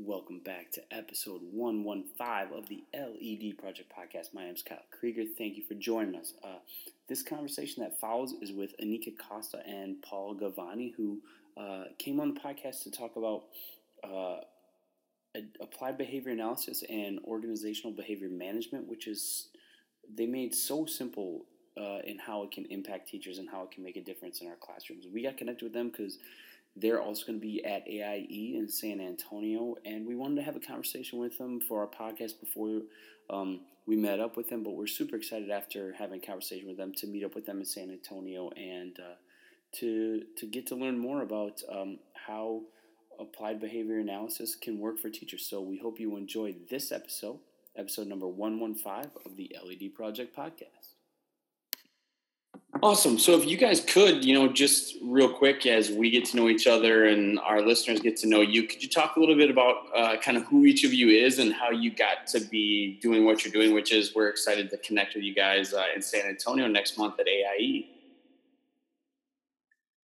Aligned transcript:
Welcome 0.00 0.38
back 0.44 0.70
to 0.74 0.82
episode 0.92 1.40
115 1.50 2.56
of 2.56 2.68
the 2.68 2.84
LED 2.94 3.58
Project 3.58 3.92
Podcast. 3.92 4.32
My 4.32 4.44
name 4.44 4.54
is 4.54 4.62
Kyle 4.62 4.78
Krieger. 4.96 5.24
Thank 5.36 5.56
you 5.56 5.64
for 5.64 5.74
joining 5.74 6.14
us. 6.14 6.34
Uh, 6.44 6.58
this 7.08 7.20
conversation 7.24 7.82
that 7.82 7.98
follows 7.98 8.32
is 8.40 8.52
with 8.52 8.78
Anika 8.80 9.12
Costa 9.18 9.60
and 9.66 10.00
Paul 10.00 10.36
Gavoni, 10.36 10.94
who 10.94 11.18
uh, 11.56 11.86
came 11.98 12.20
on 12.20 12.32
the 12.32 12.40
podcast 12.40 12.84
to 12.84 12.92
talk 12.92 13.16
about 13.16 13.46
uh, 14.04 14.36
applied 15.60 15.98
behavior 15.98 16.30
analysis 16.30 16.84
and 16.88 17.18
organizational 17.24 17.92
behavior 17.92 18.28
management, 18.28 18.86
which 18.86 19.08
is 19.08 19.48
they 20.14 20.26
made 20.26 20.54
so 20.54 20.86
simple 20.86 21.44
uh, 21.76 21.98
in 22.04 22.18
how 22.18 22.44
it 22.44 22.52
can 22.52 22.66
impact 22.66 23.08
teachers 23.08 23.38
and 23.38 23.48
how 23.50 23.64
it 23.64 23.72
can 23.72 23.82
make 23.82 23.96
a 23.96 24.02
difference 24.02 24.42
in 24.42 24.46
our 24.46 24.56
classrooms. 24.60 25.06
We 25.12 25.24
got 25.24 25.36
connected 25.36 25.64
with 25.64 25.72
them 25.72 25.88
because 25.88 26.18
they're 26.80 27.00
also 27.00 27.26
going 27.26 27.38
to 27.38 27.46
be 27.46 27.64
at 27.64 27.86
AIE 27.88 28.54
in 28.56 28.68
San 28.68 29.00
Antonio, 29.00 29.76
and 29.84 30.06
we 30.06 30.14
wanted 30.14 30.36
to 30.36 30.42
have 30.42 30.56
a 30.56 30.60
conversation 30.60 31.18
with 31.18 31.38
them 31.38 31.60
for 31.60 31.80
our 31.80 31.86
podcast 31.86 32.40
before 32.40 32.82
um, 33.30 33.60
we 33.86 33.96
met 33.96 34.20
up 34.20 34.36
with 34.36 34.48
them. 34.48 34.62
But 34.62 34.74
we're 34.74 34.86
super 34.86 35.16
excited 35.16 35.50
after 35.50 35.92
having 35.92 36.20
a 36.22 36.26
conversation 36.26 36.68
with 36.68 36.76
them 36.76 36.92
to 36.96 37.06
meet 37.06 37.24
up 37.24 37.34
with 37.34 37.46
them 37.46 37.58
in 37.58 37.64
San 37.64 37.90
Antonio 37.90 38.50
and 38.50 38.98
uh, 38.98 39.14
to 39.76 40.22
to 40.36 40.46
get 40.46 40.66
to 40.68 40.74
learn 40.74 40.98
more 40.98 41.22
about 41.22 41.62
um, 41.70 41.98
how 42.14 42.62
applied 43.18 43.60
behavior 43.60 43.98
analysis 43.98 44.54
can 44.54 44.78
work 44.78 44.98
for 44.98 45.10
teachers. 45.10 45.46
So 45.46 45.60
we 45.60 45.78
hope 45.78 45.98
you 45.98 46.16
enjoyed 46.16 46.68
this 46.70 46.92
episode, 46.92 47.40
episode 47.76 48.06
number 48.06 48.28
one 48.28 48.60
one 48.60 48.74
five 48.74 49.10
of 49.26 49.36
the 49.36 49.54
LED 49.64 49.94
Project 49.94 50.36
podcast. 50.36 50.97
Awesome. 52.82 53.18
So 53.18 53.36
if 53.36 53.46
you 53.46 53.56
guys 53.56 53.80
could, 53.80 54.24
you 54.24 54.34
know, 54.34 54.46
just 54.46 54.96
real 55.02 55.28
quick 55.28 55.66
as 55.66 55.90
we 55.90 56.10
get 56.10 56.26
to 56.26 56.36
know 56.36 56.48
each 56.48 56.66
other 56.66 57.06
and 57.06 57.38
our 57.40 57.62
listeners 57.62 57.98
get 57.98 58.16
to 58.18 58.28
know 58.28 58.40
you, 58.40 58.64
could 58.64 58.82
you 58.82 58.88
talk 58.88 59.16
a 59.16 59.20
little 59.20 59.34
bit 59.34 59.50
about 59.50 59.76
uh, 59.96 60.16
kind 60.18 60.36
of 60.36 60.44
who 60.44 60.64
each 60.64 60.84
of 60.84 60.92
you 60.92 61.08
is 61.08 61.38
and 61.38 61.52
how 61.52 61.70
you 61.70 61.90
got 61.90 62.26
to 62.28 62.40
be 62.40 62.98
doing 63.00 63.24
what 63.24 63.44
you're 63.44 63.52
doing, 63.52 63.74
which 63.74 63.90
is 63.90 64.14
we're 64.14 64.28
excited 64.28 64.70
to 64.70 64.76
connect 64.78 65.14
with 65.14 65.24
you 65.24 65.34
guys 65.34 65.72
uh, 65.72 65.86
in 65.94 66.02
San 66.02 66.26
Antonio 66.26 66.68
next 66.68 66.98
month 66.98 67.18
at 67.18 67.26
AIE. 67.26 67.88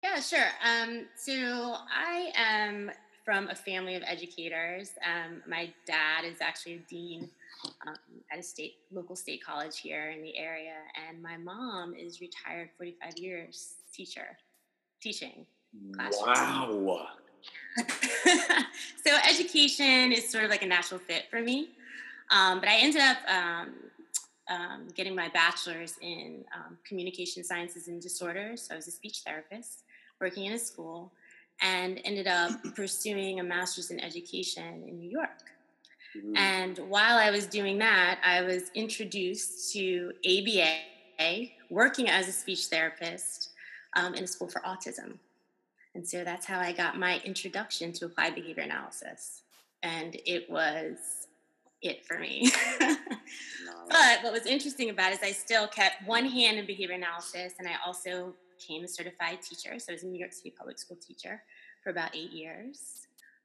Yeah, 0.05 0.21
sure. 0.21 0.49
Um, 0.65 1.07
so 1.17 1.77
I 1.91 2.31
am 2.35 2.91
from 3.25 3.49
a 3.49 3.55
family 3.55 3.95
of 3.95 4.03
educators. 4.07 4.91
Um, 5.05 5.43
my 5.49 5.73
dad 5.87 6.25
is 6.25 6.41
actually 6.41 6.75
a 6.75 6.91
dean 6.91 7.31
um, 7.87 7.95
at 8.33 8.39
a 8.39 8.43
state 8.43 8.75
local 8.93 9.17
state 9.17 9.45
college 9.45 9.79
here 9.79 10.11
in 10.11 10.23
the 10.23 10.37
area, 10.39 10.75
and 11.09 11.23
my 11.23 11.37
mom 11.37 11.95
is 11.95 12.21
retired 12.21 12.71
45 12.77 13.19
years 13.19 13.75
teacher, 13.93 14.37
teaching. 15.01 15.47
Wow. 15.97 17.09
so 19.05 19.17
education 19.29 20.13
is 20.13 20.29
sort 20.29 20.45
of 20.45 20.51
like 20.51 20.63
a 20.63 20.67
natural 20.67 21.01
fit 21.01 21.25
for 21.31 21.41
me, 21.41 21.71
um, 22.31 22.61
but 22.61 22.69
I 22.69 22.77
ended 22.77 23.03
up 23.03 23.17
um, 23.29 23.75
um, 24.51 24.89
getting 24.95 25.15
my 25.15 25.29
bachelor's 25.29 25.97
in 26.01 26.45
um, 26.55 26.79
communication 26.87 27.43
sciences 27.43 27.89
and 27.89 28.01
disorders. 28.01 28.63
So 28.63 28.75
I 28.75 28.77
was 28.77 28.87
a 28.89 28.91
speech 28.91 29.23
therapist 29.27 29.85
working 30.21 30.47
in 30.47 30.53
a 30.53 30.59
school 30.59 31.13
and 31.61 32.01
ended 32.05 32.27
up 32.27 32.51
pursuing 32.75 33.41
a 33.41 33.43
master's 33.43 33.91
in 33.91 34.01
education 34.01 34.85
in 34.87 34.99
New 34.99 35.11
York. 35.11 35.51
Mm-hmm. 36.17 36.37
And 36.37 36.79
while 36.79 37.17
I 37.19 37.31
was 37.31 37.47
doing 37.47 37.79
that, 37.79 38.19
I 38.25 38.43
was 38.43 38.71
introduced 38.75 39.73
to 39.73 40.13
ABA, 40.27 41.47
working 41.71 42.09
as 42.09 42.29
a 42.29 42.33
speech 42.33 42.67
therapist 42.67 43.51
um, 43.95 44.15
in 44.15 44.25
a 44.25 44.27
school 44.27 44.49
for 44.49 44.61
autism. 44.61 45.19
And 45.95 46.07
so 46.07 46.25
that's 46.25 46.47
how 46.47 46.59
I 46.59 46.73
got 46.73 46.99
my 46.99 47.21
introduction 47.25 47.93
to 47.95 48.07
applied 48.07 48.35
behavior 48.35 48.63
analysis. 48.63 49.43
And 49.83 50.17
it 50.27 50.51
was 50.51 51.27
it 51.83 52.07
for 52.07 52.19
me. 52.19 52.51
but 52.81 54.23
what 54.23 54.33
was 54.33 54.47
interesting 54.47 54.91
about 54.91 55.13
it 55.13 55.17
is 55.17 55.23
I 55.23 55.33
still 55.33 55.67
kept 55.67 56.07
one 56.07 56.25
hand 56.25 56.59
in 56.59 56.67
behavior 56.67 56.95
analysis 56.95 57.55
and 57.59 57.69
I 57.69 57.75
also 57.85 58.35
became 58.57 58.85
a 58.85 58.89
certified 58.89 59.43
teacher. 59.43 59.79
So 59.79 59.93
I 59.93 59.95
was 59.95 60.05
a 60.05 60.07
New 60.07 60.19
York 60.19 60.33
City 60.33 60.55
public 60.57 60.79
school 60.79 60.97
teacher 60.97 61.43
for 61.83 61.91
about 61.91 62.15
eight 62.15 62.31
years. 62.31 63.02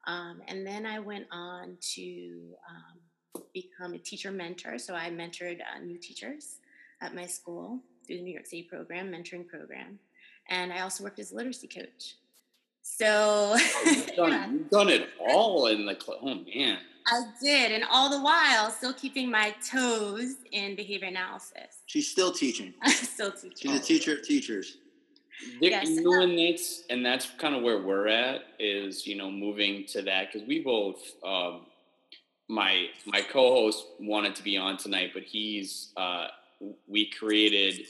Um, 0.07 0.41
and 0.47 0.65
then 0.65 0.85
I 0.85 0.99
went 0.99 1.27
on 1.31 1.77
to 1.95 2.39
um, 2.69 3.41
become 3.53 3.93
a 3.93 3.97
teacher 3.97 4.31
mentor. 4.31 4.79
So 4.79 4.95
I 4.95 5.09
mentored 5.09 5.59
uh, 5.59 5.79
new 5.83 5.97
teachers 5.97 6.59
at 7.01 7.13
my 7.13 7.25
school 7.25 7.79
through 8.05 8.17
the 8.17 8.23
New 8.23 8.33
York 8.33 8.45
City 8.45 8.63
program, 8.63 9.11
mentoring 9.11 9.47
program. 9.47 9.99
And 10.49 10.71
I 10.71 10.79
also 10.79 11.03
worked 11.03 11.19
as 11.19 11.33
a 11.33 11.35
literacy 11.35 11.67
coach. 11.67 12.15
So 12.81 13.53
oh, 13.55 13.81
you've, 13.85 14.07
done, 14.15 14.31
yeah. 14.31 14.49
you've 14.49 14.69
done 14.69 14.89
it 14.89 15.09
all 15.19 15.67
in 15.67 15.85
the 15.85 15.97
oh 16.07 16.25
man. 16.25 16.79
I 17.09 17.21
did, 17.41 17.71
and 17.71 17.85
all 17.89 18.09
the 18.09 18.21
while 18.21 18.69
still 18.69 18.93
keeping 18.93 19.31
my 19.31 19.53
toes 19.69 20.35
in 20.51 20.75
behavior 20.75 21.07
analysis. 21.07 21.83
She's 21.85 22.09
still 22.09 22.31
teaching. 22.31 22.73
still 22.87 23.31
teaching. 23.31 23.71
She's 23.71 23.79
a 23.79 23.83
teacher 23.83 24.13
of 24.13 24.23
teachers. 24.23 24.77
Yes, 25.61 25.89
you 25.89 26.01
know, 26.01 26.21
and 26.21 26.37
that's 26.37 26.83
and 26.89 27.05
that's 27.05 27.29
kind 27.37 27.55
of 27.55 27.63
where 27.63 27.79
we're 27.81 28.07
at 28.07 28.41
is 28.59 29.05
you 29.05 29.15
know 29.15 29.29
moving 29.29 29.85
to 29.87 30.01
that 30.03 30.31
because 30.31 30.47
we 30.47 30.61
both 30.61 31.01
um, 31.23 31.61
my 32.47 32.87
my 33.05 33.21
co-host 33.21 33.85
wanted 33.99 34.35
to 34.35 34.43
be 34.43 34.57
on 34.57 34.77
tonight, 34.77 35.11
but 35.13 35.23
he's 35.23 35.91
uh, 35.97 36.27
we 36.87 37.09
created 37.09 37.85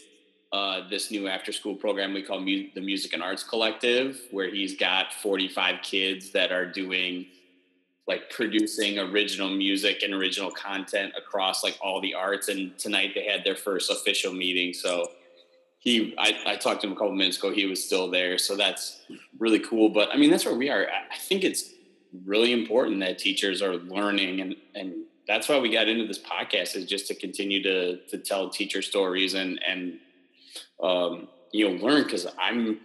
uh, 0.51 0.87
this 0.89 1.11
new 1.11 1.27
after 1.27 1.51
school 1.51 1.75
program 1.75 2.13
we 2.13 2.23
call 2.23 2.39
Mu- 2.39 2.67
the 2.73 2.81
Music 2.81 3.13
and 3.13 3.21
Arts 3.21 3.43
Collective, 3.43 4.19
where 4.31 4.49
he's 4.49 4.77
got 4.77 5.13
45 5.13 5.81
kids 5.81 6.31
that 6.31 6.51
are 6.51 6.65
doing 6.65 7.25
like 8.07 8.29
producing 8.29 8.97
original 8.99 9.49
music 9.49 10.01
and 10.01 10.13
original 10.13 10.49
content 10.49 11.13
across 11.17 11.63
like 11.63 11.77
all 11.81 11.99
the 11.99 12.13
arts. 12.13 12.47
And 12.47 12.77
tonight 12.77 13.11
they 13.13 13.25
had 13.25 13.43
their 13.43 13.55
first 13.55 13.91
official 13.91 14.31
meeting. 14.31 14.73
So 14.73 15.11
he, 15.79 16.15
I, 16.17 16.37
I 16.45 16.55
talked 16.55 16.81
to 16.81 16.87
him 16.87 16.93
a 16.93 16.95
couple 16.95 17.13
minutes 17.13 17.37
ago. 17.37 17.51
He 17.51 17.65
was 17.65 17.83
still 17.83 18.09
there. 18.09 18.37
So 18.37 18.55
that's 18.55 19.01
really 19.39 19.59
cool. 19.59 19.89
But 19.89 20.09
I 20.11 20.17
mean, 20.17 20.31
that's 20.31 20.45
where 20.45 20.55
we 20.55 20.69
are. 20.69 20.87
I 20.87 21.17
think 21.17 21.43
it's 21.43 21.73
really 22.25 22.51
important 22.51 22.99
that 23.01 23.19
teachers 23.19 23.61
are 23.61 23.75
learning 23.75 24.41
and, 24.41 24.55
and 24.75 24.93
that's 25.27 25.49
why 25.49 25.59
we 25.59 25.71
got 25.71 25.87
into 25.87 26.07
this 26.07 26.19
podcast 26.19 26.75
is 26.75 26.85
just 26.85 27.07
to 27.07 27.15
continue 27.15 27.61
to, 27.63 27.97
to 28.07 28.17
tell 28.17 28.49
teacher 28.49 28.81
stories 28.81 29.33
and, 29.33 29.59
and, 29.67 29.99
um, 30.81 31.27
you 31.51 31.69
know, 31.69 31.85
learn 31.85 32.03
because 32.03 32.27
I'm, 32.39 32.79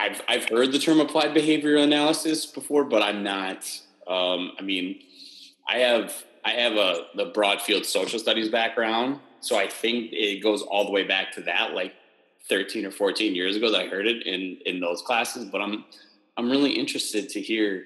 I've 0.00 0.22
I've 0.28 0.48
heard 0.48 0.72
the 0.72 0.78
term 0.78 0.98
applied 0.98 1.34
behavioral 1.34 1.84
analysis 1.84 2.46
before, 2.46 2.84
but 2.84 3.02
I'm 3.02 3.22
not. 3.22 3.70
Um, 4.08 4.52
I 4.58 4.62
mean, 4.62 5.00
I 5.68 5.78
have 5.78 6.24
I 6.42 6.52
have 6.52 6.72
a 6.72 7.06
the 7.14 7.26
broad 7.26 7.60
field 7.60 7.84
social 7.84 8.18
studies 8.18 8.48
background, 8.48 9.20
so 9.40 9.58
I 9.58 9.68
think 9.68 10.12
it 10.12 10.42
goes 10.42 10.62
all 10.62 10.84
the 10.84 10.90
way 10.90 11.04
back 11.04 11.32
to 11.32 11.40
that, 11.42 11.74
like 11.74 11.94
13 12.48 12.86
or 12.86 12.90
14 12.90 13.34
years 13.34 13.56
ago 13.56 13.70
that 13.70 13.80
I 13.82 13.86
heard 13.86 14.06
it 14.06 14.26
in 14.26 14.58
in 14.66 14.80
those 14.80 15.02
classes. 15.02 15.46
But 15.50 15.60
I'm 15.60 15.84
I'm 16.36 16.50
really 16.50 16.72
interested 16.72 17.28
to 17.30 17.40
hear, 17.40 17.84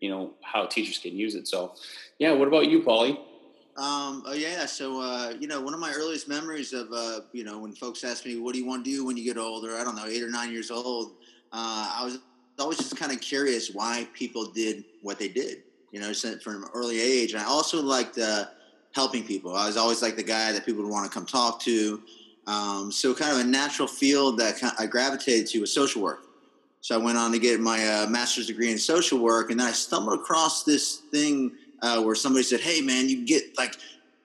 you 0.00 0.10
know, 0.10 0.32
how 0.42 0.66
teachers 0.66 0.98
can 0.98 1.16
use 1.16 1.34
it. 1.34 1.46
So, 1.46 1.74
yeah. 2.18 2.32
What 2.32 2.48
about 2.48 2.68
you, 2.68 2.82
Paulie? 2.82 3.18
Um, 3.76 4.22
oh 4.26 4.34
yeah. 4.34 4.66
So, 4.66 5.00
uh, 5.00 5.34
you 5.40 5.46
know, 5.46 5.60
one 5.60 5.72
of 5.72 5.80
my 5.80 5.92
earliest 5.92 6.28
memories 6.28 6.72
of, 6.72 6.92
uh, 6.92 7.20
you 7.32 7.42
know, 7.42 7.58
when 7.58 7.72
folks 7.72 8.04
ask 8.04 8.26
me, 8.26 8.38
what 8.38 8.52
do 8.52 8.60
you 8.60 8.66
want 8.66 8.84
to 8.84 8.90
do 8.90 9.04
when 9.04 9.16
you 9.16 9.24
get 9.24 9.38
older? 9.38 9.76
I 9.76 9.84
don't 9.84 9.96
know, 9.96 10.06
eight 10.06 10.22
or 10.22 10.28
nine 10.30 10.52
years 10.52 10.70
old 10.70 11.12
uh, 11.52 11.92
I 11.98 12.04
was 12.04 12.18
always 12.58 12.78
just 12.78 12.96
kind 12.96 13.12
of 13.12 13.20
curious 13.20 13.70
why 13.70 14.08
people 14.14 14.46
did 14.46 14.84
what 15.02 15.18
they 15.18 15.28
did, 15.28 15.62
you 15.90 16.00
know, 16.00 16.12
from 16.14 16.64
an 16.64 16.70
early 16.74 17.00
age. 17.00 17.32
And 17.32 17.42
I 17.42 17.44
also 17.44 17.82
liked 17.82 18.18
uh, 18.18 18.46
helping 18.94 19.24
people. 19.24 19.54
I 19.54 19.66
was 19.66 19.76
always 19.76 20.02
like 20.02 20.16
the 20.16 20.22
guy 20.22 20.52
that 20.52 20.66
people 20.66 20.82
would 20.82 20.90
want 20.90 21.10
to 21.10 21.12
come 21.12 21.26
talk 21.26 21.60
to. 21.60 22.02
Um, 22.46 22.90
so 22.90 23.14
kind 23.14 23.32
of 23.32 23.38
a 23.38 23.48
natural 23.48 23.88
field 23.88 24.38
that 24.38 24.60
I 24.78 24.86
gravitated 24.86 25.46
to 25.48 25.60
was 25.60 25.72
social 25.72 26.02
work. 26.02 26.24
So 26.80 26.96
I 26.96 26.98
went 26.98 27.16
on 27.16 27.30
to 27.32 27.38
get 27.38 27.60
my 27.60 27.86
uh, 27.86 28.06
master's 28.08 28.48
degree 28.48 28.72
in 28.72 28.78
social 28.78 29.20
work, 29.20 29.50
and 29.50 29.60
then 29.60 29.68
I 29.68 29.70
stumbled 29.70 30.18
across 30.18 30.64
this 30.64 30.96
thing 31.12 31.52
uh, 31.80 32.02
where 32.02 32.16
somebody 32.16 32.42
said, 32.42 32.58
"Hey, 32.58 32.80
man, 32.80 33.08
you 33.08 33.24
get 33.24 33.56
like 33.56 33.76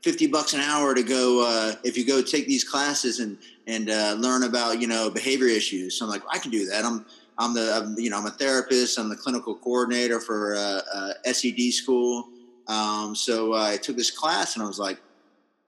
50 0.02 0.28
bucks 0.28 0.54
an 0.54 0.62
hour 0.62 0.96
to 0.96 1.04
go 1.04 1.46
uh, 1.46 1.76
if 1.84 1.98
you 1.98 2.06
go 2.06 2.22
take 2.22 2.48
these 2.48 2.64
classes 2.64 3.20
and 3.20 3.38
and 3.68 3.90
uh, 3.90 4.16
learn 4.18 4.44
about 4.44 4.82
you 4.82 4.88
know 4.88 5.10
behavior 5.10 5.48
issues. 5.48 6.00
So 6.00 6.06
I'm 6.06 6.12
like, 6.12 6.24
I 6.32 6.40
can 6.40 6.50
do 6.50 6.66
that. 6.68 6.84
I'm 6.84 7.06
I'm 7.38 7.54
the 7.54 7.76
I'm, 7.76 8.00
you 8.00 8.10
know 8.10 8.18
I'm 8.18 8.26
a 8.26 8.32
therapist. 8.32 8.98
I'm 8.98 9.10
the 9.10 9.16
clinical 9.16 9.54
coordinator 9.56 10.20
for 10.20 10.56
uh, 10.56 10.82
uh 10.94 11.14
SED 11.32 11.74
school. 11.74 12.30
Um, 12.68 13.16
so 13.16 13.54
uh, 13.54 13.72
I 13.72 13.78
took 13.78 13.96
this 13.96 14.12
class 14.12 14.56
and 14.56 14.64
I 14.64 14.68
was 14.68 14.80
like, 14.80 15.00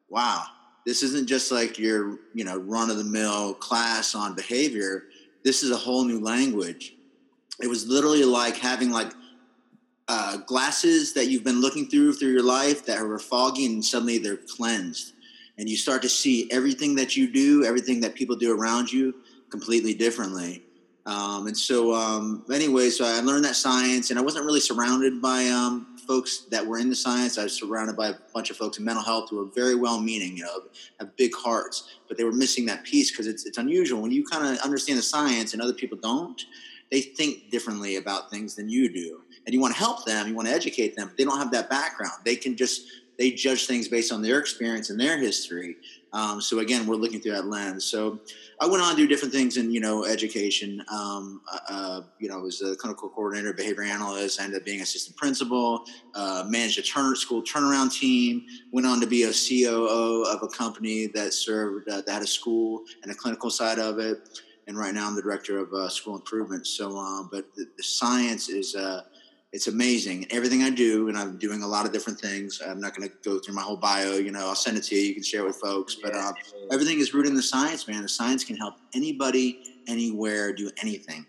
wow, 0.09 0.43
this 0.85 1.03
isn't 1.03 1.27
just 1.27 1.51
like 1.51 1.77
your 1.77 2.19
you 2.33 2.43
know 2.43 2.57
run 2.57 2.89
of 2.89 2.97
the 2.97 3.03
mill 3.03 3.53
class 3.53 4.15
on 4.15 4.35
behavior. 4.35 5.05
This 5.43 5.63
is 5.63 5.71
a 5.71 5.77
whole 5.77 6.03
new 6.03 6.19
language. 6.19 6.95
It 7.61 7.67
was 7.67 7.87
literally 7.87 8.23
like 8.23 8.57
having 8.57 8.91
like 8.91 9.11
uh, 10.07 10.37
glasses 10.37 11.13
that 11.13 11.27
you've 11.27 11.43
been 11.43 11.61
looking 11.61 11.87
through 11.87 12.13
through 12.13 12.31
your 12.31 12.43
life 12.43 12.85
that 12.85 13.01
were 13.01 13.19
foggy 13.19 13.65
and 13.65 13.83
suddenly 13.83 14.17
they're 14.17 14.37
cleansed 14.37 15.13
and 15.59 15.69
you 15.69 15.75
start 15.75 16.01
to 16.01 16.09
see 16.09 16.49
everything 16.51 16.95
that 16.95 17.17
you 17.17 17.29
do, 17.29 17.65
everything 17.65 17.99
that 17.99 18.15
people 18.15 18.35
do 18.35 18.57
around 18.57 18.91
you 18.91 19.13
completely 19.49 19.93
differently. 19.93 20.63
Um, 21.05 21.47
and 21.47 21.57
so, 21.57 21.93
um, 21.93 22.45
anyway, 22.51 22.89
so 22.89 23.05
I 23.05 23.19
learned 23.19 23.43
that 23.43 23.57
science, 23.57 24.09
and 24.09 24.17
I 24.17 24.21
wasn't 24.21 24.45
really 24.45 24.61
surrounded 24.61 25.21
by 25.21 25.45
um, 25.47 25.88
folks 26.09 26.47
that 26.49 26.65
were 26.65 26.79
in 26.79 26.89
the 26.89 26.95
science. 26.95 27.37
I 27.37 27.43
was 27.43 27.53
surrounded 27.53 27.95
by 27.95 28.07
a 28.07 28.15
bunch 28.33 28.49
of 28.49 28.57
folks 28.57 28.79
in 28.79 28.83
mental 28.83 29.03
health 29.03 29.29
who 29.29 29.39
are 29.39 29.51
very 29.53 29.75
well 29.75 30.01
meaning, 30.01 30.35
you 30.35 30.43
know, 30.43 30.61
have 30.99 31.15
big 31.17 31.31
hearts, 31.35 31.87
but 32.07 32.17
they 32.17 32.23
were 32.23 32.33
missing 32.33 32.65
that 32.65 32.83
piece 32.83 33.11
because 33.11 33.27
it's, 33.27 33.45
it's 33.45 33.59
unusual. 33.59 34.01
When 34.01 34.11
you 34.11 34.25
kind 34.25 34.43
of 34.43 34.59
understand 34.61 34.97
the 34.97 35.03
science 35.03 35.53
and 35.53 35.61
other 35.61 35.73
people 35.73 35.99
don't, 36.01 36.41
they 36.89 37.01
think 37.01 37.51
differently 37.51 37.97
about 37.97 38.31
things 38.31 38.55
than 38.55 38.69
you 38.69 38.91
do. 38.91 39.21
And 39.45 39.53
you 39.53 39.61
want 39.61 39.75
to 39.75 39.79
help 39.79 40.03
them, 40.03 40.27
you 40.27 40.33
want 40.33 40.47
to 40.47 40.53
educate 40.53 40.95
them, 40.95 41.09
but 41.09 41.17
they 41.17 41.25
don't 41.25 41.37
have 41.37 41.51
that 41.51 41.69
background. 41.69 42.13
They 42.25 42.35
can 42.35 42.57
just, 42.57 42.87
they 43.19 43.31
judge 43.31 43.67
things 43.67 43.89
based 43.89 44.13
on 44.13 44.21
their 44.21 44.39
experience 44.39 44.89
and 44.89 44.99
their 44.99 45.17
history. 45.17 45.75
Um, 46.13 46.39
so 46.41 46.59
again, 46.59 46.87
we're 46.87 46.95
looking 46.95 47.19
through 47.19 47.33
that 47.33 47.47
lens. 47.47 47.83
So 47.83 48.21
I 48.61 48.65
went 48.65 48.81
on 48.81 48.95
to 48.95 48.97
do 48.97 49.07
different 49.07 49.33
things 49.33 49.57
in 49.57 49.71
you 49.71 49.81
know 49.81 50.05
education. 50.05 50.81
Um, 50.91 51.41
uh, 51.51 51.59
uh, 51.69 52.01
you 52.17 52.29
know, 52.29 52.39
I 52.39 52.41
was 52.41 52.61
a 52.61 52.75
clinical 52.77 53.09
coordinator, 53.09 53.53
behavior 53.53 53.83
analyst. 53.83 54.39
Ended 54.39 54.61
up 54.61 54.65
being 54.65 54.81
assistant 54.81 55.17
principal. 55.17 55.83
Uh, 56.15 56.45
managed 56.47 56.79
a 56.79 56.81
turn 56.81 57.15
school 57.15 57.43
turnaround 57.43 57.93
team. 57.93 58.45
Went 58.71 58.87
on 58.87 59.01
to 59.01 59.07
be 59.07 59.23
a 59.23 59.33
COO 59.33 60.23
of 60.23 60.41
a 60.41 60.47
company 60.47 61.07
that 61.07 61.33
served 61.33 61.89
uh, 61.89 62.01
that 62.01 62.09
had 62.09 62.21
a 62.23 62.27
school 62.27 62.85
and 63.03 63.11
a 63.11 63.15
clinical 63.15 63.49
side 63.49 63.79
of 63.79 63.99
it. 63.99 64.17
And 64.67 64.77
right 64.77 64.93
now, 64.93 65.07
I'm 65.07 65.15
the 65.15 65.21
director 65.21 65.57
of 65.57 65.73
uh, 65.73 65.89
school 65.89 66.15
improvement. 66.15 66.67
So, 66.67 66.95
um, 66.95 67.27
but 67.31 67.53
the, 67.55 67.65
the, 67.75 67.81
science 67.81 68.49
is 68.49 68.75
uh, 68.75 69.01
it's 69.51 69.67
amazing. 69.67 70.27
Everything 70.29 70.61
I 70.61 70.69
do, 70.69 71.09
and 71.09 71.17
I'm 71.17 71.37
doing 71.37 71.63
a 71.63 71.67
lot 71.67 71.85
of 71.85 71.91
different 71.91 72.19
things. 72.19 72.61
I'm 72.65 72.79
not 72.79 72.95
going 72.95 73.09
to 73.09 73.15
go 73.23 73.39
through 73.39 73.55
my 73.55 73.61
whole 73.61 73.77
bio. 73.77 74.13
You 74.13 74.31
know, 74.31 74.47
I'll 74.47 74.55
send 74.55 74.77
it 74.77 74.83
to 74.85 74.95
you. 74.95 75.01
You 75.01 75.13
can 75.15 75.23
share 75.23 75.41
it 75.41 75.47
with 75.47 75.55
folks. 75.55 75.95
But 75.95 76.13
uh, 76.13 76.33
everything 76.71 76.99
is 76.99 77.13
rooted 77.13 77.31
in 77.31 77.35
the 77.35 77.43
science, 77.43 77.87
man. 77.87 78.03
The 78.03 78.09
science 78.09 78.43
can 78.43 78.57
help 78.57 78.75
anybody, 78.93 79.81
anywhere, 79.87 80.53
do 80.53 80.69
anything. 80.81 81.25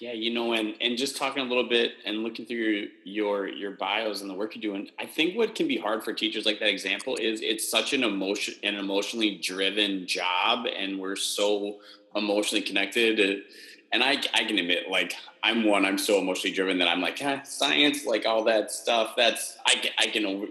Yeah, 0.00 0.12
you 0.12 0.32
know, 0.32 0.54
and 0.54 0.74
and 0.80 0.96
just 0.96 1.18
talking 1.18 1.42
a 1.42 1.46
little 1.46 1.68
bit 1.68 1.92
and 2.06 2.22
looking 2.22 2.46
through 2.46 2.56
your 2.56 2.88
your 3.04 3.48
your 3.48 3.70
bios 3.72 4.22
and 4.22 4.30
the 4.30 4.34
work 4.34 4.54
you're 4.54 4.62
doing, 4.62 4.88
I 4.98 5.04
think 5.04 5.36
what 5.36 5.54
can 5.54 5.68
be 5.68 5.76
hard 5.76 6.02
for 6.02 6.14
teachers, 6.14 6.46
like 6.46 6.58
that 6.60 6.70
example, 6.70 7.16
is 7.16 7.42
it's 7.42 7.70
such 7.70 7.92
an 7.92 8.02
emotion 8.02 8.54
an 8.62 8.76
emotionally 8.76 9.36
driven 9.36 10.06
job, 10.06 10.64
and 10.64 10.98
we're 10.98 11.16
so 11.16 11.80
emotionally 12.16 12.62
connected 12.62 13.42
and 13.92 14.02
I, 14.04 14.12
I 14.34 14.44
can 14.44 14.58
admit, 14.58 14.88
like, 14.88 15.14
I'm 15.42 15.64
one, 15.64 15.84
I'm 15.84 15.98
so 15.98 16.18
emotionally 16.18 16.54
driven 16.54 16.78
that 16.78 16.88
I'm 16.88 17.00
like, 17.00 17.20
eh, 17.22 17.42
science, 17.42 18.06
like 18.06 18.24
all 18.24 18.44
that 18.44 18.70
stuff, 18.70 19.14
that's, 19.16 19.58
I, 19.66 19.90
I 19.98 20.06
can 20.06 20.26
over, 20.26 20.46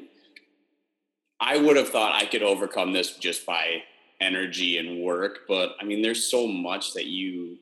I 1.40 1.58
would 1.58 1.78
have 1.78 1.90
thought 1.90 2.12
I 2.14 2.26
could 2.26 2.44
overcome 2.44 2.92
this 2.92 3.16
just 3.16 3.46
by 3.46 3.84
energy 4.20 4.78
and 4.78 5.02
work. 5.02 5.42
But 5.48 5.76
I 5.80 5.86
mean, 5.86 6.02
there's 6.02 6.30
so 6.30 6.48
much 6.48 6.94
that 6.94 7.06
you 7.06 7.58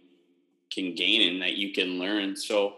can 0.72 0.96
gain 0.96 1.32
and 1.32 1.42
that 1.42 1.58
you 1.58 1.74
can 1.74 2.00
learn. 2.00 2.36
So 2.36 2.76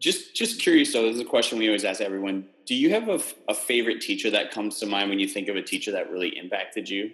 just, 0.00 0.34
just 0.34 0.60
curious 0.60 0.92
though, 0.92 1.02
this 1.02 1.14
is 1.14 1.20
a 1.20 1.24
question 1.24 1.58
we 1.58 1.68
always 1.68 1.84
ask 1.84 2.00
everyone. 2.00 2.48
Do 2.66 2.74
you 2.74 2.90
have 2.90 3.08
a, 3.08 3.20
a 3.48 3.54
favorite 3.54 4.00
teacher 4.00 4.30
that 4.30 4.50
comes 4.50 4.80
to 4.80 4.86
mind 4.86 5.08
when 5.08 5.20
you 5.20 5.28
think 5.28 5.48
of 5.48 5.54
a 5.54 5.62
teacher 5.62 5.92
that 5.92 6.10
really 6.10 6.36
impacted 6.36 6.88
you? 6.88 7.12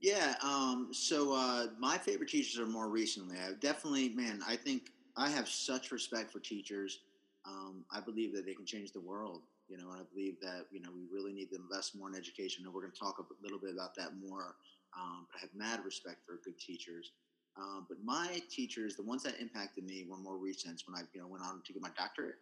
Yeah. 0.00 0.34
Um, 0.42 0.88
so 0.92 1.32
uh, 1.32 1.66
my 1.78 1.96
favorite 1.98 2.28
teachers 2.28 2.58
are 2.60 2.66
more 2.66 2.88
recently. 2.88 3.36
I 3.38 3.52
definitely, 3.60 4.10
man, 4.10 4.40
I 4.46 4.56
think 4.56 4.90
I 5.16 5.30
have 5.30 5.48
such 5.48 5.90
respect 5.90 6.30
for 6.30 6.40
teachers. 6.40 7.00
Um, 7.46 7.84
I 7.90 8.00
believe 8.00 8.34
that 8.34 8.44
they 8.44 8.54
can 8.54 8.66
change 8.66 8.92
the 8.92 9.00
world. 9.00 9.42
You 9.68 9.78
know, 9.78 9.90
and 9.90 10.00
I 10.00 10.04
believe 10.14 10.36
that 10.42 10.66
you 10.70 10.80
know 10.80 10.90
we 10.94 11.06
really 11.12 11.32
need 11.32 11.50
to 11.50 11.56
invest 11.56 11.96
more 11.96 12.08
in 12.08 12.14
education, 12.14 12.64
and 12.64 12.72
we're 12.72 12.82
going 12.82 12.92
to 12.92 12.98
talk 12.98 13.18
a 13.18 13.42
little 13.42 13.58
bit 13.58 13.72
about 13.74 13.96
that 13.96 14.10
more. 14.14 14.54
Um, 14.96 15.26
but 15.30 15.38
I 15.38 15.40
have 15.40 15.54
mad 15.54 15.84
respect 15.84 16.24
for 16.24 16.38
good 16.44 16.58
teachers. 16.60 17.12
Um, 17.58 17.86
but 17.88 17.98
my 18.04 18.40
teachers, 18.50 18.94
the 18.96 19.02
ones 19.02 19.22
that 19.24 19.40
impacted 19.40 19.84
me, 19.84 20.06
were 20.08 20.18
more 20.18 20.36
recent. 20.36 20.82
When 20.86 20.94
I 20.96 21.02
you 21.14 21.20
know 21.20 21.26
went 21.26 21.42
on 21.42 21.62
to 21.64 21.72
get 21.72 21.82
my 21.82 21.90
doctorate, 21.98 22.36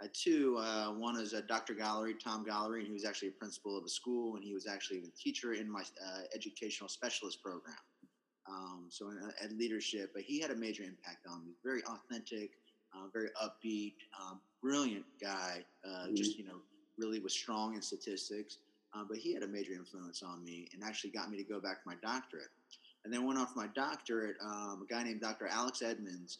I 0.00 0.04
had 0.04 0.14
two. 0.14 0.58
Uh, 0.58 0.88
one 0.92 1.16
is 1.16 1.34
uh, 1.34 1.42
Dr. 1.46 1.74
Gallery, 1.74 2.14
Tom 2.22 2.44
Gallery, 2.44 2.80
and 2.80 2.88
he 2.88 2.92
was 2.92 3.04
actually 3.04 3.28
a 3.28 3.32
principal 3.32 3.78
of 3.78 3.84
a 3.84 3.88
school, 3.88 4.34
and 4.34 4.44
he 4.44 4.52
was 4.52 4.66
actually 4.66 4.98
a 4.98 5.10
teacher 5.18 5.52
in 5.52 5.70
my 5.70 5.80
uh, 5.80 6.20
educational 6.34 6.88
specialist 6.88 7.42
program. 7.42 7.76
Um, 8.48 8.86
so 8.90 9.08
in, 9.10 9.18
at 9.42 9.52
leadership, 9.52 10.10
but 10.12 10.22
he 10.22 10.40
had 10.40 10.50
a 10.50 10.56
major 10.56 10.82
impact 10.82 11.26
on 11.30 11.44
me. 11.44 11.52
Very 11.64 11.82
authentic, 11.84 12.50
uh, 12.94 13.06
very 13.12 13.28
upbeat, 13.42 13.94
um, 14.20 14.40
brilliant 14.60 15.04
guy. 15.22 15.64
Uh, 15.84 16.06
mm-hmm. 16.06 16.16
Just 16.16 16.36
you 16.38 16.44
know, 16.44 16.58
really 16.98 17.20
was 17.20 17.32
strong 17.32 17.74
in 17.74 17.82
statistics. 17.82 18.58
Uh, 18.94 19.02
but 19.08 19.18
he 19.18 19.34
had 19.34 19.42
a 19.42 19.48
major 19.48 19.72
influence 19.72 20.22
on 20.22 20.44
me, 20.44 20.68
and 20.72 20.82
actually 20.84 21.10
got 21.10 21.30
me 21.30 21.36
to 21.36 21.42
go 21.42 21.60
back 21.60 21.82
for 21.82 21.90
my 21.90 21.96
doctorate. 22.02 22.50
And 23.04 23.12
then 23.12 23.26
went 23.26 23.38
off 23.38 23.54
my 23.56 23.66
doctorate. 23.74 24.36
Um, 24.42 24.84
a 24.84 24.92
guy 24.92 25.02
named 25.02 25.20
Dr. 25.20 25.46
Alex 25.46 25.82
Edmonds 25.82 26.38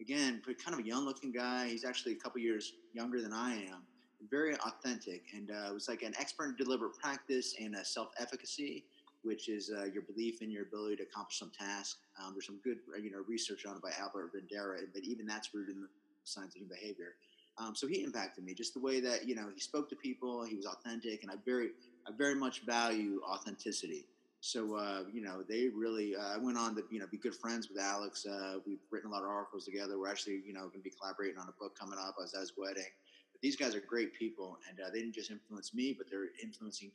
again, 0.00 0.42
kind 0.64 0.78
of 0.78 0.84
a 0.84 0.86
young 0.86 1.04
looking 1.04 1.32
guy. 1.32 1.68
He's 1.68 1.84
actually 1.84 2.12
a 2.12 2.16
couple 2.16 2.40
years 2.40 2.74
younger 2.92 3.20
than 3.20 3.32
I 3.32 3.54
am. 3.54 3.82
Very 4.30 4.56
authentic, 4.56 5.22
and 5.34 5.50
uh, 5.50 5.68
it 5.70 5.74
was 5.74 5.88
like 5.88 6.02
an 6.02 6.14
expert 6.18 6.46
in 6.46 6.56
deliberate 6.56 6.94
practice 6.98 7.54
and 7.60 7.76
self 7.82 8.08
efficacy, 8.18 8.84
which 9.22 9.48
is 9.48 9.70
uh, 9.76 9.84
your 9.84 10.02
belief 10.02 10.40
in 10.40 10.50
your 10.50 10.62
ability 10.62 10.96
to 10.96 11.02
accomplish 11.02 11.38
some 11.38 11.50
task. 11.50 11.98
Um, 12.22 12.32
there's 12.32 12.46
some 12.46 12.58
good, 12.64 12.78
you 13.02 13.10
know, 13.10 13.22
research 13.28 13.66
on 13.66 13.76
it 13.76 13.82
by 13.82 13.90
Albert 14.00 14.32
Bandura, 14.34 14.78
but 14.94 15.02
even 15.02 15.26
that's 15.26 15.52
rooted 15.54 15.74
in 15.76 15.82
the 15.82 15.88
science 16.24 16.54
of 16.54 16.60
human 16.60 16.74
behavior. 16.74 17.16
Um, 17.58 17.74
so 17.74 17.86
he 17.86 18.02
impacted 18.02 18.44
me 18.44 18.54
just 18.54 18.74
the 18.74 18.80
way 18.80 19.00
that 19.00 19.28
you 19.28 19.34
know 19.34 19.48
he 19.54 19.60
spoke 19.60 19.88
to 19.90 19.96
people. 19.96 20.44
He 20.44 20.56
was 20.56 20.66
authentic, 20.66 21.22
and 21.22 21.30
I 21.30 21.34
very, 21.44 21.70
I 22.06 22.10
very 22.16 22.34
much 22.34 22.64
value 22.64 23.20
authenticity. 23.28 24.06
So 24.44 24.76
uh, 24.76 25.04
you 25.10 25.22
know, 25.22 25.42
they 25.48 25.68
really. 25.74 26.14
Uh, 26.14 26.34
I 26.34 26.36
went 26.36 26.58
on 26.58 26.74
to 26.76 26.82
you 26.90 27.00
know 27.00 27.06
be 27.10 27.16
good 27.16 27.34
friends 27.34 27.70
with 27.70 27.80
Alex. 27.80 28.26
Uh, 28.26 28.58
we've 28.66 28.84
written 28.92 29.08
a 29.08 29.12
lot 29.14 29.22
of 29.22 29.30
articles 29.30 29.64
together. 29.64 29.98
We're 29.98 30.10
actually 30.10 30.42
you 30.44 30.52
know 30.52 30.68
going 30.68 30.84
to 30.84 30.90
be 30.90 30.92
collaborating 31.00 31.38
on 31.38 31.48
a 31.48 31.56
book 31.58 31.78
coming 31.80 31.98
up 31.98 32.16
as 32.22 32.34
as 32.34 32.52
wedding. 32.58 32.92
But 33.32 33.40
these 33.40 33.56
guys 33.56 33.74
are 33.74 33.80
great 33.80 34.12
people, 34.12 34.58
and 34.68 34.78
uh, 34.80 34.90
they 34.92 35.00
didn't 35.00 35.14
just 35.14 35.30
influence 35.30 35.72
me, 35.72 35.94
but 35.96 36.08
they're 36.10 36.28
influencing 36.42 36.92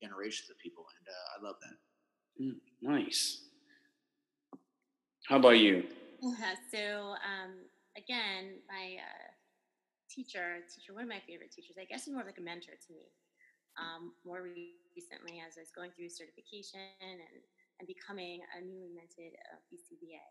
generations 0.00 0.50
of 0.50 0.58
people, 0.60 0.86
and 0.96 1.08
uh, 1.10 1.34
I 1.34 1.44
love 1.44 1.56
that. 1.66 2.44
Mm, 2.44 2.60
nice. 2.80 3.42
How 5.26 5.38
about 5.38 5.58
you? 5.58 5.82
Yeah, 6.22 6.54
so 6.70 7.14
um, 7.26 7.58
again, 7.96 8.62
my 8.70 9.02
uh, 9.02 9.26
teacher, 10.08 10.62
teacher, 10.72 10.94
one 10.94 11.02
of 11.02 11.08
my 11.08 11.22
favorite 11.26 11.50
teachers, 11.50 11.74
I 11.76 11.86
guess, 11.86 12.06
is 12.06 12.14
more 12.14 12.22
like 12.22 12.38
a 12.38 12.40
mentor 12.40 12.78
to 12.86 12.92
me 12.92 13.10
um, 13.78 14.14
more 14.22 14.42
recently 14.94 15.42
as 15.42 15.58
I 15.58 15.66
was 15.66 15.74
going 15.74 15.90
through 15.94 16.10
certification 16.10 16.82
and, 17.02 17.18
and 17.80 17.86
becoming 17.86 18.42
a 18.54 18.62
newly 18.62 18.90
minted 18.94 19.34
uh, 19.50 19.58
BCBA. 19.70 20.22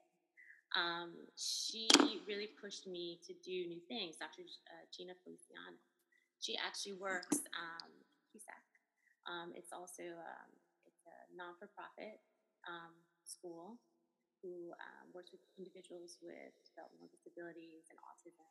Um, 0.74 1.14
she 1.38 1.86
really 2.26 2.50
pushed 2.58 2.90
me 2.90 3.22
to 3.28 3.34
do 3.46 3.70
new 3.70 3.84
things. 3.86 4.18
Dr. 4.18 4.42
Uh, 4.42 4.86
Gina 4.90 5.14
Feliciano. 5.22 5.78
She 6.42 6.58
actually 6.58 6.98
works 6.98 7.40
um, 7.54 7.92
PSAC. 8.34 8.64
Um, 9.30 9.54
it's 9.56 9.72
also 9.72 10.04
um, 10.04 10.50
it's 10.84 11.04
a 11.06 11.18
non-for-profit 11.38 12.20
um, 12.68 12.92
school 13.24 13.80
who 14.42 14.74
um, 14.76 15.06
works 15.16 15.32
with 15.32 15.40
individuals 15.56 16.20
with 16.20 16.52
developmental 16.68 17.08
disabilities 17.16 17.88
and 17.88 17.96
autism. 18.04 18.50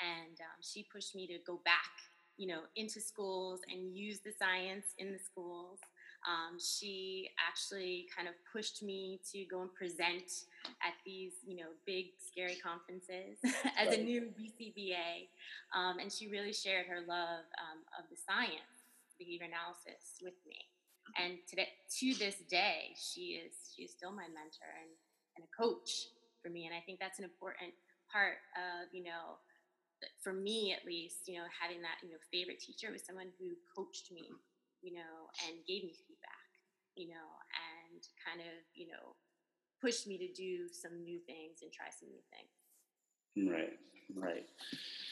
And 0.00 0.36
she 0.60 0.84
pushed 0.90 1.14
me 1.14 1.28
to 1.28 1.38
go 1.46 1.60
back 1.64 1.92
you 2.36 2.46
know, 2.46 2.60
into 2.76 3.00
schools 3.00 3.60
and 3.72 3.96
use 3.96 4.20
the 4.20 4.32
science 4.38 4.86
in 4.98 5.12
the 5.12 5.18
schools. 5.18 5.78
Um, 6.26 6.58
she 6.58 7.30
actually 7.38 8.08
kind 8.14 8.26
of 8.26 8.34
pushed 8.52 8.82
me 8.82 9.20
to 9.32 9.44
go 9.44 9.62
and 9.62 9.72
present 9.72 10.48
at 10.82 10.98
these, 11.04 11.32
you 11.46 11.56
know, 11.56 11.70
big, 11.86 12.06
scary 12.18 12.56
conferences 12.56 13.38
as 13.78 13.94
a 13.94 14.02
new 14.02 14.32
BCBA. 14.34 15.30
Um, 15.74 15.98
and 15.98 16.10
she 16.10 16.26
really 16.28 16.52
shared 16.52 16.86
her 16.86 17.00
love 17.06 17.46
um, 17.62 17.86
of 17.98 18.10
the 18.10 18.16
science, 18.16 18.90
behavior 19.18 19.46
analysis 19.46 20.18
with 20.20 20.34
me. 20.46 20.66
And 21.14 21.38
today, 21.48 21.68
to 22.00 22.14
this 22.18 22.42
day, 22.50 22.90
she 22.98 23.38
is 23.38 23.54
she 23.70 23.84
is 23.84 23.92
still 23.92 24.10
my 24.10 24.26
mentor 24.26 24.66
and, 24.82 24.90
and 25.38 25.46
a 25.46 25.50
coach 25.54 26.10
for 26.42 26.50
me. 26.50 26.66
And 26.66 26.74
I 26.74 26.82
think 26.82 26.98
that's 26.98 27.18
an 27.18 27.24
important 27.24 27.70
part 28.10 28.42
of, 28.58 28.90
you 28.90 29.04
know, 29.04 29.38
for 30.22 30.32
me 30.32 30.74
at 30.76 30.86
least, 30.86 31.28
you 31.28 31.38
know, 31.38 31.46
having 31.60 31.82
that, 31.82 31.98
you 32.02 32.10
know, 32.10 32.20
favorite 32.32 32.60
teacher 32.60 32.92
was 32.92 33.04
someone 33.04 33.30
who 33.38 33.56
coached 33.74 34.12
me, 34.12 34.28
you 34.82 34.94
know, 34.94 35.30
and 35.46 35.64
gave 35.66 35.84
me 35.84 35.94
feedback, 36.06 36.48
you 36.96 37.08
know, 37.08 37.28
and 37.92 38.02
kind 38.20 38.40
of, 38.40 38.54
you 38.74 38.88
know, 38.88 39.16
pushed 39.80 40.06
me 40.06 40.18
to 40.18 40.32
do 40.32 40.68
some 40.72 41.02
new 41.02 41.20
things 41.26 41.62
and 41.62 41.72
try 41.72 41.86
some 41.88 42.08
new 42.08 42.24
things. 42.32 42.52
Right, 43.52 43.78
right. 44.14 44.46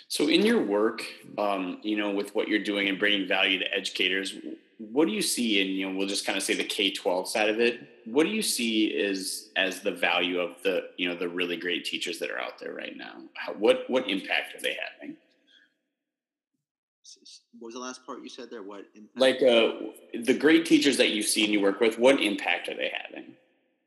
So 0.09 0.29
in 0.29 0.45
your 0.45 0.63
work, 0.63 1.05
um, 1.39 1.79
you 1.83 1.97
know, 1.97 2.11
with 2.11 2.35
what 2.35 2.49
you're 2.49 2.63
doing 2.63 2.89
and 2.89 2.99
bringing 2.99 3.29
value 3.29 3.59
to 3.59 3.75
educators, 3.75 4.35
what 4.79 5.07
do 5.07 5.13
you 5.13 5.23
see 5.23 5.61
in 5.61 5.69
you 5.69 5.89
know 5.89 5.97
we'll 5.97 6.09
just 6.09 6.27
kind 6.27 6.37
of 6.37 6.43
say 6.43 6.55
the 6.55 6.65
k-12 6.65 7.27
side 7.27 7.49
of 7.49 7.61
it. 7.61 7.81
What 8.05 8.25
do 8.25 8.31
you 8.31 8.43
see 8.43 8.87
is 8.87 9.51
as 9.57 9.81
the 9.81 9.91
value 9.91 10.41
of 10.41 10.63
the 10.63 10.89
you 10.97 11.09
know 11.09 11.17
the 11.17 11.29
really 11.29 11.57
great 11.57 11.85
teachers 11.85 12.19
that 12.19 12.31
are 12.31 12.39
out 12.39 12.59
there 12.59 12.75
right 12.75 12.97
now? 12.97 13.15
How, 13.35 13.53
what 13.55 13.85
what 13.89 14.09
impact 14.09 14.55
are 14.55 14.61
they 14.61 14.77
having? 15.01 15.17
What 17.59 17.69
was 17.69 17.75
the 17.75 17.81
last 17.81 18.05
part 18.05 18.23
you 18.23 18.29
said 18.29 18.51
there? 18.51 18.63
What 18.63 18.87
impact? 18.95 19.17
like 19.17 19.43
uh, 19.43 19.73
the 20.23 20.35
great 20.35 20.67
teachers 20.67 20.97
that 20.97 21.11
you 21.11 21.23
see 21.23 21.45
and 21.45 21.53
you 21.53 21.61
work 21.61 21.81
with 21.81 21.99
what 21.99 22.21
impact 22.21 22.69
are 22.69 22.75
they 22.75 22.93
having? 23.07 23.35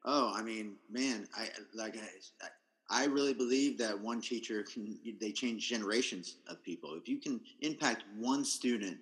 Oh 0.05 0.31
i 0.33 0.41
mean 0.41 0.75
man 0.89 1.27
i 1.35 1.49
like 1.73 1.97
i, 1.97 2.47
I 2.89 3.05
really 3.05 3.33
believe 3.33 3.77
that 3.79 3.99
one 3.99 4.21
teacher 4.21 4.63
can 4.63 4.97
they 5.19 5.31
change 5.31 5.67
generations 5.67 6.37
of 6.47 6.63
people. 6.63 6.95
If 6.95 7.07
you 7.09 7.19
can 7.19 7.41
impact 7.61 8.05
one 8.17 8.45
student, 8.45 8.97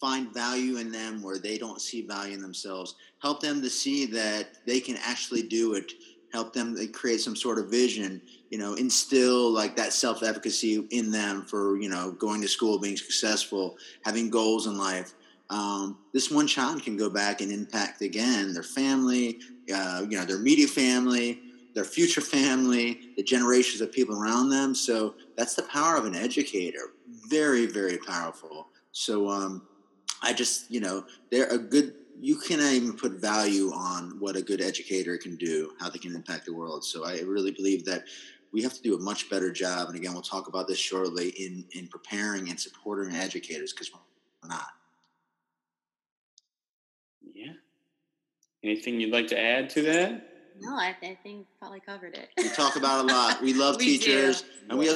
find 0.00 0.32
value 0.32 0.76
in 0.76 0.90
them 0.90 1.22
where 1.22 1.38
they 1.38 1.58
don't 1.58 1.80
see 1.80 2.06
value 2.06 2.34
in 2.34 2.42
themselves, 2.42 2.94
help 3.20 3.40
them 3.40 3.62
to 3.62 3.70
see 3.70 4.06
that 4.06 4.58
they 4.66 4.80
can 4.80 4.96
actually 5.04 5.42
do 5.42 5.74
it, 5.74 5.92
help 6.32 6.52
them 6.52 6.76
create 6.92 7.20
some 7.20 7.36
sort 7.36 7.58
of 7.58 7.70
vision, 7.70 8.20
you 8.50 8.58
know, 8.58 8.74
instill 8.74 9.50
like 9.50 9.76
that 9.76 9.92
self-efficacy 9.92 10.86
in 10.90 11.10
them 11.10 11.42
for, 11.42 11.80
you 11.80 11.88
know, 11.88 12.12
going 12.12 12.40
to 12.40 12.48
school, 12.48 12.78
being 12.78 12.96
successful, 12.96 13.76
having 14.04 14.30
goals 14.30 14.66
in 14.66 14.76
life. 14.76 15.14
Um, 15.50 15.98
this 16.12 16.30
one 16.30 16.46
child 16.46 16.82
can 16.82 16.96
go 16.96 17.08
back 17.08 17.40
and 17.40 17.52
impact 17.52 18.02
again 18.02 18.52
their 18.52 18.62
family, 18.62 19.40
uh, 19.72 20.04
you 20.08 20.18
know, 20.18 20.24
their 20.24 20.36
immediate 20.36 20.70
family, 20.70 21.40
their 21.74 21.84
future 21.84 22.20
family, 22.20 23.10
the 23.16 23.22
generations 23.22 23.80
of 23.80 23.92
people 23.92 24.20
around 24.20 24.48
them. 24.48 24.74
So 24.74 25.14
that's 25.36 25.54
the 25.54 25.62
power 25.64 25.96
of 25.96 26.04
an 26.04 26.14
educator. 26.14 26.92
Very, 27.28 27.66
very 27.66 27.98
powerful. 27.98 28.68
So 28.92 29.28
um, 29.28 29.66
I 30.24 30.32
just, 30.32 30.70
you 30.70 30.80
know, 30.80 31.04
they're 31.30 31.48
a 31.48 31.58
good. 31.58 31.94
You 32.20 32.36
cannot 32.36 32.72
even 32.72 32.96
put 32.96 33.12
value 33.12 33.70
on 33.72 34.18
what 34.20 34.36
a 34.36 34.42
good 34.42 34.60
educator 34.60 35.18
can 35.18 35.36
do, 35.36 35.72
how 35.80 35.90
they 35.90 35.98
can 35.98 36.14
impact 36.14 36.46
the 36.46 36.54
world. 36.54 36.84
So 36.84 37.04
I 37.04 37.20
really 37.20 37.50
believe 37.50 37.84
that 37.86 38.04
we 38.52 38.62
have 38.62 38.72
to 38.72 38.82
do 38.82 38.94
a 38.94 39.00
much 39.00 39.28
better 39.28 39.52
job. 39.52 39.88
And 39.88 39.96
again, 39.96 40.12
we'll 40.12 40.22
talk 40.22 40.46
about 40.46 40.68
this 40.68 40.78
shortly 40.78 41.30
in 41.30 41.64
in 41.72 41.88
preparing 41.88 42.48
and 42.50 42.58
supporting 42.58 43.14
educators 43.14 43.72
because 43.72 43.90
we're 43.92 44.48
not. 44.48 44.68
Yeah. 47.34 47.52
Anything 48.62 49.00
you'd 49.00 49.12
like 49.12 49.26
to 49.28 49.38
add 49.38 49.68
to 49.70 49.82
that? 49.82 50.30
No, 50.60 50.76
I, 50.76 50.96
I 51.02 51.18
think 51.22 51.46
probably 51.58 51.80
covered 51.80 52.14
it. 52.14 52.30
We 52.36 52.48
talk 52.50 52.76
about 52.76 53.04
a 53.04 53.08
lot. 53.08 53.40
We 53.42 53.52
love 53.52 53.76
we 53.76 53.98
teachers, 53.98 54.42
do. 54.42 54.48
and 54.70 54.78
we 54.78 54.88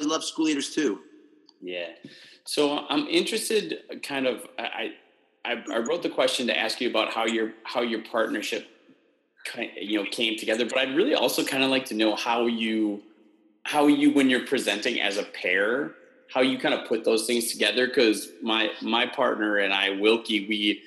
love 0.00 0.22
school 0.22 0.44
leaders 0.44 0.74
too. 0.74 1.00
Yeah. 1.62 1.88
So 2.46 2.86
I'm 2.88 3.06
interested, 3.08 4.02
kind 4.02 4.26
of. 4.26 4.46
I, 4.58 4.92
I 5.44 5.64
I 5.70 5.78
wrote 5.78 6.02
the 6.02 6.10
question 6.10 6.46
to 6.46 6.58
ask 6.58 6.80
you 6.80 6.88
about 6.88 7.12
how 7.12 7.26
your 7.26 7.52
how 7.64 7.82
your 7.82 8.02
partnership, 8.02 8.68
kind 9.44 9.70
you 9.76 10.02
know, 10.02 10.08
came 10.10 10.38
together. 10.38 10.64
But 10.64 10.78
I'd 10.78 10.96
really 10.96 11.14
also 11.14 11.44
kind 11.44 11.62
of 11.62 11.70
like 11.70 11.84
to 11.86 11.94
know 11.94 12.14
how 12.14 12.46
you 12.46 13.02
how 13.64 13.88
you 13.88 14.12
when 14.12 14.30
you're 14.30 14.46
presenting 14.46 15.00
as 15.00 15.18
a 15.18 15.24
pair, 15.24 15.92
how 16.32 16.40
you 16.40 16.56
kind 16.58 16.74
of 16.74 16.86
put 16.88 17.04
those 17.04 17.26
things 17.26 17.50
together. 17.50 17.88
Because 17.88 18.30
my 18.42 18.70
my 18.80 19.06
partner 19.06 19.58
and 19.58 19.74
I, 19.74 19.90
Wilkie, 19.90 20.46
we 20.48 20.82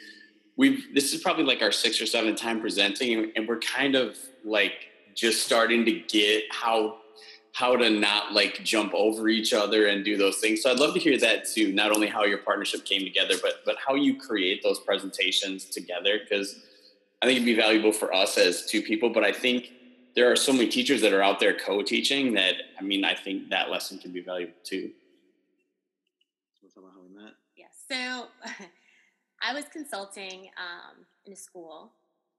we've 0.56 0.94
this 0.94 1.14
is 1.14 1.22
probably 1.22 1.44
like 1.44 1.62
our 1.62 1.74
sixth 1.74 2.02
or 2.02 2.06
seventh 2.06 2.40
time 2.40 2.62
presenting 2.62 3.32
and 3.36 3.48
we're 3.48 3.60
kind 3.60 3.96
of 3.96 4.18
like 4.46 4.88
just 5.16 5.44
starting 5.44 5.86
to 5.86 5.92
get 5.92 6.44
how 6.52 6.98
how 7.60 7.76
to 7.76 7.90
not 7.90 8.32
like 8.32 8.64
jump 8.64 8.94
over 8.94 9.28
each 9.28 9.52
other 9.52 9.88
and 9.88 10.06
do 10.06 10.16
those 10.16 10.38
things. 10.38 10.62
So 10.62 10.72
i'd 10.72 10.80
love 10.80 10.94
to 10.94 11.00
hear 11.00 11.18
that 11.18 11.46
too 11.46 11.74
not 11.74 11.92
only 11.92 12.08
how 12.08 12.24
your 12.24 12.38
partnership 12.38 12.86
came 12.86 13.04
together 13.04 13.36
but 13.42 13.56
but 13.66 13.76
how 13.86 13.96
you 13.96 14.18
create 14.18 14.64
those 14.64 14.80
presentations 14.80 15.66
together 15.66 16.20
because 16.24 16.62
i 17.22 17.26
think 17.26 17.36
it'd 17.36 17.46
be 17.46 17.56
valuable 17.56 17.92
for 17.92 18.14
us 18.16 18.38
as 18.38 18.66
two 18.66 18.82
people 18.82 19.10
but 19.10 19.26
i 19.26 19.34
think 19.34 19.74
there 20.16 20.32
are 20.32 20.38
so 20.38 20.54
many 20.54 20.68
teachers 20.68 21.02
that 21.02 21.12
are 21.12 21.22
out 21.22 21.40
there 21.42 21.54
co-teaching 21.54 22.34
that 22.34 22.56
i 22.80 22.82
mean 22.82 23.04
i 23.04 23.14
think 23.14 23.50
that 23.50 23.70
lesson 23.70 23.98
can 23.98 24.12
be 24.14 24.22
valuable 24.22 24.54
too. 24.64 24.92
Yes. 27.58 27.74
So 27.92 28.28
I 29.42 29.54
was 29.54 29.66
consulting 29.72 30.50
um, 30.58 31.06
in 31.26 31.34
a 31.34 31.36
school, 31.36 31.94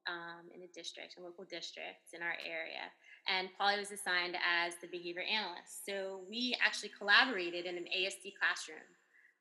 um, 0.07 0.45
in 0.55 0.63
a 0.63 0.69
district, 0.75 1.17
a 1.19 1.23
local 1.23 1.45
district 1.45 2.15
in 2.15 2.23
our 2.23 2.37
area, 2.45 2.85
and 3.31 3.49
Paulie 3.61 3.79
was 3.79 3.91
assigned 3.91 4.37
as 4.37 4.75
the 4.81 4.89
behavior 4.89 5.23
analyst. 5.23 5.87
So 5.87 6.21
we 6.29 6.57
actually 6.65 6.91
collaborated 6.97 7.67
in 7.67 7.77
an 7.77 7.85
ASD 7.85 8.35
classroom. 8.39 8.87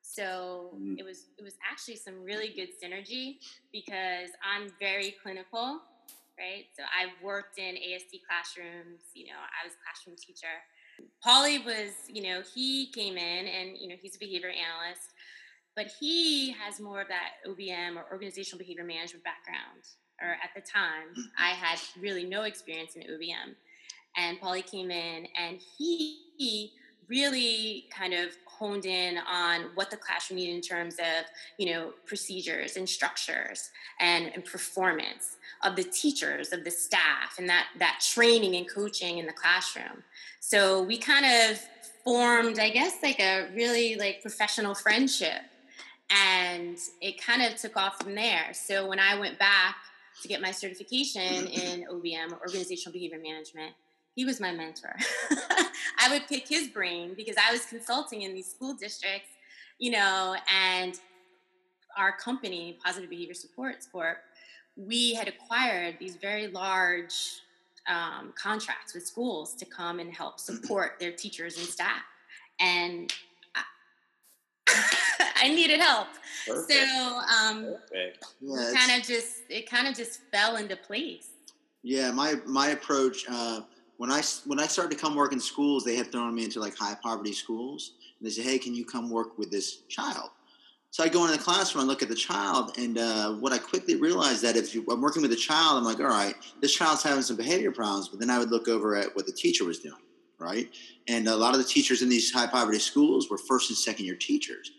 So 0.02 0.74
mm. 0.76 0.98
it 0.98 1.04
was 1.04 1.26
it 1.38 1.42
was 1.42 1.54
actually 1.70 1.96
some 1.96 2.22
really 2.22 2.48
good 2.48 2.70
synergy 2.82 3.38
because 3.72 4.30
I'm 4.44 4.72
very 4.78 5.14
clinical, 5.22 5.80
right? 6.38 6.64
So 6.76 6.82
I've 6.84 7.12
worked 7.22 7.58
in 7.58 7.74
ASD 7.74 8.22
classrooms. 8.26 9.02
You 9.14 9.26
know, 9.26 9.40
I 9.40 9.66
was 9.66 9.74
classroom 9.84 10.16
teacher. 10.16 10.56
Paulie 11.24 11.64
was, 11.64 11.92
you 12.08 12.22
know, 12.22 12.42
he 12.54 12.90
came 12.92 13.16
in 13.16 13.46
and 13.46 13.76
you 13.78 13.88
know 13.88 13.96
he's 14.00 14.16
a 14.16 14.18
behavior 14.18 14.50
analyst 14.50 15.10
but 15.76 15.90
he 15.98 16.50
has 16.52 16.80
more 16.80 17.00
of 17.00 17.08
that 17.08 17.40
OBM 17.46 17.96
or 17.96 18.04
organizational 18.12 18.58
behavior 18.58 18.84
management 18.84 19.24
background. 19.24 19.86
Or 20.20 20.32
at 20.32 20.50
the 20.54 20.60
time, 20.60 21.08
mm-hmm. 21.12 21.22
I 21.38 21.50
had 21.50 21.78
really 21.98 22.24
no 22.24 22.42
experience 22.42 22.96
in 22.96 23.02
OBM. 23.02 23.54
And 24.16 24.40
Paulie 24.40 24.68
came 24.68 24.90
in 24.90 25.26
and 25.38 25.58
he 25.78 26.72
really 27.08 27.86
kind 27.90 28.14
of 28.14 28.30
honed 28.46 28.86
in 28.86 29.18
on 29.28 29.62
what 29.74 29.90
the 29.90 29.96
classroom 29.96 30.38
needed 30.38 30.54
in 30.54 30.60
terms 30.60 30.94
of, 30.98 31.24
you 31.58 31.72
know, 31.72 31.92
procedures 32.06 32.76
and 32.76 32.88
structures 32.88 33.70
and, 33.98 34.30
and 34.34 34.44
performance 34.44 35.36
of 35.64 35.74
the 35.74 35.82
teachers, 35.82 36.52
of 36.52 36.64
the 36.64 36.70
staff, 36.70 37.36
and 37.38 37.48
that 37.48 37.66
that 37.78 38.00
training 38.00 38.54
and 38.56 38.68
coaching 38.68 39.18
in 39.18 39.26
the 39.26 39.32
classroom. 39.32 40.04
So 40.38 40.82
we 40.82 40.98
kind 40.98 41.26
of 41.26 41.60
formed, 42.04 42.58
I 42.58 42.70
guess, 42.70 42.96
like 43.02 43.20
a 43.20 43.48
really 43.54 43.96
like 43.96 44.22
professional 44.22 44.74
friendship 44.74 45.42
and 46.10 46.76
it 47.00 47.22
kind 47.22 47.42
of 47.42 47.56
took 47.56 47.76
off 47.76 48.02
from 48.02 48.14
there. 48.14 48.52
So 48.52 48.88
when 48.88 48.98
I 48.98 49.18
went 49.18 49.38
back 49.38 49.76
to 50.22 50.28
get 50.28 50.40
my 50.40 50.50
certification 50.50 51.46
in 51.46 51.86
OBM, 51.86 52.32
Organizational 52.40 52.92
Behavior 52.92 53.20
Management, 53.22 53.74
he 54.14 54.24
was 54.24 54.40
my 54.40 54.52
mentor. 54.52 54.96
I 55.98 56.10
would 56.10 56.26
pick 56.28 56.48
his 56.48 56.68
brain 56.68 57.14
because 57.16 57.36
I 57.36 57.52
was 57.52 57.66
consulting 57.66 58.22
in 58.22 58.34
these 58.34 58.50
school 58.50 58.74
districts, 58.74 59.28
you 59.78 59.90
know, 59.90 60.36
and 60.52 60.98
our 61.96 62.16
company, 62.16 62.78
Positive 62.84 63.10
Behavior 63.10 63.34
Support 63.34 63.76
Corp, 63.92 64.18
we 64.76 65.14
had 65.14 65.28
acquired 65.28 65.96
these 65.98 66.16
very 66.16 66.48
large 66.48 67.42
um, 67.88 68.32
contracts 68.36 68.94
with 68.94 69.06
schools 69.06 69.54
to 69.54 69.64
come 69.64 70.00
and 70.00 70.12
help 70.12 70.38
support 70.38 70.92
their 71.00 71.12
teachers 71.12 71.58
and 71.58 71.66
staff. 71.66 72.02
And 72.60 73.12
I 75.36 75.48
needed 75.54 75.80
help. 75.80 76.08
Perfect. 76.46 76.72
So 76.72 77.20
um, 77.42 77.74
yeah, 78.40 78.72
kind 78.74 79.00
of 79.00 79.06
just 79.06 79.42
it 79.48 79.68
kind 79.68 79.88
of 79.88 79.94
just 79.94 80.20
fell 80.32 80.56
into 80.56 80.76
place. 80.76 81.28
Yeah, 81.82 82.10
my 82.10 82.34
my 82.46 82.68
approach 82.68 83.24
uh, 83.28 83.62
when 84.00 84.10
I 84.10 84.22
when 84.46 84.58
I 84.58 84.66
started 84.66 84.96
to 84.96 84.98
come 84.98 85.14
work 85.14 85.34
in 85.34 85.38
schools, 85.38 85.84
they 85.84 85.94
had 85.94 86.10
thrown 86.10 86.34
me 86.34 86.44
into 86.44 86.58
like 86.58 86.74
high 86.74 86.96
poverty 87.02 87.34
schools, 87.34 87.92
and 88.18 88.26
they 88.26 88.32
said, 88.32 88.46
"Hey, 88.46 88.58
can 88.58 88.74
you 88.74 88.82
come 88.82 89.10
work 89.10 89.36
with 89.36 89.50
this 89.50 89.82
child?" 89.90 90.30
So 90.90 91.04
I 91.04 91.08
go 91.08 91.26
into 91.26 91.36
the 91.36 91.44
classroom, 91.44 91.84
I 91.84 91.86
look 91.86 92.02
at 92.02 92.08
the 92.08 92.14
child, 92.14 92.78
and 92.78 92.96
uh, 92.96 93.34
what 93.34 93.52
I 93.52 93.58
quickly 93.58 93.96
realized 93.96 94.40
that 94.42 94.56
if 94.56 94.74
you, 94.74 94.86
I'm 94.90 95.02
working 95.02 95.20
with 95.20 95.32
a 95.32 95.36
child, 95.36 95.76
I'm 95.76 95.84
like, 95.84 96.00
all 96.00 96.06
right, 96.06 96.34
this 96.62 96.74
child's 96.74 97.02
having 97.02 97.22
some 97.22 97.36
behavior 97.36 97.70
problems. 97.72 98.08
But 98.08 98.20
then 98.20 98.30
I 98.30 98.38
would 98.38 98.50
look 98.50 98.68
over 98.68 98.96
at 98.96 99.14
what 99.14 99.26
the 99.26 99.32
teacher 99.32 99.66
was 99.66 99.80
doing, 99.80 100.02
right? 100.38 100.70
And 101.06 101.28
a 101.28 101.36
lot 101.36 101.52
of 101.52 101.58
the 101.58 101.68
teachers 101.68 102.00
in 102.00 102.08
these 102.08 102.32
high 102.32 102.46
poverty 102.46 102.78
schools 102.78 103.28
were 103.28 103.38
first 103.38 103.68
and 103.68 103.76
second 103.76 104.06
year 104.06 104.16
teachers. 104.16 104.72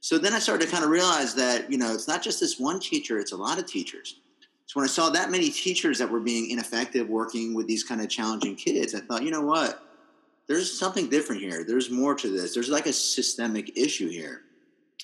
So 0.00 0.16
then 0.16 0.32
I 0.32 0.38
started 0.38 0.64
to 0.64 0.72
kind 0.72 0.82
of 0.82 0.88
realize 0.88 1.34
that, 1.34 1.70
you 1.70 1.76
know, 1.76 1.92
it's 1.92 2.08
not 2.08 2.22
just 2.22 2.40
this 2.40 2.58
one 2.58 2.80
teacher, 2.80 3.18
it's 3.18 3.32
a 3.32 3.36
lot 3.36 3.58
of 3.58 3.66
teachers. 3.66 4.16
So 4.66 4.80
when 4.80 4.84
I 4.84 4.90
saw 4.90 5.10
that 5.10 5.30
many 5.30 5.50
teachers 5.50 5.98
that 5.98 6.10
were 6.10 6.20
being 6.20 6.50
ineffective 6.50 7.08
working 7.08 7.54
with 7.54 7.66
these 7.66 7.84
kind 7.84 8.00
of 8.00 8.08
challenging 8.08 8.56
kids, 8.56 8.94
I 8.94 9.00
thought, 9.00 9.22
you 9.22 9.30
know 9.30 9.42
what? 9.42 9.82
There's 10.48 10.78
something 10.78 11.08
different 11.08 11.40
here. 11.42 11.64
There's 11.64 11.90
more 11.90 12.14
to 12.14 12.28
this. 12.28 12.54
There's 12.54 12.68
like 12.68 12.86
a 12.86 12.92
systemic 12.92 13.76
issue 13.76 14.08
here. 14.08 14.42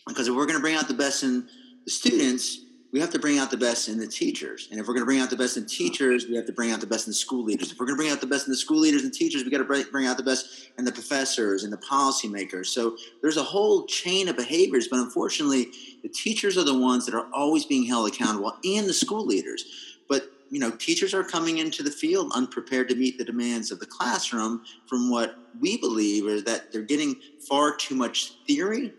Because 0.07 0.29
if 0.29 0.35
we're 0.35 0.47
going 0.47 0.59
to 0.59 0.63
bring 0.63 0.75
out 0.75 0.89
the 0.89 0.95
best 0.95 1.23
in 1.23 1.49
the 1.85 1.91
students, 1.91 2.61
we 2.91 3.01
have 3.01 3.11
to 3.11 3.19
bring 3.19 3.39
out 3.39 3.51
the 3.51 3.57
best 3.57 3.89
in 3.89 3.99
the 3.99 4.07
teachers. 4.07 4.69
And 4.71 4.81
if 4.81 4.87
we're 4.87 4.95
going 4.95 5.03
to 5.03 5.07
bring 5.07 5.21
out 5.21 5.29
the 5.29 5.37
best 5.37 5.59
in 5.59 5.67
teachers, 5.67 6.27
we 6.27 6.37
have 6.37 6.47
to 6.47 6.53
bring 6.53 6.71
out 6.71 6.81
the 6.81 6.87
best 6.87 7.07
in 7.07 7.11
the 7.11 7.17
school 7.17 7.45
leaders. 7.45 7.71
If 7.71 7.79
we're 7.79 7.85
going 7.85 7.99
to 7.99 8.03
bring 8.03 8.13
out 8.13 8.21
the 8.21 8.27
best 8.27 8.47
in 8.47 8.51
the 8.51 8.57
school 8.57 8.79
leaders 8.79 9.05
and 9.05 9.13
teachers, 9.13 9.45
we 9.45 9.51
got 9.51 9.59
to 9.59 9.85
bring 9.91 10.07
out 10.07 10.17
the 10.17 10.23
best 10.23 10.71
in 10.79 10.85
the 10.87 10.93
professors 10.93 11.65
and 11.65 11.73
the 11.73 11.79
policymakers. 11.79 12.67
So 12.67 12.97
there's 13.21 13.37
a 13.37 13.43
whole 13.43 13.85
chain 13.85 14.29
of 14.29 14.37
behaviors, 14.37 14.89
but 14.89 15.01
unfortunately, 15.01 15.69
the 16.03 16.09
teachers 16.09 16.57
are 16.57 16.65
the 16.65 16.79
ones 16.79 17.05
that 17.05 17.15
are 17.15 17.29
always 17.35 17.67
being 17.67 17.85
held 17.85 18.09
accountable 18.09 18.57
and 18.65 18.89
the 18.89 18.95
school 18.95 19.27
leaders. 19.27 19.65
But 20.09 20.31
you 20.51 20.59
know, 20.59 20.71
teachers 20.71 21.13
are 21.13 21.23
coming 21.23 21.59
into 21.59 21.83
the 21.83 21.91
field 21.91 22.33
unprepared 22.35 22.89
to 22.89 22.95
meet 22.95 23.19
the 23.19 23.25
demands 23.25 23.71
of 23.71 23.81
the 23.81 23.87
classroom 23.87 24.63
from 24.87 25.11
what 25.11 25.37
we 25.61 25.77
believe 25.77 26.27
is 26.27 26.45
that 26.45 26.73
they're 26.73 26.81
getting 26.81 27.17
far 27.47 27.77
too 27.77 27.95
much 27.95 28.33
theory. 28.47 28.95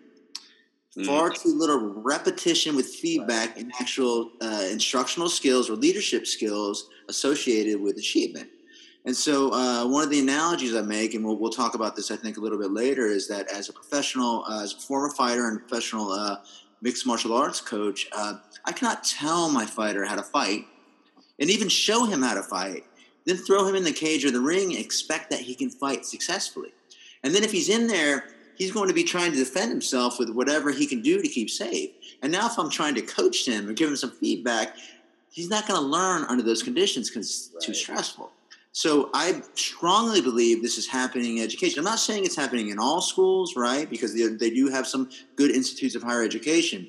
Far 1.06 1.30
too 1.30 1.56
little 1.56 1.78
repetition 2.02 2.76
with 2.76 2.88
feedback 2.88 3.60
and 3.60 3.72
actual 3.80 4.32
uh, 4.42 4.68
instructional 4.72 5.30
skills 5.30 5.70
or 5.70 5.76
leadership 5.76 6.26
skills 6.26 6.90
associated 7.10 7.80
with 7.80 7.98
achievement. 7.98 8.50
And 9.06 9.16
so, 9.16 9.54
uh, 9.54 9.88
one 9.88 10.04
of 10.04 10.10
the 10.10 10.20
analogies 10.20 10.76
I 10.76 10.82
make, 10.82 11.14
and 11.14 11.24
we'll, 11.24 11.38
we'll, 11.38 11.52
talk 11.52 11.76
about 11.76 11.96
this, 11.96 12.12
I 12.12 12.16
think, 12.16 12.38
a 12.38 12.42
little 12.42 12.58
bit 12.58 12.72
later, 12.72 13.06
is 13.06 13.28
that 13.28 13.50
as 13.52 13.70
a 13.70 13.74
professional, 13.74 14.44
uh, 14.50 14.64
as 14.64 14.74
a 14.74 14.78
former 14.78 15.12
fighter 15.12 15.48
and 15.48 15.60
professional 15.60 16.12
uh, 16.12 16.38
mixed 16.82 17.06
martial 17.06 17.34
arts 17.34 17.62
coach, 17.62 18.08
uh, 18.12 18.36
I 18.66 18.72
cannot 18.72 19.04
tell 19.04 19.50
my 19.50 19.66
fighter 19.66 20.04
how 20.06 20.16
to 20.16 20.24
fight 20.24 20.66
and 21.40 21.50
even 21.50 21.70
show 21.70 22.06
him 22.06 22.22
how 22.22 22.34
to 22.34 22.44
fight 22.44 22.84
Then 23.26 23.38
throw 23.38 23.66
him 23.68 23.76
in 23.76 23.84
the 23.84 23.94
cage 23.94 24.26
or 24.26 24.32
the 24.32 24.42
ring 24.42 24.72
and 24.72 24.84
expect 24.84 25.30
that 25.30 25.40
he 25.40 25.56
can 25.56 25.70
fight 25.70 26.06
successfully. 26.06 26.74
And 27.24 27.34
then 27.34 27.44
if 27.44 27.52
he's 27.52 27.70
in 27.70 27.88
there, 27.88 28.26
he's 28.60 28.72
going 28.72 28.90
to 28.90 28.94
be 28.94 29.04
trying 29.04 29.32
to 29.32 29.38
defend 29.38 29.72
himself 29.72 30.20
with 30.20 30.30
whatever 30.30 30.70
he 30.70 30.86
can 30.86 31.02
do 31.02 31.20
to 31.20 31.28
keep 31.28 31.50
safe. 31.50 31.90
And 32.22 32.32
now, 32.32 32.46
if 32.46 32.60
I'm 32.60 32.70
trying 32.70 32.94
to 32.96 33.02
coach 33.02 33.48
him 33.48 33.68
or 33.68 33.74
give 33.74 33.90
him 33.90 33.96
some 33.96 34.12
feedback, 34.12 34.76
he's 35.32 35.50
not 35.50 35.68
going 35.68 35.80
to 35.80 35.86
learn 35.86 36.26
under 36.26 36.44
those 36.44 36.62
conditions 36.62 37.10
because 37.10 37.28
it's 37.28 37.52
right. 37.56 37.62
too 37.64 37.74
stressful. 37.74 38.32
So 38.72 39.10
I 39.14 39.42
strongly 39.56 40.22
believe 40.22 40.62
this 40.62 40.78
is 40.78 40.88
happening 40.88 41.38
in 41.38 41.44
education. 41.44 41.80
I'm 41.80 41.86
not 41.86 42.00
saying 42.00 42.26
it's 42.26 42.36
happening 42.36 42.70
in 42.70 42.78
all 42.78 43.02
schools, 43.02 43.56
right? 43.56 43.90
Because 43.90 44.14
they, 44.14 44.28
they 44.28 44.52
do 44.52 44.70
have 44.70 44.86
some 44.86 45.10
good 45.38 45.52
institutes 45.52 45.96
of 45.96 46.04
higher 46.04 46.24
education. 46.24 46.88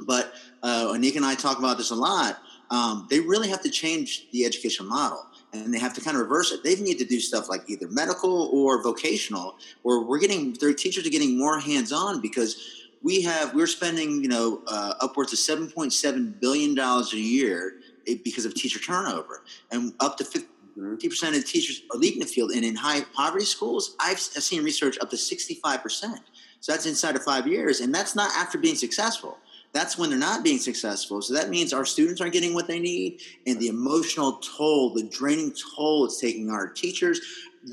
But 0.00 0.32
uh, 0.62 0.92
Anika 0.92 1.16
and 1.16 1.24
I 1.24 1.34
talk 1.34 1.58
about 1.58 1.76
this 1.76 1.90
a 1.90 1.94
lot. 1.94 2.38
Um, 2.70 3.06
they 3.10 3.18
really 3.18 3.48
have 3.48 3.62
to 3.62 3.70
change 3.70 4.30
the 4.30 4.44
education 4.44 4.86
model 4.86 5.24
and 5.52 5.72
they 5.72 5.78
have 5.78 5.94
to 5.94 6.00
kind 6.00 6.16
of 6.16 6.22
reverse 6.22 6.52
it. 6.52 6.62
They 6.62 6.76
need 6.76 6.98
to 6.98 7.04
do 7.04 7.20
stuff 7.20 7.48
like 7.48 7.68
either 7.68 7.88
medical 7.88 8.48
or 8.52 8.82
vocational, 8.82 9.56
or 9.84 10.04
we're 10.04 10.18
getting 10.18 10.54
their 10.54 10.74
teachers 10.74 11.06
are 11.06 11.10
getting 11.10 11.38
more 11.38 11.58
hands 11.58 11.92
on 11.92 12.20
because 12.20 12.84
we 13.02 13.22
have 13.22 13.54
we're 13.54 13.66
spending 13.66 14.22
you 14.22 14.28
know 14.28 14.62
uh, 14.66 14.94
upwards 15.00 15.32
of 15.32 15.38
seven 15.38 15.70
point 15.70 15.92
seven 15.92 16.34
billion 16.40 16.74
dollars 16.74 17.12
a 17.12 17.18
year 17.18 17.74
eh, 18.06 18.16
because 18.22 18.44
of 18.44 18.54
teacher 18.54 18.78
turnover, 18.78 19.42
and 19.70 19.94
up 20.00 20.18
to 20.18 20.24
fifty 20.24 21.08
percent 21.08 21.36
of 21.36 21.44
teachers 21.44 21.82
are 21.92 21.98
leaving 21.98 22.20
the 22.20 22.26
field. 22.26 22.50
And 22.50 22.64
in 22.64 22.76
high 22.76 23.02
poverty 23.14 23.44
schools, 23.44 23.96
I've, 24.00 24.16
I've 24.16 24.42
seen 24.42 24.64
research 24.64 24.98
up 25.00 25.10
to 25.10 25.16
sixty 25.16 25.54
five 25.54 25.82
percent. 25.82 26.20
So 26.60 26.72
that's 26.72 26.86
inside 26.86 27.14
of 27.14 27.22
five 27.22 27.46
years, 27.46 27.80
and 27.80 27.94
that's 27.94 28.16
not 28.16 28.32
after 28.36 28.58
being 28.58 28.74
successful 28.74 29.38
that's 29.78 29.96
when 29.98 30.10
they're 30.10 30.18
not 30.30 30.42
being 30.42 30.58
successful. 30.70 31.22
So 31.22 31.30
that 31.38 31.48
means 31.48 31.72
our 31.72 31.86
students 31.94 32.20
aren't 32.20 32.32
getting 32.38 32.54
what 32.54 32.66
they 32.66 32.80
need, 32.80 33.10
and 33.46 33.56
the 33.62 33.68
emotional 33.68 34.30
toll, 34.56 34.82
the 34.98 35.04
draining 35.18 35.52
toll 35.76 36.04
it's 36.06 36.20
taking 36.20 36.50
our 36.50 36.66
teachers, 36.82 37.18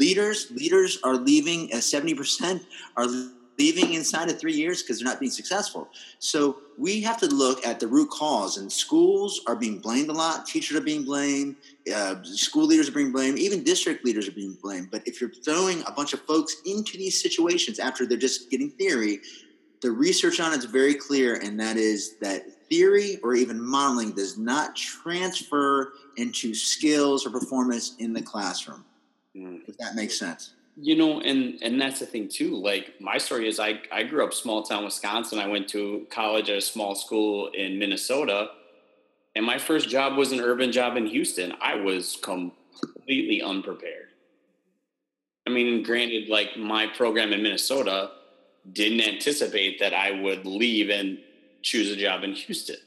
leaders. 0.03 0.51
Leaders 0.51 0.91
are 1.03 1.15
leaving. 1.15 1.61
Uh, 1.73 1.81
seventy 1.93 2.13
percent 2.13 2.61
are 2.95 3.07
leaving 3.57 3.93
inside 3.93 4.29
of 4.29 4.37
three 4.37 4.57
years 4.63 4.77
because 4.81 4.99
they're 4.99 5.11
not 5.11 5.19
being 5.19 5.31
successful. 5.31 5.83
So 6.19 6.39
we 6.77 6.93
have 7.07 7.17
to 7.23 7.27
look 7.43 7.65
at 7.65 7.79
the 7.79 7.87
root 7.87 8.09
cause. 8.09 8.57
And 8.59 8.67
schools 8.69 9.31
are 9.47 9.55
being 9.55 9.79
blamed 9.79 10.09
a 10.09 10.13
lot. 10.13 10.45
Teachers 10.45 10.75
are 10.77 10.83
being 10.91 11.05
blamed. 11.05 11.55
Uh, 11.95 12.15
school 12.23 12.65
leaders 12.65 12.89
are 12.89 12.97
being 13.01 13.13
blamed. 13.13 13.39
Even 13.39 13.63
district 13.63 14.03
leaders 14.03 14.27
are 14.27 14.37
being 14.43 14.57
blamed. 14.61 14.87
But 14.91 15.01
if 15.07 15.21
you're 15.21 15.35
throwing 15.47 15.79
a 15.87 15.93
bunch 15.99 16.11
of 16.13 16.19
folks 16.31 16.57
into 16.65 16.97
these 16.97 17.17
situations 17.25 17.79
after 17.79 18.05
they're 18.05 18.25
just 18.27 18.51
getting 18.51 18.71
theory, 18.71 19.15
the 19.85 19.91
research 19.91 20.39
on 20.39 20.51
it 20.51 20.57
is 20.57 20.65
very 20.65 20.95
clear, 20.95 21.35
and 21.35 21.59
that 21.59 21.77
is 21.77 22.17
that 22.17 22.51
theory 22.69 23.19
or 23.21 23.35
even 23.35 23.63
modeling 23.63 24.13
does 24.13 24.35
not 24.35 24.75
transfer 24.75 25.93
into 26.17 26.55
skills 26.55 27.23
or 27.23 27.29
performance 27.29 27.95
in 27.99 28.11
the 28.11 28.21
classroom. 28.21 28.83
Mm. 29.37 29.61
If 29.67 29.77
that 29.77 29.93
makes 29.93 30.17
sense. 30.17 30.55
You 30.75 30.95
know, 30.95 31.21
and 31.21 31.61
and 31.61 31.79
that's 31.79 31.99
the 31.99 32.07
thing 32.07 32.27
too. 32.27 32.55
Like 32.55 32.99
my 32.99 33.19
story 33.19 33.47
is, 33.47 33.59
I 33.59 33.79
I 33.91 34.01
grew 34.01 34.25
up 34.25 34.33
small 34.33 34.63
town 34.63 34.83
Wisconsin. 34.83 35.37
I 35.37 35.45
went 35.47 35.67
to 35.69 36.07
college 36.09 36.49
at 36.49 36.57
a 36.57 36.61
small 36.61 36.95
school 36.95 37.51
in 37.53 37.77
Minnesota, 37.77 38.49
and 39.35 39.45
my 39.45 39.59
first 39.59 39.87
job 39.87 40.17
was 40.17 40.31
an 40.31 40.39
urban 40.39 40.71
job 40.71 40.97
in 40.97 41.05
Houston. 41.05 41.53
I 41.61 41.75
was 41.75 42.17
completely 42.23 43.43
unprepared. 43.43 44.07
I 45.45 45.51
mean, 45.51 45.83
granted, 45.83 46.27
like 46.27 46.57
my 46.57 46.87
program 46.87 47.33
in 47.33 47.43
Minnesota 47.43 48.09
didn't 48.71 49.01
anticipate 49.01 49.79
that 49.79 49.93
I 49.93 50.11
would 50.11 50.45
leave 50.45 50.89
and 50.89 51.19
choose 51.61 51.91
a 51.91 51.95
job 51.95 52.23
in 52.23 52.33
Houston. 52.33 52.77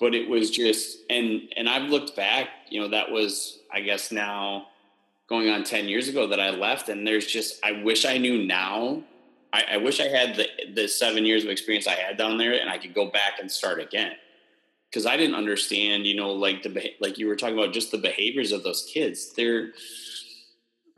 But 0.00 0.14
it 0.14 0.28
was 0.28 0.50
just 0.50 0.98
and 1.10 1.42
and 1.56 1.68
I've 1.68 1.90
looked 1.90 2.14
back, 2.14 2.48
you 2.70 2.80
know, 2.80 2.88
that 2.88 3.10
was 3.10 3.58
I 3.72 3.80
guess 3.80 4.12
now 4.12 4.68
going 5.28 5.50
on 5.50 5.62
10 5.62 5.88
years 5.88 6.08
ago 6.08 6.26
that 6.28 6.40
I 6.40 6.50
left 6.50 6.88
and 6.88 7.06
there's 7.06 7.26
just 7.26 7.64
I 7.64 7.82
wish 7.82 8.04
I 8.04 8.18
knew 8.18 8.46
now. 8.46 9.02
I, 9.52 9.64
I 9.72 9.76
wish 9.78 10.00
I 10.00 10.08
had 10.08 10.36
the 10.36 10.46
the 10.74 10.88
seven 10.88 11.24
years 11.24 11.44
of 11.44 11.50
experience 11.50 11.86
I 11.86 11.94
had 11.94 12.16
down 12.16 12.38
there 12.38 12.52
and 12.52 12.70
I 12.70 12.78
could 12.78 12.94
go 12.94 13.06
back 13.06 13.38
and 13.40 13.50
start 13.50 13.80
again. 13.80 14.12
Because 14.90 15.04
I 15.04 15.18
didn't 15.18 15.34
understand, 15.34 16.06
you 16.06 16.16
know, 16.16 16.32
like 16.32 16.62
the 16.62 16.92
like 17.00 17.18
you 17.18 17.26
were 17.26 17.36
talking 17.36 17.58
about 17.58 17.74
just 17.74 17.90
the 17.90 17.98
behaviors 17.98 18.52
of 18.52 18.62
those 18.62 18.88
kids. 18.90 19.32
They're 19.34 19.72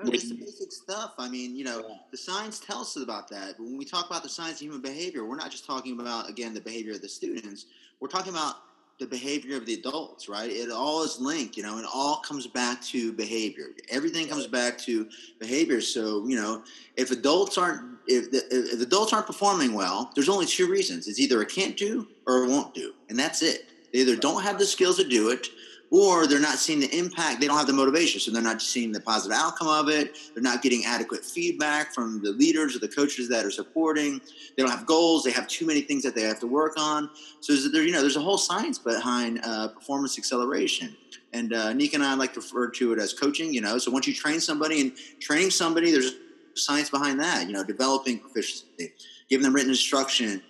it's 0.04 0.28
the 0.28 0.34
basic 0.34 0.72
stuff. 0.72 1.14
I 1.18 1.28
mean, 1.28 1.56
you 1.56 1.64
know, 1.64 1.96
the 2.10 2.16
science 2.16 2.60
tells 2.60 2.96
us 2.96 3.02
about 3.02 3.28
that. 3.28 3.56
But 3.58 3.64
when 3.64 3.76
we 3.76 3.84
talk 3.84 4.06
about 4.06 4.22
the 4.22 4.28
science 4.28 4.60
of 4.60 4.66
human 4.66 4.80
behavior, 4.80 5.24
we're 5.24 5.36
not 5.36 5.50
just 5.50 5.66
talking 5.66 5.98
about 5.98 6.28
again 6.28 6.54
the 6.54 6.60
behavior 6.60 6.92
of 6.92 7.02
the 7.02 7.08
students. 7.08 7.66
We're 8.00 8.08
talking 8.08 8.32
about 8.32 8.56
the 9.00 9.06
behavior 9.06 9.56
of 9.56 9.64
the 9.64 9.74
adults, 9.74 10.28
right? 10.28 10.50
It 10.50 10.70
all 10.70 11.02
is 11.02 11.18
linked, 11.18 11.56
you 11.56 11.62
know, 11.62 11.78
it 11.78 11.86
all 11.92 12.16
comes 12.16 12.46
back 12.46 12.82
to 12.84 13.12
behavior. 13.14 13.68
Everything 13.88 14.28
comes 14.28 14.46
back 14.46 14.76
to 14.80 15.08
behavior. 15.38 15.80
So, 15.80 16.26
you 16.28 16.36
know, 16.36 16.62
if 16.96 17.10
adults 17.10 17.56
aren't 17.56 17.98
if, 18.06 18.30
the, 18.30 18.42
if 18.50 18.80
adults 18.80 19.12
aren't 19.12 19.26
performing 19.26 19.72
well, 19.72 20.10
there's 20.14 20.28
only 20.28 20.46
two 20.46 20.70
reasons. 20.70 21.08
It's 21.08 21.18
either 21.18 21.40
a 21.40 21.46
can't 21.46 21.76
do 21.76 22.06
or 22.26 22.44
a 22.44 22.48
won't 22.48 22.74
do, 22.74 22.92
and 23.08 23.18
that's 23.18 23.42
it. 23.42 23.66
They 23.92 24.00
either 24.00 24.16
don't 24.16 24.42
have 24.42 24.58
the 24.58 24.66
skills 24.66 24.98
to 24.98 25.04
do 25.04 25.30
it, 25.30 25.48
or 25.90 26.26
they're 26.26 26.40
not 26.40 26.58
seeing 26.58 26.80
the 26.80 26.96
impact. 26.96 27.40
They 27.40 27.46
don't 27.48 27.56
have 27.56 27.66
the 27.66 27.72
motivation, 27.72 28.20
so 28.20 28.30
they're 28.30 28.42
not 28.42 28.62
seeing 28.62 28.92
the 28.92 29.00
positive 29.00 29.36
outcome 29.36 29.68
of 29.68 29.88
it. 29.88 30.16
They're 30.34 30.42
not 30.42 30.62
getting 30.62 30.84
adequate 30.84 31.24
feedback 31.24 31.92
from 31.92 32.22
the 32.22 32.30
leaders 32.30 32.76
or 32.76 32.78
the 32.78 32.88
coaches 32.88 33.28
that 33.28 33.44
are 33.44 33.50
supporting. 33.50 34.20
They 34.56 34.62
don't 34.62 34.70
have 34.70 34.86
goals. 34.86 35.24
They 35.24 35.32
have 35.32 35.48
too 35.48 35.66
many 35.66 35.80
things 35.80 36.02
that 36.04 36.14
they 36.14 36.22
have 36.22 36.38
to 36.40 36.46
work 36.46 36.74
on. 36.76 37.10
So 37.40 37.54
there, 37.56 37.82
you 37.82 37.92
know, 37.92 38.00
there's 38.00 38.16
a 38.16 38.20
whole 38.20 38.38
science 38.38 38.78
behind 38.78 39.40
uh, 39.44 39.68
performance 39.68 40.16
acceleration. 40.16 40.96
And 41.32 41.52
uh, 41.52 41.72
Nick 41.72 41.94
and 41.94 42.02
I 42.02 42.14
like 42.14 42.34
to 42.34 42.40
refer 42.40 42.70
to 42.70 42.92
it 42.92 42.98
as 42.98 43.12
coaching. 43.12 43.52
You 43.52 43.60
know, 43.60 43.78
so 43.78 43.90
once 43.90 44.06
you 44.06 44.14
train 44.14 44.40
somebody 44.40 44.80
and 44.80 44.92
training 45.20 45.50
somebody, 45.50 45.90
there's 45.90 46.14
science 46.54 46.90
behind 46.90 47.20
that. 47.20 47.46
You 47.46 47.52
know, 47.52 47.64
developing 47.64 48.18
proficiency 48.20 48.92
giving 49.30 49.44
them 49.44 49.54
written 49.54 49.70
instructions, 49.70 50.42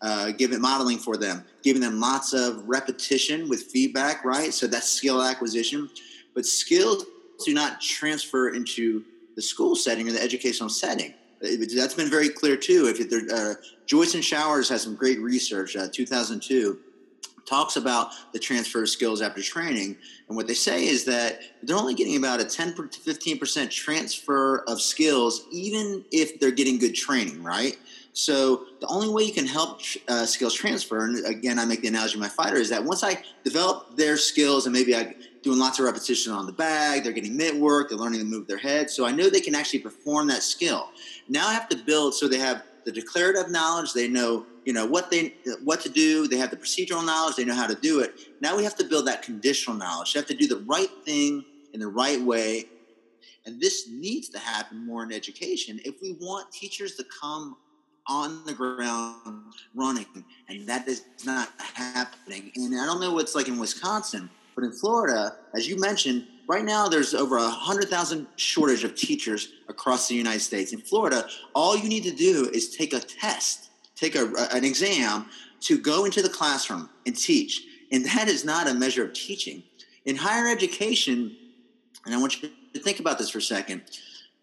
uh, 0.00 0.30
giving 0.30 0.60
modeling 0.60 0.98
for 0.98 1.16
them, 1.16 1.44
giving 1.62 1.82
them 1.82 2.00
lots 2.00 2.32
of 2.32 2.66
repetition 2.68 3.48
with 3.48 3.64
feedback, 3.64 4.24
right? 4.24 4.54
So 4.54 4.66
that's 4.68 4.88
skill 4.88 5.22
acquisition. 5.22 5.90
But 6.34 6.46
skills 6.46 7.04
do 7.44 7.52
not 7.52 7.80
transfer 7.80 8.50
into 8.50 9.04
the 9.34 9.42
school 9.42 9.74
setting 9.74 10.08
or 10.08 10.12
the 10.12 10.22
educational 10.22 10.68
setting. 10.68 11.14
That's 11.40 11.94
been 11.94 12.10
very 12.10 12.28
clear 12.28 12.56
too. 12.56 12.92
If 12.96 13.32
uh, 13.32 13.54
Joyce 13.86 14.14
and 14.14 14.24
Showers 14.24 14.68
has 14.68 14.82
some 14.82 14.94
great 14.94 15.20
research, 15.20 15.76
uh, 15.76 15.88
2002 15.92 16.78
talks 17.48 17.76
about 17.76 18.10
the 18.32 18.38
transfer 18.38 18.82
of 18.82 18.88
skills 18.88 19.22
after 19.22 19.40
training. 19.40 19.96
And 20.28 20.36
what 20.36 20.46
they 20.46 20.54
say 20.54 20.86
is 20.86 21.04
that 21.06 21.40
they're 21.62 21.76
only 21.76 21.94
getting 21.94 22.16
about 22.16 22.40
a 22.40 22.44
10 22.44 22.74
to 22.74 22.82
15% 22.82 23.70
transfer 23.70 24.64
of 24.68 24.80
skills, 24.80 25.46
even 25.50 26.04
if 26.12 26.38
they're 26.38 26.50
getting 26.50 26.78
good 26.78 26.94
training, 26.94 27.42
right? 27.42 27.78
So 28.18 28.64
the 28.80 28.86
only 28.88 29.08
way 29.08 29.22
you 29.22 29.32
can 29.32 29.46
help 29.46 29.80
uh, 30.08 30.26
skills 30.26 30.52
transfer, 30.52 31.04
and 31.04 31.24
again, 31.24 31.56
I 31.56 31.64
make 31.64 31.82
the 31.82 31.88
analogy 31.88 32.14
of 32.14 32.20
my 32.20 32.28
fighter, 32.28 32.56
is 32.56 32.68
that 32.70 32.82
once 32.82 33.04
I 33.04 33.22
develop 33.44 33.96
their 33.96 34.16
skills 34.16 34.66
and 34.66 34.72
maybe 34.72 34.96
I'm 34.96 35.14
doing 35.44 35.56
lots 35.56 35.78
of 35.78 35.84
repetition 35.84 36.32
on 36.32 36.44
the 36.44 36.52
bag, 36.52 37.04
they're 37.04 37.12
getting 37.12 37.36
mitt 37.36 37.54
work, 37.54 37.88
they're 37.88 37.98
learning 37.98 38.18
to 38.18 38.26
move 38.26 38.48
their 38.48 38.58
head. 38.58 38.90
So 38.90 39.06
I 39.06 39.12
know 39.12 39.30
they 39.30 39.40
can 39.40 39.54
actually 39.54 39.78
perform 39.78 40.26
that 40.28 40.42
skill. 40.42 40.88
Now 41.28 41.46
I 41.46 41.52
have 41.52 41.68
to 41.68 41.76
build 41.76 42.12
so 42.12 42.26
they 42.26 42.40
have 42.40 42.64
the 42.84 42.90
declarative 42.90 43.52
knowledge, 43.52 43.92
they 43.92 44.08
know 44.08 44.46
you 44.64 44.72
know 44.72 44.84
what 44.84 45.12
they 45.12 45.34
what 45.62 45.80
to 45.82 45.88
do, 45.88 46.26
they 46.26 46.38
have 46.38 46.50
the 46.50 46.56
procedural 46.56 47.06
knowledge, 47.06 47.36
they 47.36 47.44
know 47.44 47.54
how 47.54 47.68
to 47.68 47.76
do 47.76 48.00
it. 48.00 48.18
Now 48.40 48.56
we 48.56 48.64
have 48.64 48.74
to 48.76 48.84
build 48.84 49.06
that 49.06 49.22
conditional 49.22 49.76
knowledge. 49.76 50.12
You 50.14 50.20
have 50.20 50.28
to 50.28 50.34
do 50.34 50.48
the 50.48 50.64
right 50.66 50.90
thing 51.04 51.44
in 51.72 51.78
the 51.78 51.86
right 51.86 52.20
way. 52.20 52.64
And 53.46 53.60
this 53.60 53.88
needs 53.88 54.28
to 54.30 54.40
happen 54.40 54.84
more 54.84 55.04
in 55.04 55.12
education 55.12 55.78
if 55.84 56.02
we 56.02 56.16
want 56.20 56.50
teachers 56.50 56.96
to 56.96 57.04
come 57.20 57.56
on 58.08 58.44
the 58.46 58.54
ground 58.54 59.42
running, 59.74 60.06
and 60.48 60.66
that 60.66 60.88
is 60.88 61.04
not 61.24 61.50
happening. 61.58 62.50
And 62.56 62.80
I 62.80 62.86
don't 62.86 63.00
know 63.00 63.12
what's 63.12 63.34
like 63.34 63.48
in 63.48 63.58
Wisconsin, 63.58 64.30
but 64.54 64.64
in 64.64 64.72
Florida, 64.72 65.36
as 65.54 65.68
you 65.68 65.78
mentioned, 65.78 66.26
right 66.48 66.64
now 66.64 66.88
there's 66.88 67.14
over 67.14 67.36
a 67.36 67.48
hundred 67.48 67.88
thousand 67.88 68.26
shortage 68.36 68.82
of 68.82 68.94
teachers 68.94 69.52
across 69.68 70.08
the 70.08 70.14
United 70.14 70.40
States. 70.40 70.72
In 70.72 70.80
Florida, 70.80 71.28
all 71.54 71.76
you 71.76 71.88
need 71.88 72.04
to 72.04 72.10
do 72.10 72.50
is 72.52 72.74
take 72.74 72.92
a 72.94 73.00
test, 73.00 73.70
take 73.94 74.16
a, 74.16 74.32
an 74.52 74.64
exam 74.64 75.26
to 75.60 75.78
go 75.78 76.04
into 76.04 76.22
the 76.22 76.28
classroom 76.28 76.88
and 77.06 77.16
teach, 77.16 77.62
and 77.92 78.04
that 78.06 78.28
is 78.28 78.44
not 78.44 78.68
a 78.68 78.74
measure 78.74 79.04
of 79.04 79.12
teaching. 79.12 79.62
In 80.06 80.16
higher 80.16 80.48
education, 80.48 81.36
and 82.06 82.14
I 82.14 82.18
want 82.18 82.42
you 82.42 82.50
to 82.72 82.80
think 82.80 83.00
about 83.00 83.18
this 83.18 83.28
for 83.30 83.38
a 83.38 83.42
second. 83.42 83.82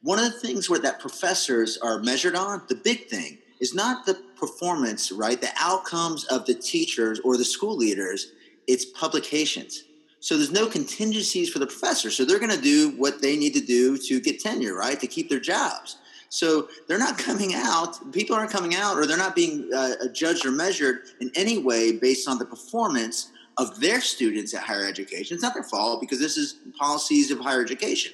One 0.03 0.19
of 0.19 0.25
the 0.25 0.39
things 0.39 0.69
where 0.69 0.79
that 0.79 0.99
professors 0.99 1.79
are 1.79 1.97
measured 1.99 2.35
on, 2.35 2.61
the 2.69 2.75
big 2.75 3.07
thing, 3.07 3.39
is 3.59 3.73
not 3.73 4.05
the 4.05 4.15
performance, 4.35 5.11
right? 5.11 5.39
The 5.39 5.51
outcomes 5.59 6.25
of 6.25 6.45
the 6.45 6.53
teachers 6.53 7.19
or 7.21 7.37
the 7.37 7.45
school 7.45 7.75
leaders, 7.75 8.31
it's 8.67 8.85
publications. 8.85 9.83
So 10.19 10.37
there's 10.37 10.51
no 10.51 10.67
contingencies 10.67 11.49
for 11.49 11.59
the 11.59 11.67
professors. 11.67 12.15
So 12.15 12.25
they're 12.25 12.39
going 12.39 12.55
to 12.55 12.61
do 12.61 12.91
what 12.97 13.21
they 13.21 13.37
need 13.37 13.53
to 13.53 13.61
do 13.61 13.97
to 13.97 14.19
get 14.19 14.39
tenure, 14.39 14.75
right? 14.75 14.99
To 14.99 15.07
keep 15.07 15.29
their 15.29 15.39
jobs. 15.39 15.97
So 16.29 16.67
they're 16.87 16.97
not 16.97 17.17
coming 17.29 17.53
out, 17.53 18.11
people 18.11 18.35
aren't 18.35 18.51
coming 18.51 18.75
out, 18.75 18.97
or 18.97 19.05
they're 19.05 19.17
not 19.17 19.35
being 19.35 19.71
uh, 19.73 20.07
judged 20.13 20.45
or 20.45 20.51
measured 20.51 21.01
in 21.21 21.31
any 21.35 21.59
way 21.59 21.91
based 21.91 22.27
on 22.27 22.39
the 22.39 22.45
performance 22.45 23.31
of 23.57 23.79
their 23.79 24.01
students 24.01 24.53
at 24.53 24.63
higher 24.63 24.85
education. 24.85 25.35
It's 25.35 25.43
not 25.43 25.53
their 25.53 25.63
fault 25.63 26.01
because 26.01 26.19
this 26.19 26.37
is 26.37 26.55
policies 26.77 27.31
of 27.31 27.39
higher 27.39 27.61
education. 27.61 28.13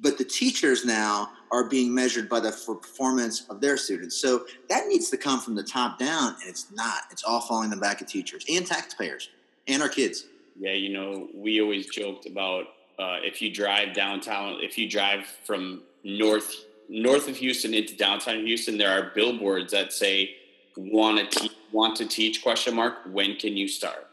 But 0.00 0.18
the 0.18 0.24
teachers 0.24 0.84
now 0.84 1.30
are 1.52 1.68
being 1.68 1.92
measured 1.92 2.28
by 2.28 2.40
the 2.40 2.50
performance 2.50 3.46
of 3.50 3.60
their 3.60 3.76
students. 3.76 4.16
So 4.16 4.46
that 4.68 4.86
needs 4.86 5.10
to 5.10 5.16
come 5.16 5.40
from 5.40 5.54
the 5.54 5.62
top 5.62 5.98
down, 5.98 6.36
and 6.40 6.48
it's 6.48 6.70
not. 6.72 7.02
It's 7.10 7.24
all 7.24 7.40
falling 7.40 7.64
in 7.64 7.70
the 7.70 7.76
back 7.80 8.00
of 8.00 8.06
teachers 8.06 8.44
and 8.48 8.66
taxpayers 8.66 9.30
and 9.66 9.82
our 9.82 9.88
kids. 9.88 10.26
Yeah, 10.58 10.72
you 10.72 10.90
know, 10.92 11.28
we 11.34 11.60
always 11.60 11.86
joked 11.86 12.26
about 12.26 12.66
uh, 12.98 13.16
if 13.22 13.40
you 13.40 13.52
drive 13.52 13.94
downtown, 13.94 14.58
if 14.60 14.76
you 14.76 14.88
drive 14.88 15.26
from 15.44 15.82
north 16.04 16.54
north 16.88 17.28
of 17.28 17.36
Houston 17.36 17.72
into 17.72 17.96
downtown 17.96 18.44
Houston, 18.44 18.76
there 18.76 18.90
are 18.90 19.10
billboards 19.14 19.72
that 19.72 19.92
say 19.92 20.36
"want 20.76 21.30
to 21.30 21.40
te- 21.40 21.56
want 21.72 21.96
to 21.96 22.06
teach?" 22.06 22.42
question 22.42 22.74
mark. 22.74 22.98
When 23.10 23.36
can 23.36 23.56
you 23.56 23.68
start? 23.68 24.06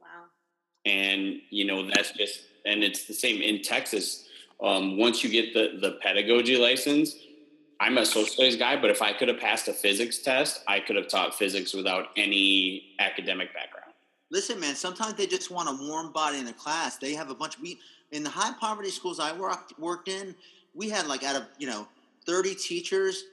Wow. 0.00 0.06
And 0.84 1.40
you 1.50 1.64
know 1.64 1.88
that's 1.88 2.12
just 2.12 2.42
and 2.66 2.82
it's 2.82 3.04
the 3.04 3.14
same 3.14 3.40
in 3.40 3.62
Texas. 3.62 4.27
Um, 4.62 4.98
once 4.98 5.22
you 5.22 5.30
get 5.30 5.54
the 5.54 5.78
the 5.80 5.98
pedagogy 6.02 6.56
license, 6.56 7.14
I'm 7.80 7.98
a 7.98 8.04
social 8.04 8.26
studies 8.26 8.56
guy, 8.56 8.80
but 8.80 8.90
if 8.90 9.02
I 9.02 9.12
could 9.12 9.28
have 9.28 9.38
passed 9.38 9.68
a 9.68 9.72
physics 9.72 10.18
test, 10.18 10.62
I 10.66 10.80
could 10.80 10.96
have 10.96 11.08
taught 11.08 11.34
physics 11.34 11.74
without 11.74 12.08
any 12.16 12.94
academic 12.98 13.54
background. 13.54 13.92
Listen, 14.30 14.60
man, 14.60 14.74
sometimes 14.74 15.14
they 15.14 15.26
just 15.26 15.50
want 15.50 15.68
a 15.68 15.88
warm 15.88 16.12
body 16.12 16.38
in 16.38 16.44
the 16.44 16.52
class. 16.52 16.98
They 16.98 17.14
have 17.14 17.30
a 17.30 17.34
bunch 17.34 17.56
of 17.56 17.62
we 17.62 17.78
in 18.10 18.22
the 18.22 18.30
high 18.30 18.52
poverty 18.58 18.90
schools 18.90 19.20
I 19.20 19.32
worked 19.32 19.78
worked 19.78 20.08
in, 20.08 20.34
we 20.74 20.88
had 20.88 21.06
like 21.06 21.22
out 21.22 21.36
of, 21.36 21.46
you 21.58 21.66
know, 21.66 21.86
30 22.26 22.54
teachers, 22.54 23.24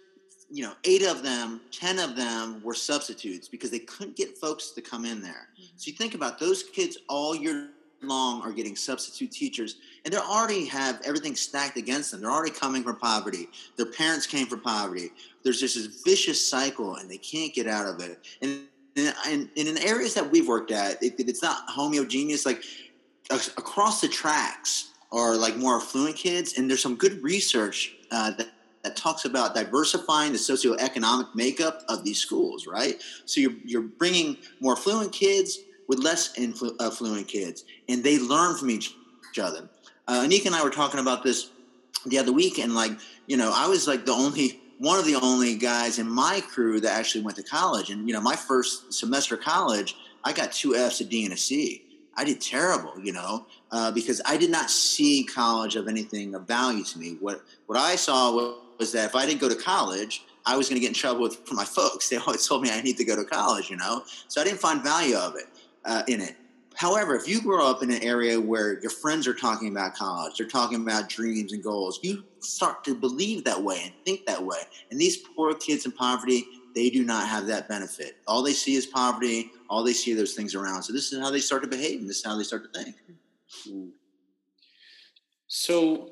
you 0.50 0.64
know, 0.64 0.74
eight 0.84 1.04
of 1.04 1.24
them, 1.24 1.62
10 1.72 2.00
of 2.00 2.16
them 2.16 2.62
were 2.64 2.74
substitutes 2.74 3.48
because 3.48 3.72
they 3.72 3.80
couldn't 3.80 4.16
get 4.16 4.38
folks 4.38 4.72
to 4.72 4.82
come 4.82 5.06
in 5.06 5.22
there. 5.22 5.48
Mm-hmm. 5.60 5.78
So 5.78 5.92
you 5.92 5.94
think 5.94 6.16
about 6.16 6.40
those 6.40 6.64
kids 6.64 6.98
all 7.10 7.36
year 7.36 7.70
long 8.08 8.42
are 8.42 8.52
getting 8.52 8.76
substitute 8.76 9.32
teachers 9.32 9.78
and 10.04 10.14
they 10.14 10.18
already 10.18 10.66
have 10.66 11.02
everything 11.06 11.36
stacked 11.36 11.78
against 11.78 12.12
them. 12.12 12.22
They're 12.22 12.32
already 12.32 12.54
coming 12.54 12.84
from 12.84 12.98
poverty. 12.98 13.50
Their 13.76 13.92
parents 13.92 14.28
came 14.28 14.48
from 14.48 14.62
poverty. 14.62 15.12
There's 15.44 15.60
just 15.60 15.76
this 15.76 16.02
vicious 16.04 16.50
cycle 16.50 16.96
and 16.96 17.10
they 17.10 17.18
can't 17.18 17.54
get 17.54 17.68
out 17.68 17.88
of 17.88 18.00
it. 18.02 18.20
And 18.42 18.68
and, 18.98 19.50
and, 19.58 19.68
in 19.68 19.78
areas 19.80 20.14
that 20.14 20.32
we've 20.32 20.48
worked 20.48 20.72
at, 20.72 21.04
it, 21.04 21.16
it's 21.18 21.44
not 21.44 21.64
homogeneous. 21.68 22.46
Like 22.46 22.64
across 23.30 24.00
the 24.00 24.08
tracks 24.08 24.92
are 25.12 25.36
like 25.36 25.58
more 25.58 25.76
affluent 25.76 26.16
kids, 26.16 26.58
and 26.58 26.70
there's 26.70 26.82
some 26.82 26.96
good 26.96 27.22
research 27.22 27.94
uh, 28.12 28.32
that 28.32 28.48
that 28.86 28.96
talks 28.96 29.26
about 29.26 29.56
diversifying 29.56 30.32
the 30.32 30.38
socioeconomic 30.38 31.34
makeup 31.34 31.84
of 31.90 32.04
these 32.04 32.20
schools, 32.20 32.68
right? 32.68 33.02
So 33.26 33.42
you're, 33.42 33.56
you're 33.64 33.82
bringing 33.82 34.38
more 34.60 34.74
affluent 34.74 35.12
kids 35.12 35.58
with 35.88 36.00
less 36.00 36.38
influ- 36.38 36.76
affluent 36.82 37.28
kids, 37.28 37.66
and 37.90 38.04
they 38.04 38.20
learn 38.20 38.58
from 38.58 38.70
each, 38.70 38.96
other. 39.38 39.68
Uh, 40.08 40.22
Anika 40.22 40.46
and 40.46 40.56
I 40.56 40.64
were 40.64 40.70
talking 40.70 41.02
about 41.02 41.22
this 41.22 41.50
the 42.06 42.18
other 42.18 42.32
week, 42.32 42.58
and 42.58 42.74
like, 42.74 42.92
you 43.28 43.36
know, 43.36 43.52
I 43.54 43.68
was 43.68 43.86
like 43.86 44.06
the 44.06 44.14
only 44.14 44.62
one 44.78 44.98
of 44.98 45.06
the 45.06 45.16
only 45.16 45.56
guys 45.58 46.00
in 46.00 46.10
my 46.10 46.42
crew 46.42 46.80
that 46.80 46.98
actually 46.98 47.22
went 47.22 47.36
to 47.38 47.44
college. 47.44 47.90
And, 47.90 48.08
you 48.08 48.14
know, 48.14 48.22
my 48.22 48.36
first 48.36 48.94
semester 48.94 49.36
of 49.36 49.42
college, 49.42 49.96
I 50.24 50.34
got 50.34 50.52
two 50.52 50.76
F's, 50.76 51.02
a 51.02 51.06
D, 51.06 51.26
and 51.26 51.34
a 51.34 51.38
C. 51.38 51.84
I 52.16 52.24
did 52.24 52.40
terrible, 52.40 52.94
you 53.02 53.12
know, 53.12 53.46
uh, 53.72 53.92
because 53.92 54.22
I 54.26 54.38
did 54.38 54.50
not 54.50 54.70
see 54.70 55.26
college 55.26 55.76
of 55.76 55.88
anything 55.88 56.34
of 56.34 56.48
value 56.48 56.84
to 56.86 57.00
me. 57.00 57.18
What 57.20 57.42
what 57.66 57.78
I 57.78 57.98
saw 57.98 58.32
was, 58.32 58.56
was 58.80 58.92
that 58.94 59.06
if 59.06 59.16
I 59.16 59.26
didn't 59.26 59.42
go 59.42 59.50
to 59.50 59.56
college, 59.56 60.24
I 60.46 60.56
was 60.56 60.70
going 60.70 60.80
to 60.80 60.82
get 60.82 60.90
in 60.90 60.94
trouble 60.94 61.22
with 61.22 61.52
my 61.52 61.66
folks. 61.66 62.08
They 62.10 62.18
always 62.18 62.48
told 62.48 62.62
me 62.62 62.70
I 62.72 62.82
need 62.82 62.98
to 62.98 63.06
go 63.06 63.16
to 63.18 63.26
college, 63.26 63.70
you 63.70 63.76
know. 63.76 64.04
So 64.28 64.40
I 64.40 64.44
didn't 64.44 64.60
find 64.60 64.82
value 64.82 65.18
of 65.18 65.36
it 65.36 65.46
uh, 65.86 66.04
in 66.08 66.22
it. 66.22 66.36
However, 66.76 67.16
if 67.16 67.28
you 67.28 67.42
grow 67.42 67.66
up 67.66 67.82
in 67.84 67.90
an 67.90 68.04
area 68.04 68.40
where 68.40 68.82
your 68.82 68.92
friends 68.92 69.28
are 69.28 69.34
talking 69.34 69.70
about 69.70 69.96
college, 69.96 70.38
they're 70.38 70.48
talking 70.48 70.82
about 70.82 71.08
dreams 71.08 71.54
and 71.54 71.64
goals, 71.64 72.00
you 72.04 72.24
start 72.40 72.84
to 72.84 72.94
believe 72.94 73.46
that 73.46 73.62
way 73.62 73.80
and 73.84 73.94
think 74.04 74.26
that 74.26 74.44
way. 74.44 74.58
And 74.92 75.00
these 75.00 75.18
poor 75.18 75.54
kids 75.54 75.86
in 75.86 75.94
poverty, 75.94 76.46
they 76.76 76.90
do 76.90 77.06
not 77.06 77.30
have 77.30 77.48
that 77.48 77.70
benefit. 77.70 78.18
All 78.28 78.44
they 78.44 78.52
see 78.52 78.76
is 78.76 78.86
poverty. 78.86 79.52
All 79.70 79.84
they 79.84 79.94
see 79.94 80.12
are 80.12 80.18
those 80.18 80.34
things 80.34 80.54
around. 80.54 80.84
So 80.84 80.92
this 80.92 81.14
is 81.14 81.20
how 81.22 81.32
they 81.32 81.40
start 81.40 81.64
to 81.64 81.70
behave, 81.70 82.02
and 82.02 82.10
this 82.10 82.18
is 82.18 82.26
how 82.26 82.36
they 82.38 82.44
start 82.44 82.72
to 82.72 82.84
think. 82.84 82.96
Hmm. 83.66 83.88
So, 85.48 86.12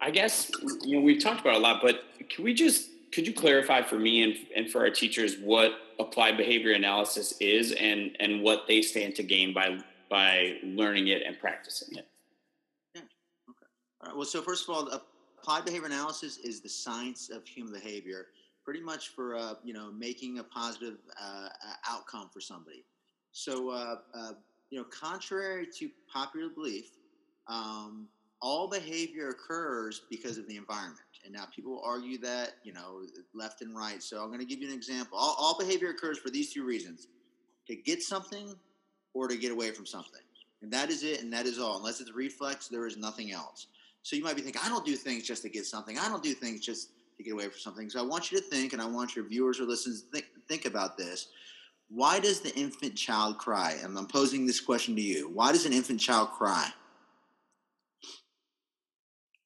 I 0.00 0.10
guess 0.10 0.50
you 0.82 0.96
know 0.96 1.02
we've 1.02 1.22
talked 1.22 1.40
about 1.40 1.54
a 1.54 1.58
lot, 1.58 1.80
but 1.80 2.02
can 2.28 2.42
we 2.44 2.52
just 2.52 2.90
could 3.12 3.26
you 3.26 3.32
clarify 3.32 3.82
for 3.82 3.98
me 3.98 4.22
and, 4.22 4.34
and 4.54 4.70
for 4.70 4.80
our 4.80 4.90
teachers 4.90 5.36
what 5.38 5.72
applied 5.98 6.36
behavior 6.36 6.72
analysis 6.72 7.34
is 7.40 7.72
and 7.72 8.16
and 8.20 8.42
what 8.42 8.66
they 8.66 8.82
stand 8.82 9.14
to 9.16 9.22
gain 9.22 9.52
by 9.54 9.78
by 10.08 10.58
learning 10.62 11.08
it 11.08 11.22
and 11.26 11.38
practicing 11.38 11.96
it? 11.96 12.08
Yeah 12.94 13.02
okay. 13.50 13.66
All 14.00 14.08
right 14.08 14.16
well 14.16 14.26
so 14.26 14.42
first 14.42 14.68
of 14.68 14.74
all 14.74 14.88
applied 15.38 15.64
behavior 15.64 15.86
analysis 15.86 16.38
is 16.38 16.60
the 16.60 16.68
science 16.68 17.30
of 17.30 17.46
human 17.46 17.72
behavior 17.72 18.26
pretty 18.66 18.80
much 18.80 19.10
for 19.10 19.36
uh, 19.36 19.54
you 19.64 19.72
know 19.72 19.92
making 19.92 20.40
a 20.40 20.42
positive 20.42 20.98
uh, 21.22 21.48
outcome 21.88 22.28
for 22.34 22.40
somebody. 22.40 22.84
So 23.30 23.70
uh, 23.70 23.96
uh, 24.12 24.32
you 24.70 24.78
know 24.78 24.84
contrary 24.84 25.68
to 25.78 25.88
popular 26.12 26.50
belief 26.50 26.90
um, 27.46 28.08
all 28.46 28.68
behavior 28.68 29.30
occurs 29.30 30.02
because 30.08 30.38
of 30.38 30.46
the 30.46 30.56
environment 30.56 31.00
and 31.26 31.34
now 31.34 31.44
people 31.54 31.82
argue 31.84 32.18
that, 32.18 32.54
you 32.62 32.72
know, 32.72 33.02
left 33.34 33.60
and 33.60 33.76
right. 33.76 34.00
So 34.00 34.22
I'm 34.22 34.28
going 34.28 34.38
to 34.38 34.46
give 34.46 34.60
you 34.60 34.68
an 34.68 34.74
example. 34.74 35.18
All, 35.18 35.34
all 35.38 35.58
behavior 35.58 35.90
occurs 35.90 36.18
for 36.18 36.30
these 36.30 36.52
two 36.52 36.64
reasons 36.64 37.08
to 37.66 37.74
get 37.74 38.00
something 38.00 38.54
or 39.12 39.26
to 39.26 39.36
get 39.36 39.50
away 39.50 39.72
from 39.72 39.86
something. 39.86 40.20
And 40.62 40.72
that 40.72 40.88
is 40.88 41.02
it, 41.02 41.22
and 41.22 41.32
that 41.32 41.44
is 41.44 41.58
all. 41.58 41.78
Unless 41.78 42.00
it's 42.00 42.12
reflex, 42.12 42.68
there 42.68 42.86
is 42.86 42.96
nothing 42.96 43.32
else. 43.32 43.66
So 44.02 44.14
you 44.14 44.22
might 44.22 44.36
be 44.36 44.42
thinking, 44.42 44.62
I 44.64 44.68
don't 44.68 44.86
do 44.86 44.94
things 44.94 45.24
just 45.24 45.42
to 45.42 45.48
get 45.48 45.66
something. 45.66 45.98
I 45.98 46.08
don't 46.08 46.22
do 46.22 46.32
things 46.32 46.60
just 46.60 46.90
to 47.16 47.24
get 47.24 47.32
away 47.32 47.48
from 47.48 47.58
something. 47.58 47.90
So 47.90 47.98
I 47.98 48.04
want 48.04 48.30
you 48.30 48.38
to 48.38 48.44
think, 48.44 48.72
and 48.72 48.80
I 48.80 48.86
want 48.86 49.16
your 49.16 49.26
viewers 49.26 49.58
or 49.58 49.64
listeners 49.64 50.02
to 50.02 50.08
think, 50.12 50.26
think 50.48 50.64
about 50.64 50.96
this. 50.96 51.28
Why 51.88 52.20
does 52.20 52.40
the 52.40 52.54
infant 52.56 52.94
child 52.94 53.38
cry? 53.38 53.76
And 53.82 53.98
I'm 53.98 54.06
posing 54.06 54.46
this 54.46 54.60
question 54.60 54.94
to 54.94 55.02
you. 55.02 55.28
Why 55.28 55.50
does 55.50 55.66
an 55.66 55.72
infant 55.72 56.00
child 56.00 56.30
cry? 56.30 56.68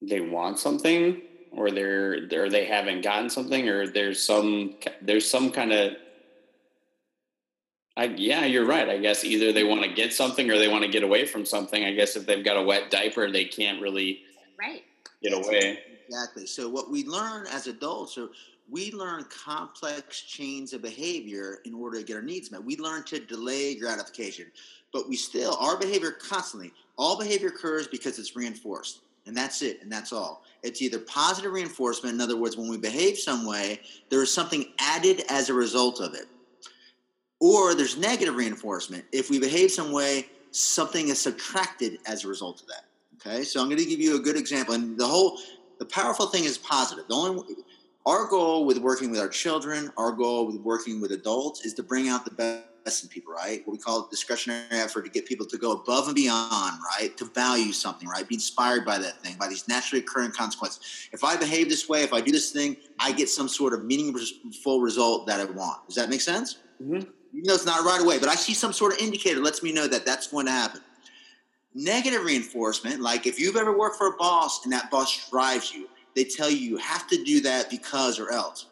They 0.02 0.20
want 0.20 0.58
something 0.58 1.22
or 1.52 1.70
they're 1.70 2.28
or 2.32 2.48
they 2.48 2.64
haven't 2.64 3.02
gotten 3.02 3.28
something 3.28 3.68
or 3.68 3.86
there's 3.86 4.24
some 4.24 4.76
there's 5.02 5.28
some 5.28 5.50
kind 5.50 5.72
of 5.72 5.92
I, 7.96 8.04
yeah, 8.16 8.46
you're 8.46 8.64
right. 8.64 8.88
I 8.88 8.98
guess 8.98 9.24
either 9.24 9.52
they 9.52 9.64
want 9.64 9.82
to 9.82 9.92
get 9.92 10.14
something 10.14 10.50
or 10.50 10.58
they 10.58 10.68
want 10.68 10.84
to 10.84 10.90
get 10.90 11.02
away 11.02 11.26
from 11.26 11.44
something. 11.44 11.84
I 11.84 11.92
guess 11.92 12.16
if 12.16 12.24
they've 12.24 12.44
got 12.44 12.56
a 12.56 12.62
wet 12.62 12.90
diaper, 12.90 13.30
they 13.30 13.44
can't 13.44 13.82
really 13.82 14.22
right 14.58 14.84
get 15.22 15.34
away. 15.34 15.80
Exactly. 16.08 16.46
So 16.46 16.68
what 16.68 16.90
we 16.90 17.04
learn 17.04 17.46
as 17.48 17.66
adults, 17.66 18.16
or 18.16 18.30
we 18.70 18.92
learn 18.92 19.24
complex 19.24 20.22
chains 20.22 20.72
of 20.72 20.82
behavior 20.82 21.58
in 21.64 21.74
order 21.74 21.98
to 21.98 22.04
get 22.04 22.16
our 22.16 22.22
needs 22.22 22.50
met. 22.50 22.64
We 22.64 22.76
learn 22.76 23.02
to 23.04 23.18
delay 23.18 23.74
gratification, 23.74 24.46
but 24.92 25.08
we 25.08 25.16
still 25.16 25.56
our 25.60 25.76
behavior 25.76 26.12
constantly. 26.12 26.72
All 26.96 27.18
behavior 27.18 27.48
occurs 27.48 27.88
because 27.88 28.18
it's 28.18 28.36
reinforced, 28.36 29.00
and 29.26 29.36
that's 29.36 29.62
it, 29.62 29.82
and 29.82 29.90
that's 29.90 30.12
all. 30.12 30.44
It's 30.62 30.82
either 30.82 30.98
positive 30.98 31.52
reinforcement, 31.52 32.14
in 32.14 32.20
other 32.20 32.36
words, 32.36 32.56
when 32.56 32.68
we 32.68 32.76
behave 32.76 33.18
some 33.18 33.46
way, 33.46 33.80
there 34.10 34.22
is 34.22 34.32
something 34.32 34.66
added 34.78 35.22
as 35.30 35.48
a 35.48 35.54
result 35.54 36.00
of 36.00 36.14
it. 36.14 36.26
Or 37.40 37.74
there's 37.74 37.96
negative 37.96 38.36
reinforcement. 38.36 39.04
If 39.12 39.30
we 39.30 39.38
behave 39.38 39.70
some 39.70 39.92
way, 39.92 40.26
something 40.50 41.08
is 41.08 41.20
subtracted 41.20 41.98
as 42.06 42.24
a 42.24 42.28
result 42.28 42.60
of 42.60 42.68
that. 42.68 42.84
Okay, 43.16 43.44
so 43.44 43.60
I'm 43.60 43.68
going 43.68 43.78
to 43.78 43.84
give 43.84 44.00
you 44.00 44.16
a 44.16 44.20
good 44.20 44.36
example. 44.36 44.74
And 44.74 44.98
the 44.98 45.06
whole, 45.06 45.38
the 45.78 45.84
powerful 45.84 46.26
thing 46.26 46.44
is 46.44 46.58
positive. 46.58 47.06
The 47.08 47.14
only, 47.14 47.54
our 48.06 48.26
goal 48.26 48.64
with 48.64 48.78
working 48.78 49.10
with 49.10 49.20
our 49.20 49.28
children, 49.28 49.90
our 49.96 50.12
goal 50.12 50.46
with 50.46 50.56
working 50.56 51.00
with 51.00 51.12
adults 51.12 51.64
is 51.64 51.74
to 51.74 51.82
bring 51.82 52.08
out 52.08 52.24
the 52.24 52.30
best 52.30 52.64
in 52.86 53.08
people, 53.08 53.32
right? 53.32 53.66
What 53.66 53.72
we 53.72 53.78
call 53.78 54.08
discretionary 54.08 54.64
effort 54.70 55.02
to 55.02 55.10
get 55.10 55.26
people 55.26 55.46
to 55.46 55.56
go 55.56 55.72
above 55.72 56.06
and 56.06 56.14
beyond, 56.14 56.78
right? 56.98 57.16
To 57.18 57.24
value 57.24 57.72
something, 57.72 58.08
right? 58.08 58.26
Be 58.26 58.34
inspired 58.34 58.84
by 58.84 58.98
that 58.98 59.22
thing, 59.22 59.36
by 59.38 59.48
these 59.48 59.68
naturally 59.68 60.02
occurring 60.02 60.32
consequences. 60.32 61.08
If 61.12 61.22
I 61.22 61.36
behave 61.36 61.68
this 61.68 61.88
way, 61.88 62.02
if 62.02 62.12
I 62.12 62.20
do 62.20 62.32
this 62.32 62.50
thing, 62.50 62.76
I 62.98 63.12
get 63.12 63.28
some 63.28 63.48
sort 63.48 63.72
of 63.72 63.84
meaningful 63.84 64.80
result 64.80 65.26
that 65.28 65.40
I 65.40 65.44
want. 65.44 65.86
Does 65.86 65.96
that 65.96 66.10
make 66.10 66.20
sense? 66.20 66.58
Mm-hmm. 66.82 67.08
You 67.32 67.42
know, 67.44 67.54
it's 67.54 67.66
not 67.66 67.84
right 67.84 68.00
away, 68.00 68.18
but 68.18 68.28
I 68.28 68.34
see 68.34 68.54
some 68.54 68.72
sort 68.72 68.92
of 68.92 68.98
indicator 68.98 69.40
lets 69.40 69.62
me 69.62 69.72
know 69.72 69.86
that 69.86 70.04
that's 70.04 70.26
going 70.26 70.46
to 70.46 70.52
happen. 70.52 70.80
Negative 71.74 72.24
reinforcement, 72.24 73.00
like 73.00 73.26
if 73.26 73.38
you've 73.38 73.56
ever 73.56 73.76
worked 73.76 73.96
for 73.96 74.08
a 74.08 74.16
boss 74.16 74.64
and 74.64 74.72
that 74.72 74.90
boss 74.90 75.30
drives 75.30 75.72
you, 75.72 75.88
they 76.16 76.24
tell 76.24 76.50
you 76.50 76.56
you 76.56 76.76
have 76.78 77.06
to 77.06 77.22
do 77.22 77.40
that 77.42 77.70
because 77.70 78.18
or 78.18 78.32
else. 78.32 78.66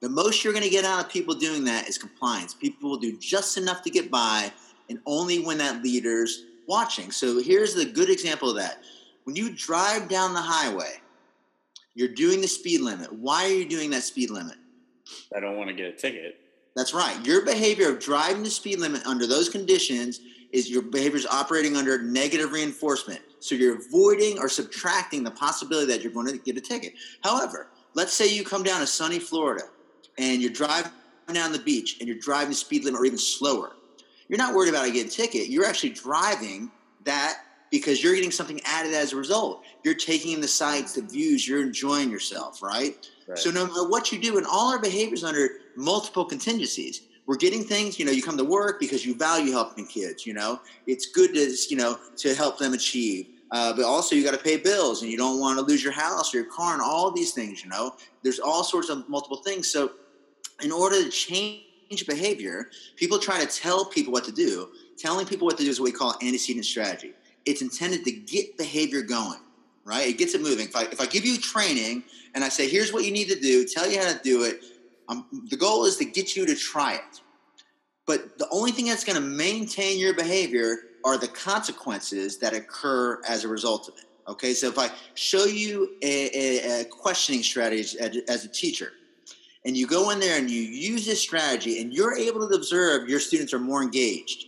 The 0.00 0.08
most 0.08 0.44
you're 0.44 0.52
going 0.52 0.64
to 0.64 0.70
get 0.70 0.84
out 0.84 1.04
of 1.04 1.10
people 1.10 1.34
doing 1.34 1.64
that 1.64 1.88
is 1.88 1.98
compliance. 1.98 2.54
People 2.54 2.90
will 2.90 2.98
do 2.98 3.16
just 3.18 3.56
enough 3.56 3.82
to 3.82 3.90
get 3.90 4.10
by, 4.10 4.52
and 4.88 5.00
only 5.06 5.40
when 5.40 5.58
that 5.58 5.82
leader's 5.82 6.44
watching. 6.66 7.10
So 7.10 7.40
here's 7.42 7.74
the 7.74 7.84
good 7.84 8.10
example 8.10 8.50
of 8.50 8.56
that. 8.56 8.82
When 9.24 9.34
you 9.34 9.50
drive 9.54 10.08
down 10.08 10.34
the 10.34 10.40
highway, 10.40 11.00
you're 11.94 12.08
doing 12.08 12.40
the 12.40 12.48
speed 12.48 12.80
limit. 12.80 13.12
Why 13.12 13.44
are 13.44 13.52
you 13.52 13.68
doing 13.68 13.90
that 13.90 14.04
speed 14.04 14.30
limit? 14.30 14.56
I 15.34 15.40
don't 15.40 15.56
want 15.56 15.68
to 15.68 15.74
get 15.74 15.86
a 15.86 15.92
ticket. 15.92 16.36
That's 16.76 16.94
right. 16.94 17.24
Your 17.26 17.44
behavior 17.44 17.90
of 17.90 17.98
driving 17.98 18.44
the 18.44 18.50
speed 18.50 18.78
limit 18.78 19.04
under 19.04 19.26
those 19.26 19.48
conditions 19.48 20.20
is 20.52 20.70
your 20.70 20.82
behavior 20.82 21.16
is 21.16 21.26
operating 21.26 21.76
under 21.76 22.00
negative 22.00 22.52
reinforcement. 22.52 23.20
So 23.40 23.54
you're 23.54 23.78
avoiding 23.78 24.38
or 24.38 24.48
subtracting 24.48 25.24
the 25.24 25.30
possibility 25.30 25.92
that 25.92 26.02
you're 26.02 26.12
going 26.12 26.26
to 26.28 26.38
get 26.38 26.56
a 26.56 26.60
ticket. 26.60 26.94
However, 27.22 27.68
let's 27.94 28.12
say 28.12 28.32
you 28.32 28.44
come 28.44 28.62
down 28.62 28.80
to 28.80 28.86
sunny 28.86 29.18
Florida 29.18 29.64
and 30.18 30.42
you're 30.42 30.52
driving 30.52 30.92
down 31.32 31.52
the 31.52 31.58
beach 31.58 31.96
and 32.00 32.08
you're 32.08 32.18
driving 32.18 32.50
the 32.50 32.54
speed 32.54 32.84
limit 32.84 33.00
or 33.00 33.04
even 33.04 33.18
slower. 33.18 33.72
You're 34.28 34.38
not 34.38 34.54
worried 34.54 34.68
about 34.68 34.86
getting 34.86 35.06
a 35.06 35.10
ticket. 35.10 35.48
You're 35.48 35.64
actually 35.64 35.90
driving 35.90 36.70
that 37.04 37.38
because 37.70 38.02
you're 38.02 38.14
getting 38.14 38.30
something 38.30 38.60
added 38.64 38.94
as 38.94 39.12
a 39.12 39.16
result. 39.16 39.62
You're 39.84 39.94
taking 39.94 40.32
in 40.32 40.40
the 40.40 40.48
sights, 40.48 40.94
the 40.94 41.02
views, 41.02 41.46
you're 41.46 41.62
enjoying 41.62 42.10
yourself, 42.10 42.62
right? 42.62 43.08
right? 43.26 43.38
So 43.38 43.50
no 43.50 43.66
matter 43.66 43.88
what 43.88 44.10
you 44.12 44.18
do, 44.18 44.38
and 44.38 44.46
all 44.46 44.72
our 44.72 44.78
behaviors 44.78 45.24
under 45.24 45.48
multiple 45.76 46.24
contingencies, 46.24 47.02
we're 47.26 47.36
getting 47.36 47.62
things, 47.62 47.98
you 47.98 48.06
know, 48.06 48.10
you 48.10 48.22
come 48.22 48.38
to 48.38 48.44
work 48.44 48.80
because 48.80 49.04
you 49.04 49.14
value 49.14 49.52
helping 49.52 49.86
kids, 49.86 50.26
you 50.26 50.32
know, 50.32 50.60
it's 50.86 51.06
good 51.06 51.34
to, 51.34 51.54
you 51.68 51.76
know, 51.76 51.98
to 52.16 52.34
help 52.34 52.58
them 52.58 52.72
achieve. 52.72 53.26
Uh, 53.50 53.74
but 53.74 53.84
also 53.84 54.14
you 54.14 54.24
got 54.24 54.32
to 54.32 54.42
pay 54.42 54.56
bills 54.56 55.02
and 55.02 55.10
you 55.10 55.16
don't 55.16 55.38
want 55.38 55.58
to 55.58 55.64
lose 55.64 55.82
your 55.82 55.92
house 55.92 56.34
or 56.34 56.38
your 56.38 56.50
car 56.50 56.72
and 56.72 56.82
all 56.82 57.10
these 57.10 57.32
things, 57.32 57.62
you 57.62 57.68
know, 57.68 57.94
there's 58.22 58.38
all 58.38 58.64
sorts 58.64 58.88
of 58.88 59.06
multiple 59.08 59.38
things. 59.38 59.70
So 59.70 59.92
in 60.62 60.72
order 60.72 61.02
to 61.02 61.10
change 61.10 62.06
behavior, 62.06 62.70
people 62.96 63.18
try 63.18 63.44
to 63.44 63.46
tell 63.46 63.84
people 63.84 64.12
what 64.12 64.24
to 64.24 64.32
do. 64.32 64.68
Telling 64.96 65.26
people 65.26 65.46
what 65.46 65.56
to 65.58 65.64
do 65.64 65.70
is 65.70 65.78
what 65.78 65.86
we 65.86 65.92
call 65.92 66.14
antecedent 66.22 66.64
strategy 66.64 67.14
it's 67.48 67.62
intended 67.62 68.04
to 68.04 68.12
get 68.12 68.58
behavior 68.58 69.00
going, 69.00 69.40
right? 69.84 70.08
It 70.08 70.18
gets 70.18 70.34
it 70.34 70.42
moving. 70.42 70.66
If 70.66 70.76
I, 70.76 70.82
if 70.82 71.00
I 71.00 71.06
give 71.06 71.24
you 71.24 71.38
training 71.38 72.04
and 72.34 72.44
I 72.44 72.50
say, 72.50 72.68
here's 72.68 72.92
what 72.92 73.04
you 73.04 73.10
need 73.10 73.28
to 73.28 73.40
do, 73.40 73.64
tell 73.64 73.90
you 73.90 73.98
how 73.98 74.12
to 74.12 74.18
do 74.22 74.44
it, 74.44 74.62
um, 75.08 75.26
the 75.48 75.56
goal 75.56 75.86
is 75.86 75.96
to 75.96 76.04
get 76.04 76.36
you 76.36 76.44
to 76.44 76.54
try 76.54 76.94
it. 76.94 77.22
But 78.06 78.38
the 78.38 78.46
only 78.50 78.70
thing 78.70 78.86
that's 78.86 79.02
going 79.02 79.16
to 79.16 79.26
maintain 79.26 79.98
your 79.98 80.14
behavior 80.14 80.76
are 81.04 81.16
the 81.16 81.28
consequences 81.28 82.36
that 82.38 82.52
occur 82.52 83.22
as 83.26 83.44
a 83.44 83.48
result 83.48 83.88
of 83.88 83.94
it. 83.94 84.04
Okay, 84.28 84.52
so 84.52 84.68
if 84.68 84.78
I 84.78 84.90
show 85.14 85.44
you 85.46 85.96
a, 86.02 86.36
a, 86.36 86.80
a 86.80 86.84
questioning 86.84 87.42
strategy 87.42 87.98
as, 87.98 88.18
as 88.28 88.44
a 88.44 88.48
teacher, 88.48 88.92
and 89.64 89.76
you 89.76 89.86
go 89.86 90.10
in 90.10 90.20
there 90.20 90.38
and 90.38 90.50
you 90.50 90.60
use 90.60 91.04
this 91.04 91.20
strategy, 91.20 91.80
and 91.80 91.92
you're 91.92 92.16
able 92.16 92.48
to 92.48 92.54
observe 92.54 93.08
your 93.08 93.20
students 93.20 93.52
are 93.52 93.58
more 93.58 93.82
engaged, 93.82 94.46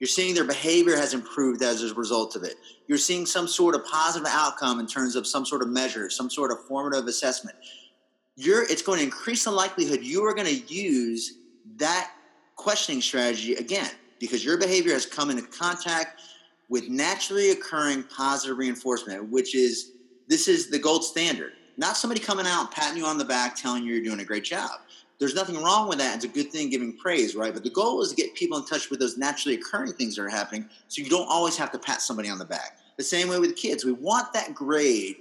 you're 0.00 0.08
seeing 0.08 0.34
their 0.34 0.44
behavior 0.44 0.96
has 0.96 1.12
improved 1.12 1.62
as 1.62 1.82
a 1.82 1.94
result 1.94 2.34
of 2.34 2.42
it. 2.42 2.54
You're 2.88 2.98
seeing 2.98 3.26
some 3.26 3.46
sort 3.46 3.74
of 3.74 3.84
positive 3.84 4.26
outcome 4.30 4.80
in 4.80 4.86
terms 4.86 5.14
of 5.14 5.26
some 5.26 5.44
sort 5.44 5.62
of 5.62 5.68
measure, 5.68 6.08
some 6.08 6.30
sort 6.30 6.50
of 6.50 6.64
formative 6.64 7.06
assessment. 7.06 7.56
You're, 8.34 8.62
it's 8.62 8.82
going 8.82 8.98
to 8.98 9.04
increase 9.04 9.44
the 9.44 9.50
likelihood 9.50 10.02
you 10.02 10.24
are 10.24 10.34
going 10.34 10.46
to 10.46 10.74
use 10.74 11.34
that 11.76 12.12
questioning 12.56 13.02
strategy 13.02 13.54
again 13.54 13.90
because 14.18 14.44
your 14.44 14.58
behavior 14.58 14.92
has 14.92 15.04
come 15.04 15.30
into 15.30 15.42
contact 15.42 16.22
with 16.70 16.88
naturally 16.88 17.50
occurring 17.50 18.04
positive 18.04 18.56
reinforcement, 18.56 19.28
which 19.30 19.54
is 19.54 19.92
this 20.28 20.48
is 20.48 20.70
the 20.70 20.78
gold 20.78 21.04
standard. 21.04 21.52
Not 21.80 21.96
somebody 21.96 22.20
coming 22.20 22.46
out 22.46 22.70
patting 22.70 22.98
you 22.98 23.06
on 23.06 23.18
the 23.18 23.24
back 23.24 23.56
telling 23.56 23.82
you 23.82 23.94
you're 23.94 24.04
doing 24.04 24.20
a 24.20 24.24
great 24.24 24.44
job 24.44 24.70
there's 25.20 25.34
nothing 25.34 25.62
wrong 25.62 25.86
with 25.86 25.98
that. 25.98 26.16
It's 26.16 26.24
a 26.24 26.28
good 26.28 26.50
thing 26.50 26.70
giving 26.70 26.96
praise, 26.96 27.36
right? 27.36 27.52
But 27.52 27.62
the 27.62 27.70
goal 27.70 28.00
is 28.00 28.08
to 28.08 28.16
get 28.16 28.34
people 28.34 28.56
in 28.56 28.64
touch 28.64 28.88
with 28.88 28.98
those 28.98 29.18
naturally 29.18 29.54
occurring 29.54 29.92
things 29.92 30.16
that 30.16 30.22
are 30.22 30.30
happening 30.30 30.68
so 30.88 31.02
you 31.02 31.10
don't 31.10 31.28
always 31.28 31.58
have 31.58 31.70
to 31.72 31.78
pat 31.78 32.00
somebody 32.00 32.30
on 32.30 32.38
the 32.38 32.44
back. 32.46 32.78
The 32.96 33.04
same 33.04 33.28
way 33.28 33.38
with 33.38 33.54
kids. 33.54 33.84
We 33.84 33.92
want 33.92 34.32
that 34.32 34.54
grade 34.54 35.16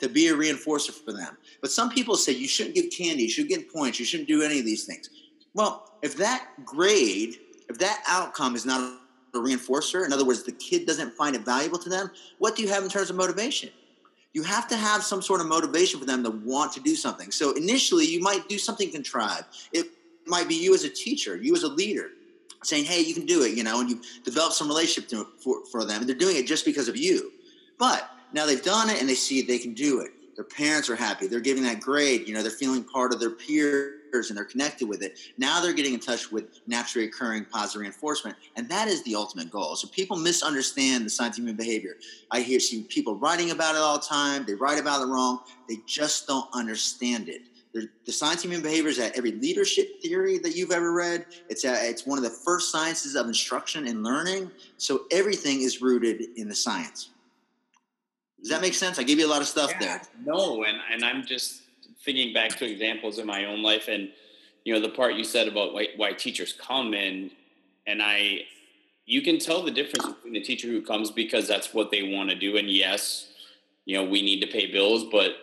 to 0.00 0.08
be 0.08 0.28
a 0.28 0.34
reinforcer 0.34 0.90
for 0.90 1.12
them. 1.12 1.38
But 1.60 1.70
some 1.70 1.88
people 1.88 2.16
say 2.16 2.32
you 2.32 2.48
shouldn't 2.48 2.74
give 2.74 2.86
candy, 2.90 3.24
you 3.24 3.28
should 3.28 3.48
get 3.48 3.72
points, 3.72 4.00
you 4.00 4.04
shouldn't 4.04 4.28
do 4.28 4.42
any 4.42 4.58
of 4.58 4.64
these 4.64 4.84
things. 4.84 5.08
Well, 5.54 5.88
if 6.02 6.16
that 6.16 6.48
grade, 6.64 7.36
if 7.68 7.78
that 7.78 8.02
outcome 8.08 8.56
is 8.56 8.66
not 8.66 8.80
a 9.34 9.38
reinforcer, 9.38 10.04
in 10.04 10.12
other 10.12 10.24
words, 10.24 10.42
the 10.42 10.52
kid 10.52 10.84
doesn't 10.84 11.14
find 11.14 11.36
it 11.36 11.42
valuable 11.42 11.78
to 11.78 11.88
them, 11.88 12.10
what 12.38 12.56
do 12.56 12.62
you 12.62 12.68
have 12.68 12.82
in 12.82 12.88
terms 12.88 13.08
of 13.08 13.14
motivation? 13.14 13.70
You 14.38 14.44
have 14.44 14.68
to 14.68 14.76
have 14.76 15.02
some 15.02 15.20
sort 15.20 15.40
of 15.40 15.48
motivation 15.48 15.98
for 15.98 16.06
them 16.06 16.22
to 16.22 16.30
want 16.30 16.72
to 16.72 16.80
do 16.80 16.94
something. 16.94 17.32
So 17.32 17.56
initially, 17.56 18.06
you 18.06 18.20
might 18.20 18.48
do 18.48 18.56
something 18.56 18.88
contrived. 18.88 19.46
It 19.72 19.88
might 20.26 20.46
be 20.46 20.54
you 20.54 20.72
as 20.74 20.84
a 20.84 20.88
teacher, 20.88 21.36
you 21.36 21.56
as 21.56 21.64
a 21.64 21.68
leader, 21.68 22.10
saying, 22.62 22.84
"Hey, 22.84 23.00
you 23.00 23.14
can 23.14 23.26
do 23.26 23.42
it," 23.42 23.56
you 23.56 23.64
know, 23.64 23.80
and 23.80 23.90
you 23.90 24.00
develop 24.22 24.52
some 24.52 24.68
relationship 24.68 25.10
to, 25.10 25.26
for 25.42 25.66
for 25.72 25.84
them, 25.84 25.98
and 26.00 26.08
they're 26.08 26.14
doing 26.14 26.36
it 26.36 26.46
just 26.46 26.64
because 26.64 26.86
of 26.86 26.96
you. 26.96 27.32
But 27.78 28.08
now 28.32 28.46
they've 28.46 28.62
done 28.62 28.90
it, 28.90 29.00
and 29.00 29.08
they 29.08 29.16
see 29.16 29.42
they 29.42 29.58
can 29.58 29.74
do 29.74 30.02
it. 30.02 30.12
Their 30.36 30.44
parents 30.44 30.88
are 30.88 30.94
happy. 30.94 31.26
They're 31.26 31.40
giving 31.40 31.64
that 31.64 31.80
grade. 31.80 32.28
You 32.28 32.34
know, 32.34 32.42
they're 32.42 32.52
feeling 32.52 32.84
part 32.84 33.12
of 33.12 33.18
their 33.18 33.30
peer 33.30 33.97
and 34.12 34.36
they're 34.36 34.44
connected 34.44 34.88
with 34.88 35.02
it. 35.02 35.18
Now 35.36 35.60
they're 35.60 35.72
getting 35.72 35.94
in 35.94 36.00
touch 36.00 36.32
with 36.32 36.60
naturally 36.66 37.06
occurring 37.06 37.44
positive 37.44 37.80
reinforcement, 37.82 38.36
and 38.56 38.68
that 38.68 38.88
is 38.88 39.02
the 39.04 39.14
ultimate 39.14 39.50
goal. 39.50 39.76
So 39.76 39.88
people 39.88 40.16
misunderstand 40.16 41.04
the 41.04 41.10
science 41.10 41.36
of 41.36 41.42
human 41.42 41.56
behavior. 41.56 41.96
I 42.30 42.40
hear 42.40 42.60
see 42.60 42.82
people 42.82 43.16
writing 43.16 43.50
about 43.50 43.74
it 43.74 43.78
all 43.78 43.98
the 43.98 44.04
time. 44.04 44.44
They 44.46 44.54
write 44.54 44.80
about 44.80 45.02
it 45.02 45.06
wrong. 45.06 45.40
They 45.68 45.76
just 45.86 46.26
don't 46.26 46.48
understand 46.52 47.28
it. 47.28 47.42
The 47.74 48.12
science 48.12 48.44
of 48.44 48.50
human 48.50 48.62
behavior 48.62 48.88
is 48.88 48.98
at 48.98 49.16
every 49.16 49.32
leadership 49.32 50.02
theory 50.02 50.38
that 50.38 50.56
you've 50.56 50.72
ever 50.72 50.92
read. 50.92 51.26
It's 51.48 51.64
at, 51.64 51.84
it's 51.84 52.06
one 52.06 52.18
of 52.18 52.24
the 52.24 52.30
first 52.30 52.72
sciences 52.72 53.14
of 53.14 53.26
instruction 53.26 53.86
and 53.86 54.02
learning. 54.02 54.50
So 54.78 55.02
everything 55.12 55.60
is 55.60 55.80
rooted 55.80 56.22
in 56.36 56.48
the 56.48 56.54
science. 56.54 57.10
Does 58.40 58.50
that 58.50 58.58
mm. 58.58 58.62
make 58.62 58.74
sense? 58.74 58.98
I 58.98 59.02
gave 59.02 59.18
you 59.18 59.26
a 59.26 59.28
lot 59.30 59.42
of 59.42 59.48
stuff 59.48 59.70
yeah, 59.72 59.78
there. 59.78 60.02
No, 60.24 60.64
and 60.64 60.78
and 60.90 61.04
I'm 61.04 61.24
just 61.24 61.62
thinking 62.08 62.32
back 62.32 62.56
to 62.56 62.64
examples 62.64 63.18
in 63.18 63.26
my 63.26 63.44
own 63.44 63.62
life 63.62 63.86
and 63.86 64.08
you 64.64 64.72
know 64.72 64.80
the 64.80 64.88
part 64.88 65.12
you 65.12 65.24
said 65.24 65.46
about 65.46 65.74
why, 65.74 65.88
why 65.96 66.10
teachers 66.10 66.54
come 66.54 66.94
and 66.94 67.30
and 67.86 68.00
i 68.02 68.40
you 69.04 69.20
can 69.20 69.38
tell 69.38 69.62
the 69.62 69.70
difference 69.70 70.06
between 70.06 70.32
the 70.32 70.40
teacher 70.40 70.68
who 70.68 70.80
comes 70.80 71.10
because 71.10 71.46
that's 71.46 71.74
what 71.74 71.90
they 71.90 72.14
want 72.14 72.30
to 72.30 72.34
do 72.34 72.56
and 72.56 72.70
yes 72.70 73.28
you 73.84 73.94
know 73.94 74.08
we 74.08 74.22
need 74.22 74.40
to 74.40 74.46
pay 74.46 74.72
bills 74.72 75.04
but 75.12 75.36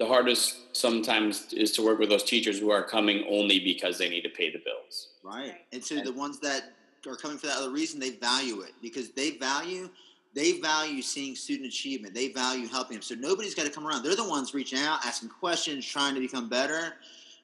the 0.00 0.06
hardest 0.06 0.76
sometimes 0.76 1.52
is 1.52 1.70
to 1.70 1.84
work 1.84 2.00
with 2.00 2.08
those 2.08 2.24
teachers 2.24 2.58
who 2.58 2.72
are 2.72 2.82
coming 2.82 3.24
only 3.28 3.60
because 3.60 3.96
they 3.96 4.08
need 4.08 4.22
to 4.22 4.28
pay 4.28 4.50
the 4.50 4.58
bills. 4.58 5.10
Right. 5.22 5.54
And 5.72 5.84
so 5.84 6.00
the 6.00 6.12
ones 6.12 6.40
that 6.40 6.72
are 7.06 7.14
coming 7.14 7.38
for 7.38 7.46
that 7.46 7.58
other 7.58 7.70
reason 7.70 8.00
they 8.00 8.10
value 8.10 8.62
it 8.62 8.72
because 8.82 9.10
they 9.10 9.36
value 9.36 9.88
they 10.34 10.60
value 10.60 11.00
seeing 11.00 11.36
student 11.36 11.68
achievement. 11.68 12.12
They 12.12 12.28
value 12.28 12.66
helping 12.66 12.96
them. 12.96 13.02
So 13.02 13.14
nobody's 13.14 13.54
got 13.54 13.66
to 13.66 13.72
come 13.72 13.86
around. 13.86 14.02
They're 14.02 14.16
the 14.16 14.28
ones 14.28 14.52
reaching 14.52 14.80
out, 14.80 15.04
asking 15.04 15.28
questions, 15.28 15.86
trying 15.86 16.14
to 16.14 16.20
become 16.20 16.48
better. 16.48 16.94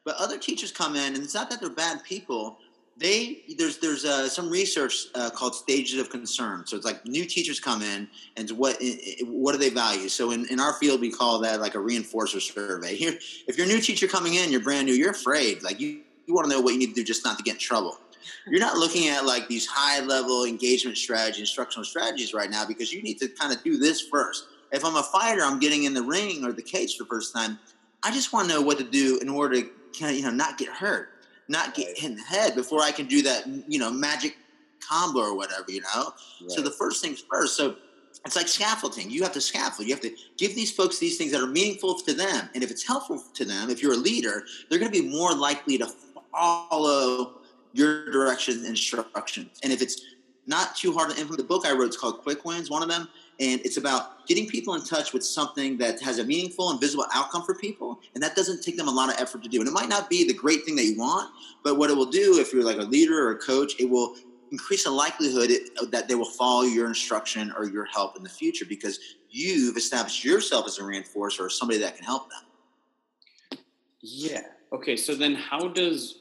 But 0.04 0.16
other 0.16 0.38
teachers 0.38 0.72
come 0.72 0.96
in, 0.96 1.14
and 1.14 1.22
it's 1.22 1.34
not 1.34 1.50
that 1.50 1.60
they're 1.60 1.70
bad 1.70 2.02
people. 2.02 2.58
They 2.96 3.42
there's 3.56 3.78
there's 3.78 4.04
uh, 4.04 4.28
some 4.28 4.50
research 4.50 5.06
uh, 5.14 5.30
called 5.30 5.54
stages 5.54 6.00
of 6.00 6.10
concern. 6.10 6.66
So 6.66 6.76
it's 6.76 6.84
like 6.84 7.06
new 7.06 7.24
teachers 7.24 7.60
come 7.60 7.80
in, 7.80 8.08
and 8.36 8.50
what 8.50 8.78
what 9.22 9.52
do 9.52 9.58
they 9.58 9.70
value? 9.70 10.08
So 10.08 10.32
in, 10.32 10.46
in 10.46 10.58
our 10.58 10.72
field, 10.74 11.00
we 11.00 11.10
call 11.10 11.38
that 11.40 11.60
like 11.60 11.74
a 11.76 11.78
reinforcer 11.78 12.40
survey. 12.40 12.96
Here, 12.96 13.14
if 13.46 13.56
you're 13.56 13.66
a 13.66 13.68
new 13.68 13.80
teacher 13.80 14.06
coming 14.06 14.34
in, 14.34 14.50
you're 14.50 14.60
brand 14.60 14.86
new, 14.86 14.94
you're 14.94 15.12
afraid. 15.12 15.62
Like 15.62 15.80
you 15.80 16.00
you 16.26 16.34
want 16.34 16.50
to 16.50 16.54
know 16.54 16.60
what 16.60 16.72
you 16.72 16.78
need 16.78 16.88
to 16.88 16.94
do 16.94 17.04
just 17.04 17.24
not 17.24 17.38
to 17.38 17.44
get 17.44 17.54
in 17.54 17.60
trouble 17.60 17.98
you're 18.46 18.60
not 18.60 18.76
looking 18.76 19.08
at 19.08 19.24
like 19.24 19.48
these 19.48 19.66
high 19.66 20.00
level 20.00 20.44
engagement 20.44 20.96
strategy, 20.96 21.40
instructional 21.40 21.84
strategies 21.84 22.34
right 22.34 22.50
now 22.50 22.66
because 22.66 22.92
you 22.92 23.02
need 23.02 23.18
to 23.18 23.28
kind 23.28 23.52
of 23.52 23.62
do 23.62 23.78
this 23.78 24.00
first. 24.00 24.46
If 24.72 24.84
I'm 24.84 24.96
a 24.96 25.02
fighter, 25.02 25.42
I'm 25.42 25.58
getting 25.58 25.84
in 25.84 25.94
the 25.94 26.02
ring 26.02 26.44
or 26.44 26.52
the 26.52 26.62
cage 26.62 26.96
for 26.96 27.04
the 27.04 27.08
first 27.08 27.34
time. 27.34 27.58
I 28.02 28.12
just 28.12 28.32
want 28.32 28.48
to 28.48 28.54
know 28.54 28.62
what 28.62 28.78
to 28.78 28.84
do 28.84 29.18
in 29.20 29.28
order 29.28 29.60
to 29.60 29.68
kind 29.98 30.12
of, 30.12 30.16
you 30.16 30.22
know, 30.22 30.30
not 30.30 30.58
get 30.58 30.68
hurt, 30.68 31.10
not 31.48 31.74
get 31.74 31.98
hit 31.98 32.10
in 32.10 32.16
the 32.16 32.22
head 32.22 32.54
before 32.54 32.80
I 32.80 32.92
can 32.92 33.06
do 33.06 33.22
that, 33.22 33.46
you 33.68 33.78
know, 33.78 33.90
magic 33.90 34.36
combo 34.80 35.20
or 35.20 35.36
whatever, 35.36 35.64
you 35.68 35.82
know? 35.82 36.12
Right. 36.40 36.50
So 36.50 36.62
the 36.62 36.70
first 36.70 37.02
things 37.02 37.22
first. 37.30 37.56
So 37.56 37.76
it's 38.24 38.36
like 38.36 38.48
scaffolding. 38.48 39.10
You 39.10 39.22
have 39.22 39.32
to 39.32 39.40
scaffold. 39.40 39.88
You 39.88 39.94
have 39.94 40.02
to 40.02 40.14
give 40.36 40.54
these 40.54 40.70
folks 40.70 40.98
these 40.98 41.16
things 41.16 41.32
that 41.32 41.40
are 41.40 41.46
meaningful 41.46 41.94
to 41.94 42.14
them. 42.14 42.48
And 42.54 42.62
if 42.62 42.70
it's 42.70 42.86
helpful 42.86 43.22
to 43.34 43.44
them, 43.44 43.70
if 43.70 43.82
you're 43.82 43.94
a 43.94 43.96
leader, 43.96 44.44
they're 44.68 44.78
going 44.78 44.92
to 44.92 45.02
be 45.02 45.08
more 45.08 45.34
likely 45.34 45.78
to 45.78 45.90
follow 46.32 47.39
your 47.72 48.10
direction 48.10 48.64
instructions. 48.64 49.58
And 49.62 49.72
if 49.72 49.82
it's 49.82 50.02
not 50.46 50.74
too 50.74 50.92
hard 50.92 51.10
to 51.10 51.16
implement, 51.16 51.38
the 51.38 51.44
book 51.44 51.64
I 51.66 51.72
wrote 51.72 51.90
is 51.90 51.96
called 51.96 52.22
Quick 52.22 52.44
Wins, 52.44 52.70
one 52.70 52.82
of 52.82 52.88
them. 52.88 53.08
And 53.38 53.60
it's 53.64 53.76
about 53.76 54.26
getting 54.26 54.46
people 54.46 54.74
in 54.74 54.84
touch 54.84 55.12
with 55.12 55.24
something 55.24 55.78
that 55.78 56.00
has 56.02 56.18
a 56.18 56.24
meaningful 56.24 56.70
and 56.70 56.80
visible 56.80 57.06
outcome 57.14 57.42
for 57.42 57.54
people. 57.54 58.00
And 58.14 58.22
that 58.22 58.36
doesn't 58.36 58.62
take 58.62 58.76
them 58.76 58.88
a 58.88 58.90
lot 58.90 59.08
of 59.08 59.18
effort 59.18 59.42
to 59.44 59.48
do. 59.48 59.60
And 59.60 59.68
it 59.68 59.72
might 59.72 59.88
not 59.88 60.10
be 60.10 60.26
the 60.26 60.34
great 60.34 60.64
thing 60.64 60.76
that 60.76 60.84
you 60.84 60.98
want, 60.98 61.30
but 61.64 61.78
what 61.78 61.88
it 61.88 61.96
will 61.96 62.10
do, 62.10 62.38
if 62.38 62.52
you're 62.52 62.64
like 62.64 62.78
a 62.78 62.82
leader 62.82 63.26
or 63.26 63.32
a 63.32 63.38
coach, 63.38 63.74
it 63.78 63.88
will 63.88 64.16
increase 64.52 64.84
the 64.84 64.90
likelihood 64.90 65.50
that 65.90 66.08
they 66.08 66.14
will 66.14 66.24
follow 66.24 66.62
your 66.62 66.88
instruction 66.88 67.52
or 67.56 67.66
your 67.66 67.84
help 67.84 68.16
in 68.16 68.22
the 68.22 68.28
future 68.28 68.64
because 68.64 68.98
you've 69.30 69.76
established 69.76 70.24
yourself 70.24 70.66
as 70.66 70.78
a 70.78 70.82
reinforcer 70.82 71.40
or 71.40 71.50
somebody 71.50 71.78
that 71.78 71.96
can 71.96 72.04
help 72.04 72.28
them. 72.28 73.60
Yeah. 74.02 74.42
Okay. 74.72 74.96
So 74.96 75.14
then, 75.14 75.34
how 75.34 75.68
does 75.68 76.19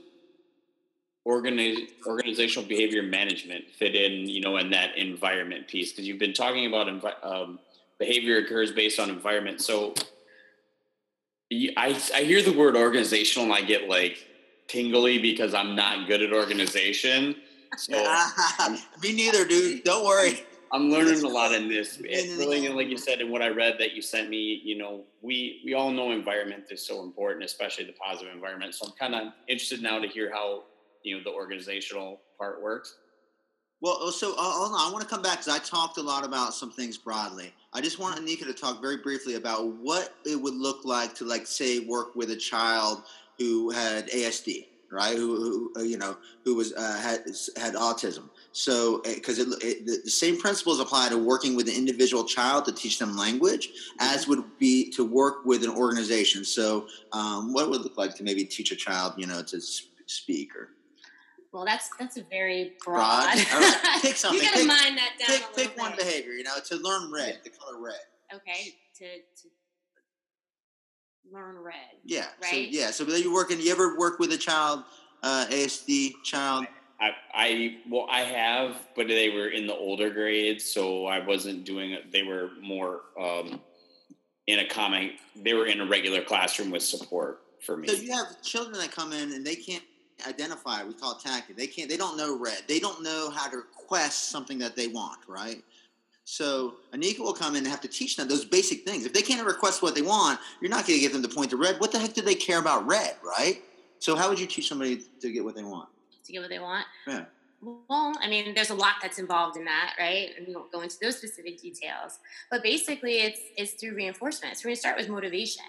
organizational 1.29 2.67
behavior 2.67 3.03
management 3.03 3.65
fit 3.77 3.95
in, 3.95 4.27
you 4.27 4.41
know, 4.41 4.57
in 4.57 4.71
that 4.71 4.97
environment 4.97 5.67
piece? 5.67 5.91
Because 5.91 6.07
you've 6.07 6.19
been 6.19 6.33
talking 6.33 6.65
about 6.65 6.87
envi- 6.87 7.25
um, 7.25 7.59
behavior 7.99 8.37
occurs 8.37 8.71
based 8.71 8.99
on 8.99 9.09
environment. 9.09 9.61
So 9.61 9.93
I, 11.51 11.99
I 12.15 12.23
hear 12.23 12.41
the 12.41 12.53
word 12.53 12.75
organizational 12.75 13.45
and 13.45 13.53
I 13.53 13.65
get 13.65 13.89
like 13.89 14.25
tingly 14.67 15.19
because 15.19 15.53
I'm 15.53 15.75
not 15.75 16.07
good 16.07 16.21
at 16.21 16.31
organization. 16.31 17.35
So 17.77 17.93
me 19.01 19.13
neither, 19.13 19.45
dude. 19.45 19.83
Don't 19.83 20.05
worry. 20.05 20.39
I'm 20.71 20.91
learning 20.91 21.23
a 21.23 21.27
lot 21.27 21.51
in 21.51 21.67
this. 21.67 21.99
It 22.03 22.37
really, 22.37 22.67
like 22.69 22.89
you 22.89 22.97
said, 22.97 23.21
and 23.21 23.31
what 23.31 23.41
I 23.41 23.47
read 23.47 23.75
that 23.79 23.93
you 23.93 24.03
sent 24.03 24.29
me, 24.29 24.61
you 24.63 24.77
know, 24.77 25.01
we 25.21 25.61
we 25.65 25.73
all 25.73 25.91
know 25.91 26.11
environment 26.11 26.65
is 26.69 26.85
so 26.85 27.01
important, 27.03 27.43
especially 27.43 27.85
the 27.85 27.93
positive 27.93 28.33
environment. 28.33 28.75
So 28.75 28.85
I'm 28.85 28.93
kind 28.93 29.15
of 29.15 29.33
interested 29.47 29.81
now 29.81 29.99
to 29.99 30.07
hear 30.07 30.31
how 30.31 30.63
you 31.03 31.17
know 31.17 31.23
the 31.23 31.31
organizational 31.31 32.21
part 32.37 32.61
works. 32.61 32.95
Well, 33.81 34.11
so 34.11 34.33
uh. 34.33 34.69
I 34.71 34.89
want 34.91 35.01
to 35.01 35.09
come 35.09 35.21
back 35.21 35.39
because 35.39 35.47
I 35.47 35.59
talked 35.59 35.97
a 35.97 36.01
lot 36.01 36.25
about 36.25 36.53
some 36.53 36.71
things 36.71 36.97
broadly. 36.97 37.53
I 37.73 37.81
just 37.81 37.99
want 37.99 38.19
Anika 38.19 38.45
to 38.45 38.53
talk 38.53 38.81
very 38.81 38.97
briefly 38.97 39.35
about 39.35 39.67
what 39.67 40.15
it 40.25 40.35
would 40.35 40.55
look 40.55 40.83
like 40.83 41.15
to, 41.15 41.25
like, 41.25 41.47
say, 41.47 41.79
work 41.79 42.15
with 42.15 42.31
a 42.31 42.35
child 42.35 43.03
who 43.37 43.69
had 43.69 44.09
ASD, 44.09 44.65
right? 44.91 45.15
Who, 45.15 45.35
who 45.35 45.81
uh, 45.81 45.83
you 45.83 45.97
know, 45.97 46.17
who 46.43 46.55
was 46.55 46.73
uh, 46.73 46.99
had 47.01 47.23
had 47.55 47.75
autism. 47.75 48.29
So, 48.51 49.01
because 49.03 49.39
it, 49.39 49.85
the 49.85 50.09
same 50.09 50.37
principles 50.37 50.81
apply 50.81 51.09
to 51.09 51.17
working 51.17 51.55
with 51.55 51.69
an 51.69 51.75
individual 51.75 52.25
child 52.25 52.65
to 52.65 52.73
teach 52.73 52.99
them 52.99 53.15
language, 53.15 53.69
as 53.99 54.27
would 54.27 54.43
be 54.57 54.91
to 54.91 55.05
work 55.05 55.45
with 55.45 55.63
an 55.63 55.69
organization. 55.69 56.43
So, 56.43 56.87
um, 57.13 57.53
what 57.53 57.69
would 57.69 57.79
it 57.79 57.83
look 57.83 57.97
like 57.97 58.15
to 58.15 58.23
maybe 58.23 58.43
teach 58.43 58.71
a 58.73 58.75
child, 58.75 59.13
you 59.15 59.27
know, 59.27 59.41
to 59.43 59.61
speak 60.07 60.53
or 60.53 60.69
well, 61.51 61.65
that's 61.65 61.89
that's 61.99 62.17
a 62.17 62.23
very 62.29 62.73
broad. 62.85 63.33
broad. 63.33 63.37
Right. 63.51 63.99
Pick 64.01 64.15
something. 64.15 64.39
you 64.39 64.45
gotta 64.45 64.59
pick, 64.59 64.67
mind 64.67 64.97
that 64.97 65.11
down. 65.19 65.37
Pick, 65.37 65.55
pick 65.55 65.77
one 65.77 65.95
behavior. 65.97 66.33
You 66.33 66.43
know, 66.43 66.55
to 66.65 66.75
learn 66.77 67.11
red, 67.11 67.39
the 67.43 67.49
color 67.49 67.81
red. 67.81 67.95
Okay, 68.33 68.75
to 68.97 69.05
to 69.05 69.49
learn 71.31 71.57
red. 71.57 71.75
Yeah. 72.03 72.27
Right. 72.41 72.51
So, 72.51 72.77
yeah. 72.79 72.91
So, 72.91 73.03
you 73.05 73.33
working? 73.33 73.59
You 73.59 73.71
ever 73.71 73.97
work 73.97 74.19
with 74.19 74.31
a 74.31 74.37
child, 74.37 74.83
uh, 75.23 75.47
ASD 75.49 76.13
child? 76.23 76.67
I, 77.01 77.11
I 77.33 77.77
well, 77.89 78.07
I 78.09 78.21
have, 78.21 78.75
but 78.95 79.07
they 79.07 79.29
were 79.29 79.47
in 79.47 79.67
the 79.67 79.75
older 79.75 80.09
grades, 80.09 80.65
so 80.65 81.05
I 81.05 81.25
wasn't 81.25 81.63
doing 81.63 81.91
it. 81.91 82.11
They 82.11 82.23
were 82.23 82.51
more 82.61 83.01
um, 83.19 83.61
in 84.47 84.59
a 84.59 84.67
common. 84.67 85.11
They 85.35 85.53
were 85.53 85.65
in 85.65 85.81
a 85.81 85.85
regular 85.85 86.21
classroom 86.21 86.71
with 86.71 86.83
support 86.83 87.41
for 87.65 87.77
me. 87.77 87.87
So 87.87 87.95
you 87.95 88.13
have 88.13 88.41
children 88.41 88.77
that 88.79 88.91
come 88.91 89.13
in 89.13 89.31
and 89.31 89.45
they 89.45 89.55
can't 89.55 89.83
identify. 90.27 90.83
We 90.83 90.93
call 90.93 91.13
it 91.13 91.19
tacting. 91.19 91.55
They 91.55 91.67
can't. 91.67 91.89
They 91.89 91.97
don't 91.97 92.17
know 92.17 92.37
red. 92.37 92.63
They 92.67 92.79
don't 92.79 93.01
know 93.03 93.29
how 93.29 93.49
to 93.49 93.57
request 93.57 94.29
something 94.29 94.57
that 94.59 94.75
they 94.75 94.87
want. 94.87 95.19
Right. 95.27 95.63
So 96.25 96.75
Anika 96.93 97.19
will 97.19 97.33
come 97.33 97.55
in 97.55 97.63
and 97.63 97.67
have 97.67 97.81
to 97.81 97.87
teach 97.87 98.15
them 98.15 98.27
those 98.27 98.45
basic 98.45 98.85
things. 98.85 99.05
If 99.05 99.13
they 99.13 99.23
can't 99.23 99.45
request 99.47 99.81
what 99.81 99.95
they 99.95 100.03
want, 100.03 100.39
you're 100.61 100.69
not 100.69 100.85
going 100.85 100.99
to 100.99 101.01
get 101.01 101.11
them 101.11 101.23
to 101.23 101.27
point 101.27 101.49
to 101.49 101.57
red. 101.57 101.79
What 101.79 101.91
the 101.91 101.97
heck 101.97 102.13
do 102.13 102.21
they 102.21 102.35
care 102.35 102.59
about 102.59 102.85
red, 102.85 103.15
right? 103.23 103.63
So 103.97 104.15
how 104.15 104.29
would 104.29 104.39
you 104.39 104.45
teach 104.45 104.69
somebody 104.69 105.01
to 105.21 105.31
get 105.31 105.43
what 105.43 105.55
they 105.55 105.63
want? 105.63 105.89
To 106.25 106.31
get 106.31 106.41
what 106.41 106.49
they 106.49 106.59
want? 106.59 106.85
Yeah. 107.07 107.25
Well, 107.61 108.13
I 108.21 108.29
mean, 108.29 108.53
there's 108.53 108.69
a 108.69 108.75
lot 108.75 108.93
that's 109.01 109.19
involved 109.19 109.57
in 109.57 109.65
that, 109.65 109.95
right? 109.99 110.29
And 110.37 110.47
we 110.47 110.55
won't 110.55 110.71
go 110.71 110.81
into 110.81 110.97
those 111.01 111.17
specific 111.17 111.59
details. 111.61 112.19
But 112.49 112.63
basically, 112.63 113.21
it's 113.21 113.41
it's 113.57 113.73
through 113.73 113.95
reinforcement. 113.95 114.57
So 114.57 114.61
we're 114.65 114.69
going 114.69 114.75
to 114.75 114.79
start 114.79 114.97
with 114.97 115.09
motivation. 115.09 115.65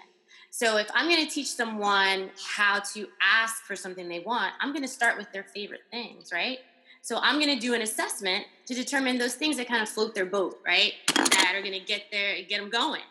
So 0.53 0.75
if 0.75 0.87
I'm 0.93 1.07
going 1.09 1.25
to 1.25 1.33
teach 1.33 1.47
someone 1.47 2.29
how 2.45 2.81
to 2.93 3.07
ask 3.21 3.63
for 3.63 3.73
something 3.73 4.09
they 4.09 4.19
want, 4.19 4.53
I'm 4.59 4.73
going 4.73 4.81
to 4.81 4.87
start 4.87 5.17
with 5.17 5.31
their 5.31 5.43
favorite 5.43 5.83
things, 5.89 6.31
right? 6.33 6.59
So 7.01 7.19
I'm 7.21 7.39
going 7.39 7.57
to 7.57 7.59
do 7.59 7.73
an 7.73 7.81
assessment 7.81 8.45
to 8.65 8.73
determine 8.73 9.17
those 9.17 9.33
things 9.35 9.55
that 9.57 9.69
kind 9.69 9.81
of 9.81 9.87
float 9.87 10.13
their 10.13 10.25
boat, 10.25 10.59
right? 10.67 10.93
That 11.15 11.53
are 11.55 11.61
going 11.61 11.79
to 11.79 11.85
get 11.85 12.03
there, 12.11 12.35
get 12.49 12.59
them 12.59 12.69
going. 12.69 13.01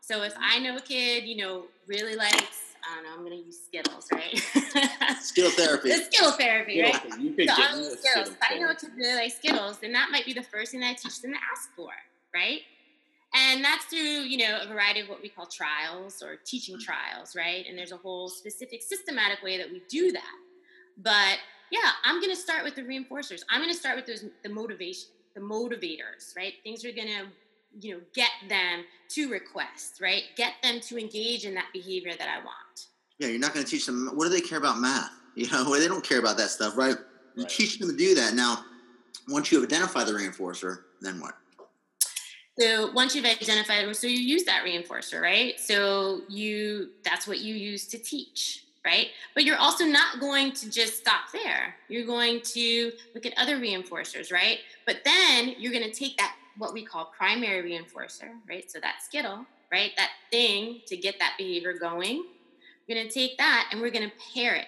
So 0.00 0.22
if 0.22 0.32
mm-hmm. 0.32 0.42
I 0.42 0.58
know 0.58 0.76
a 0.76 0.80
kid, 0.80 1.24
you 1.24 1.36
know, 1.36 1.64
really 1.86 2.16
likes, 2.16 2.74
I 2.82 2.94
don't 2.94 3.04
know, 3.04 3.10
I'm 3.12 3.24
going 3.26 3.42
to 3.42 3.46
use 3.46 3.60
Skittles, 3.66 4.08
right? 4.10 5.18
Skill 5.20 5.50
therapy. 5.50 5.90
the 5.90 5.96
skill 5.96 6.32
therapy, 6.32 6.80
right? 6.80 7.04
You 7.20 7.34
could 7.34 7.50
so 7.50 7.56
get 7.56 7.70
Skittles. 7.72 7.98
Skittles. 8.00 8.28
If 8.30 8.38
I 8.50 8.58
know 8.58 8.70
a 8.70 8.74
kid 8.74 8.90
really 8.96 9.16
likes 9.16 9.36
Skittles, 9.36 9.78
then 9.80 9.92
that 9.92 10.08
might 10.10 10.24
be 10.24 10.32
the 10.32 10.42
first 10.42 10.70
thing 10.70 10.80
that 10.80 10.90
I 10.90 10.94
teach 10.94 11.20
them 11.20 11.32
to 11.32 11.38
ask 11.52 11.68
for, 11.76 11.90
right? 12.34 12.62
And 13.36 13.62
that's 13.62 13.84
through, 13.84 13.98
you 13.98 14.38
know, 14.38 14.60
a 14.62 14.66
variety 14.66 15.00
of 15.00 15.08
what 15.08 15.20
we 15.20 15.28
call 15.28 15.46
trials 15.46 16.22
or 16.22 16.36
teaching 16.36 16.76
mm-hmm. 16.76 16.84
trials, 16.84 17.36
right? 17.36 17.66
And 17.68 17.76
there's 17.76 17.92
a 17.92 17.98
whole 17.98 18.30
specific 18.30 18.82
systematic 18.82 19.42
way 19.42 19.58
that 19.58 19.70
we 19.70 19.82
do 19.88 20.10
that. 20.12 20.34
But 20.96 21.38
yeah, 21.70 21.90
I'm 22.04 22.20
going 22.20 22.34
to 22.34 22.40
start 22.40 22.64
with 22.64 22.74
the 22.74 22.82
reinforcers. 22.82 23.42
I'm 23.50 23.60
going 23.60 23.72
to 23.72 23.78
start 23.78 23.96
with 23.96 24.06
those 24.06 24.24
the 24.42 24.48
motivation, 24.48 25.10
the 25.34 25.40
motivators, 25.42 26.34
right? 26.34 26.54
Things 26.62 26.84
are 26.84 26.92
going 26.92 27.08
to 27.08 27.26
you 27.86 27.94
know 27.94 28.00
get 28.14 28.30
them 28.48 28.84
to 29.10 29.28
request, 29.28 30.00
right? 30.00 30.22
Get 30.36 30.54
them 30.62 30.80
to 30.80 30.98
engage 30.98 31.44
in 31.44 31.54
that 31.54 31.66
behavior 31.74 32.12
that 32.18 32.28
I 32.28 32.38
want. 32.38 32.86
Yeah, 33.18 33.28
you're 33.28 33.40
not 33.40 33.52
going 33.52 33.64
to 33.64 33.70
teach 33.70 33.84
them. 33.84 34.10
What 34.14 34.24
do 34.24 34.30
they 34.30 34.40
care 34.40 34.58
about 34.58 34.78
math? 34.78 35.10
You 35.36 35.50
know, 35.50 35.78
they 35.78 35.86
don't 35.86 36.02
care 36.02 36.18
about 36.18 36.38
that 36.38 36.48
stuff, 36.48 36.78
right? 36.78 36.96
You 37.34 37.44
teach 37.44 37.78
them 37.78 37.90
to 37.90 37.94
do 37.94 38.14
that. 38.14 38.32
Now, 38.32 38.64
once 39.28 39.52
you 39.52 39.60
have 39.60 39.68
identified 39.68 40.06
the 40.06 40.12
reinforcer, 40.12 40.78
then 41.02 41.20
what? 41.20 41.34
So 42.58 42.90
once 42.92 43.14
you've 43.14 43.26
identified, 43.26 43.94
so 43.94 44.06
you 44.06 44.18
use 44.18 44.44
that 44.44 44.64
reinforcer, 44.64 45.20
right? 45.20 45.58
So 45.60 46.22
you 46.28 46.90
that's 47.04 47.26
what 47.26 47.40
you 47.40 47.54
use 47.54 47.86
to 47.88 47.98
teach, 47.98 48.64
right? 48.84 49.08
But 49.34 49.44
you're 49.44 49.58
also 49.58 49.84
not 49.84 50.20
going 50.20 50.52
to 50.52 50.70
just 50.70 50.96
stop 50.96 51.32
there. 51.32 51.74
You're 51.88 52.06
going 52.06 52.40
to 52.54 52.92
look 53.14 53.26
at 53.26 53.34
other 53.36 53.58
reinforcers, 53.58 54.32
right? 54.32 54.58
But 54.86 55.02
then 55.04 55.54
you're 55.58 55.72
going 55.72 55.84
to 55.84 55.92
take 55.92 56.16
that 56.16 56.34
what 56.56 56.72
we 56.72 56.82
call 56.82 57.12
primary 57.16 57.72
reinforcer, 57.72 58.30
right? 58.48 58.70
So 58.70 58.80
that 58.80 59.02
skittle, 59.02 59.44
right? 59.70 59.92
That 59.98 60.10
thing 60.30 60.80
to 60.86 60.96
get 60.96 61.18
that 61.18 61.34
behavior 61.36 61.74
going. 61.74 62.24
We're 62.88 62.94
going 62.94 63.06
to 63.06 63.12
take 63.12 63.36
that 63.36 63.68
and 63.70 63.80
we're 63.82 63.90
going 63.90 64.08
to 64.08 64.16
pair 64.34 64.54
it 64.54 64.66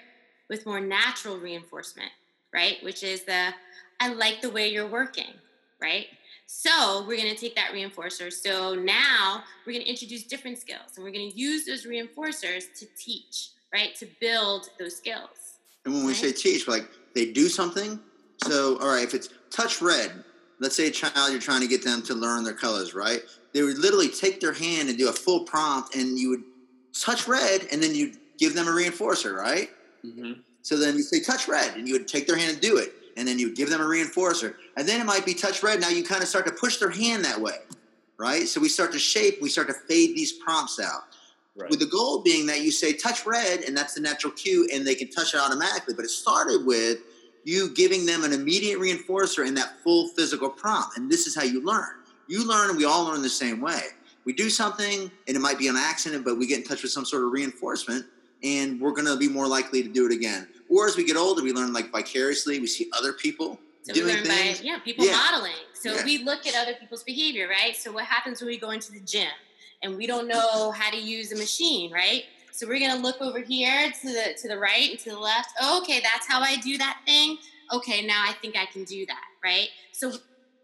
with 0.50 0.66
more 0.66 0.80
natural 0.80 1.38
reinforcement, 1.38 2.10
right? 2.52 2.76
Which 2.82 3.02
is 3.02 3.24
the 3.24 3.54
I 4.00 4.12
like 4.12 4.40
the 4.42 4.50
way 4.50 4.68
you're 4.68 4.86
working, 4.86 5.32
right? 5.80 6.06
So 6.50 7.04
we're 7.06 7.18
going 7.18 7.32
to 7.32 7.38
take 7.38 7.54
that 7.56 7.72
reinforcer. 7.74 8.32
So 8.32 8.74
now 8.74 9.44
we're 9.66 9.74
going 9.74 9.84
to 9.84 9.90
introduce 9.90 10.24
different 10.24 10.56
skills 10.56 10.96
and 10.96 11.04
we're 11.04 11.12
going 11.12 11.30
to 11.30 11.38
use 11.38 11.66
those 11.66 11.84
reinforcers 11.84 12.72
to 12.78 12.86
teach, 12.96 13.50
right? 13.70 13.94
To 13.96 14.06
build 14.18 14.70
those 14.78 14.96
skills. 14.96 15.58
And 15.84 15.92
when 15.92 16.06
we 16.06 16.14
say 16.14 16.32
teach, 16.32 16.66
like 16.66 16.88
they 17.14 17.32
do 17.32 17.48
something. 17.48 18.00
So, 18.44 18.78
all 18.78 18.88
right, 18.88 19.04
if 19.04 19.12
it's 19.12 19.28
touch 19.50 19.82
red, 19.82 20.24
let's 20.58 20.74
say 20.74 20.86
a 20.86 20.90
child, 20.90 21.32
you're 21.32 21.40
trying 21.40 21.60
to 21.60 21.68
get 21.68 21.84
them 21.84 22.00
to 22.04 22.14
learn 22.14 22.44
their 22.44 22.54
colors, 22.54 22.94
right? 22.94 23.20
They 23.52 23.60
would 23.60 23.76
literally 23.76 24.08
take 24.08 24.40
their 24.40 24.54
hand 24.54 24.88
and 24.88 24.96
do 24.96 25.10
a 25.10 25.12
full 25.12 25.40
prompt 25.40 25.96
and 25.96 26.18
you 26.18 26.30
would 26.30 26.44
touch 26.98 27.28
red 27.28 27.66
and 27.70 27.82
then 27.82 27.94
you 27.94 28.14
give 28.38 28.54
them 28.54 28.66
a 28.68 28.70
reinforcer, 28.70 29.36
right? 29.36 29.68
Mm-hmm. 30.02 30.40
So 30.62 30.78
then 30.78 30.96
you 30.96 31.02
say 31.02 31.20
touch 31.20 31.46
red 31.46 31.76
and 31.76 31.86
you 31.86 31.92
would 31.92 32.08
take 32.08 32.26
their 32.26 32.36
hand 32.38 32.52
and 32.52 32.60
do 32.60 32.78
it 32.78 32.94
and 33.18 33.26
then 33.26 33.38
you 33.38 33.54
give 33.54 33.68
them 33.68 33.80
a 33.80 33.84
reinforcer. 33.84 34.54
And 34.76 34.88
then 34.88 35.00
it 35.00 35.04
might 35.04 35.26
be 35.26 35.34
touch 35.34 35.62
red. 35.62 35.80
Now 35.80 35.88
you 35.88 36.04
kind 36.04 36.22
of 36.22 36.28
start 36.28 36.46
to 36.46 36.52
push 36.52 36.78
their 36.78 36.90
hand 36.90 37.24
that 37.24 37.40
way, 37.40 37.56
right? 38.16 38.46
So 38.46 38.60
we 38.60 38.68
start 38.68 38.92
to 38.92 38.98
shape, 38.98 39.42
we 39.42 39.48
start 39.48 39.66
to 39.68 39.74
fade 39.74 40.16
these 40.16 40.32
prompts 40.32 40.80
out. 40.80 41.02
Right. 41.56 41.68
With 41.70 41.80
the 41.80 41.86
goal 41.86 42.22
being 42.22 42.46
that 42.46 42.60
you 42.60 42.70
say 42.70 42.92
touch 42.92 43.26
red, 43.26 43.62
and 43.62 43.76
that's 43.76 43.94
the 43.94 44.00
natural 44.00 44.32
cue, 44.32 44.68
and 44.72 44.86
they 44.86 44.94
can 44.94 45.10
touch 45.10 45.34
it 45.34 45.40
automatically. 45.40 45.92
But 45.92 46.04
it 46.04 46.10
started 46.10 46.64
with 46.64 46.98
you 47.42 47.70
giving 47.74 48.06
them 48.06 48.22
an 48.22 48.32
immediate 48.32 48.78
reinforcer 48.78 49.44
in 49.44 49.54
that 49.54 49.80
full 49.82 50.08
physical 50.08 50.48
prompt. 50.48 50.96
And 50.96 51.10
this 51.10 51.26
is 51.26 51.34
how 51.34 51.42
you 51.42 51.64
learn. 51.64 51.88
You 52.28 52.46
learn, 52.46 52.68
and 52.68 52.78
we 52.78 52.84
all 52.84 53.06
learn 53.06 53.22
the 53.22 53.28
same 53.28 53.60
way. 53.60 53.80
We 54.24 54.34
do 54.34 54.50
something, 54.50 55.10
and 55.26 55.36
it 55.36 55.40
might 55.40 55.58
be 55.58 55.66
an 55.66 55.76
accident, 55.76 56.24
but 56.24 56.38
we 56.38 56.46
get 56.46 56.58
in 56.58 56.64
touch 56.64 56.82
with 56.82 56.92
some 56.92 57.04
sort 57.04 57.24
of 57.24 57.32
reinforcement, 57.32 58.06
and 58.44 58.80
we're 58.80 58.92
going 58.92 59.06
to 59.06 59.16
be 59.16 59.28
more 59.28 59.48
likely 59.48 59.82
to 59.82 59.88
do 59.88 60.06
it 60.06 60.12
again. 60.12 60.46
Or 60.70 60.86
as 60.86 60.96
we 60.96 61.04
get 61.04 61.16
older, 61.16 61.42
we 61.42 61.52
learn 61.52 61.72
like 61.72 61.90
vicariously. 61.90 62.60
We 62.60 62.66
see 62.66 62.90
other 62.96 63.12
people 63.12 63.58
so 63.82 63.94
doing 63.94 64.06
we 64.06 64.12
learn 64.14 64.24
things. 64.24 64.58
by 64.58 64.64
yeah, 64.64 64.78
people 64.80 65.06
yeah. 65.06 65.12
modeling. 65.12 65.52
So 65.74 65.94
yeah. 65.94 66.04
we 66.04 66.18
look 66.24 66.46
at 66.46 66.54
other 66.54 66.74
people's 66.74 67.04
behavior, 67.04 67.48
right? 67.48 67.76
So 67.76 67.90
what 67.92 68.04
happens 68.04 68.40
when 68.40 68.48
we 68.48 68.58
go 68.58 68.70
into 68.70 68.92
the 68.92 69.00
gym 69.00 69.30
and 69.82 69.96
we 69.96 70.06
don't 70.06 70.28
know 70.28 70.70
how 70.72 70.90
to 70.90 70.98
use 70.98 71.32
a 71.32 71.36
machine, 71.36 71.92
right? 71.92 72.24
So 72.52 72.66
we're 72.66 72.80
gonna 72.80 73.00
look 73.00 73.20
over 73.20 73.40
here 73.40 73.92
to 74.02 74.08
the 74.08 74.34
to 74.42 74.48
the 74.48 74.58
right 74.58 74.90
and 74.90 74.98
to 75.00 75.10
the 75.10 75.18
left. 75.18 75.50
Oh, 75.60 75.80
okay, 75.82 76.00
that's 76.00 76.26
how 76.26 76.40
I 76.40 76.56
do 76.56 76.76
that 76.78 77.00
thing. 77.06 77.38
Okay, 77.72 78.04
now 78.04 78.24
I 78.26 78.32
think 78.32 78.56
I 78.56 78.66
can 78.66 78.84
do 78.84 79.06
that, 79.06 79.22
right? 79.44 79.68
So 79.92 80.12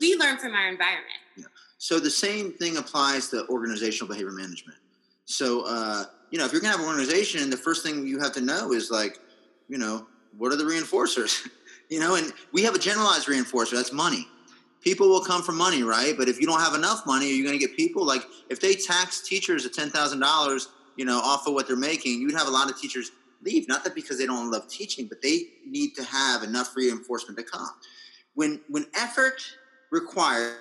we 0.00 0.16
learn 0.16 0.38
from 0.38 0.54
our 0.54 0.68
environment. 0.68 1.14
Yeah. 1.36 1.44
So 1.78 2.00
the 2.00 2.10
same 2.10 2.52
thing 2.52 2.78
applies 2.78 3.28
to 3.30 3.46
organizational 3.48 4.08
behavior 4.08 4.32
management. 4.32 4.78
So 5.26 5.64
uh, 5.66 6.04
you 6.30 6.38
know, 6.38 6.44
if 6.44 6.52
you're 6.52 6.60
gonna 6.60 6.72
have 6.72 6.80
an 6.80 6.88
organization, 6.88 7.48
the 7.48 7.56
first 7.56 7.84
thing 7.84 8.06
you 8.06 8.18
have 8.18 8.32
to 8.32 8.40
know 8.40 8.72
is 8.72 8.90
like 8.90 9.20
you 9.68 9.78
know, 9.78 10.06
what 10.36 10.52
are 10.52 10.56
the 10.56 10.64
reinforcers? 10.64 11.48
you 11.88 12.00
know, 12.00 12.16
and 12.16 12.32
we 12.52 12.62
have 12.62 12.74
a 12.74 12.78
generalized 12.78 13.26
reinforcer. 13.26 13.72
That's 13.72 13.92
money. 13.92 14.26
People 14.80 15.08
will 15.08 15.24
come 15.24 15.42
for 15.42 15.52
money, 15.52 15.82
right? 15.82 16.14
But 16.16 16.28
if 16.28 16.40
you 16.40 16.46
don't 16.46 16.60
have 16.60 16.74
enough 16.74 17.06
money, 17.06 17.26
are 17.26 17.34
you 17.34 17.44
going 17.44 17.58
to 17.58 17.66
get 17.66 17.76
people 17.76 18.04
like 18.04 18.22
if 18.50 18.60
they 18.60 18.74
tax 18.74 19.26
teachers 19.26 19.64
at 19.64 19.72
ten 19.72 19.90
thousand 19.90 20.20
dollars, 20.20 20.68
you 20.96 21.04
know, 21.04 21.18
off 21.18 21.46
of 21.46 21.54
what 21.54 21.66
they're 21.66 21.76
making, 21.76 22.20
you'd 22.20 22.34
have 22.34 22.48
a 22.48 22.50
lot 22.50 22.70
of 22.70 22.78
teachers 22.78 23.10
leave. 23.42 23.68
Not 23.68 23.84
that 23.84 23.94
because 23.94 24.18
they 24.18 24.26
don't 24.26 24.50
love 24.50 24.68
teaching, 24.68 25.06
but 25.06 25.22
they 25.22 25.48
need 25.66 25.94
to 25.96 26.04
have 26.04 26.42
enough 26.42 26.76
reinforcement 26.76 27.38
to 27.38 27.44
come. 27.44 27.70
When 28.34 28.60
when 28.68 28.86
effort 28.94 29.42
required, 29.90 30.58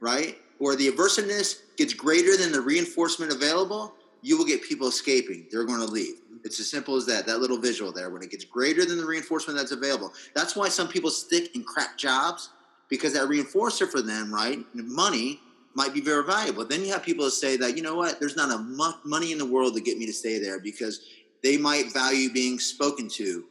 right, 0.00 0.38
or 0.58 0.76
the 0.76 0.90
aversiveness 0.90 1.60
gets 1.76 1.92
greater 1.92 2.36
than 2.36 2.52
the 2.52 2.60
reinforcement 2.60 3.32
available, 3.32 3.94
you 4.24 4.38
will 4.38 4.46
get 4.46 4.62
people 4.62 4.88
escaping. 4.88 5.46
They're 5.50 5.64
going 5.64 5.80
to 5.80 5.86
leave. 5.86 6.14
It's 6.44 6.58
as 6.58 6.70
simple 6.70 6.96
as 6.96 7.04
that. 7.06 7.26
That 7.26 7.40
little 7.40 7.58
visual 7.58 7.92
there. 7.92 8.08
When 8.08 8.22
it 8.22 8.30
gets 8.30 8.44
greater 8.44 8.86
than 8.86 8.96
the 8.96 9.04
reinforcement 9.04 9.58
that's 9.58 9.72
available, 9.72 10.14
that's 10.34 10.56
why 10.56 10.70
some 10.70 10.88
people 10.88 11.10
stick 11.10 11.54
in 11.54 11.62
crap 11.62 11.98
jobs 11.98 12.48
because 12.88 13.12
that 13.12 13.28
reinforcer 13.28 13.86
for 13.86 14.00
them, 14.00 14.32
right, 14.32 14.64
money 14.72 15.40
might 15.74 15.92
be 15.92 16.00
very 16.00 16.24
valuable. 16.24 16.64
Then 16.64 16.82
you 16.82 16.92
have 16.92 17.02
people 17.02 17.26
that 17.26 17.32
say 17.32 17.58
that 17.58 17.76
you 17.76 17.82
know 17.82 17.96
what, 17.96 18.18
there's 18.18 18.36
not 18.36 18.50
enough 18.50 18.96
money 19.04 19.30
in 19.30 19.36
the 19.36 19.44
world 19.44 19.74
to 19.74 19.82
get 19.82 19.98
me 19.98 20.06
to 20.06 20.12
stay 20.12 20.38
there 20.38 20.58
because 20.58 21.04
they 21.42 21.58
might 21.58 21.92
value 21.92 22.32
being 22.32 22.58
spoken 22.58 23.08
to 23.10 23.44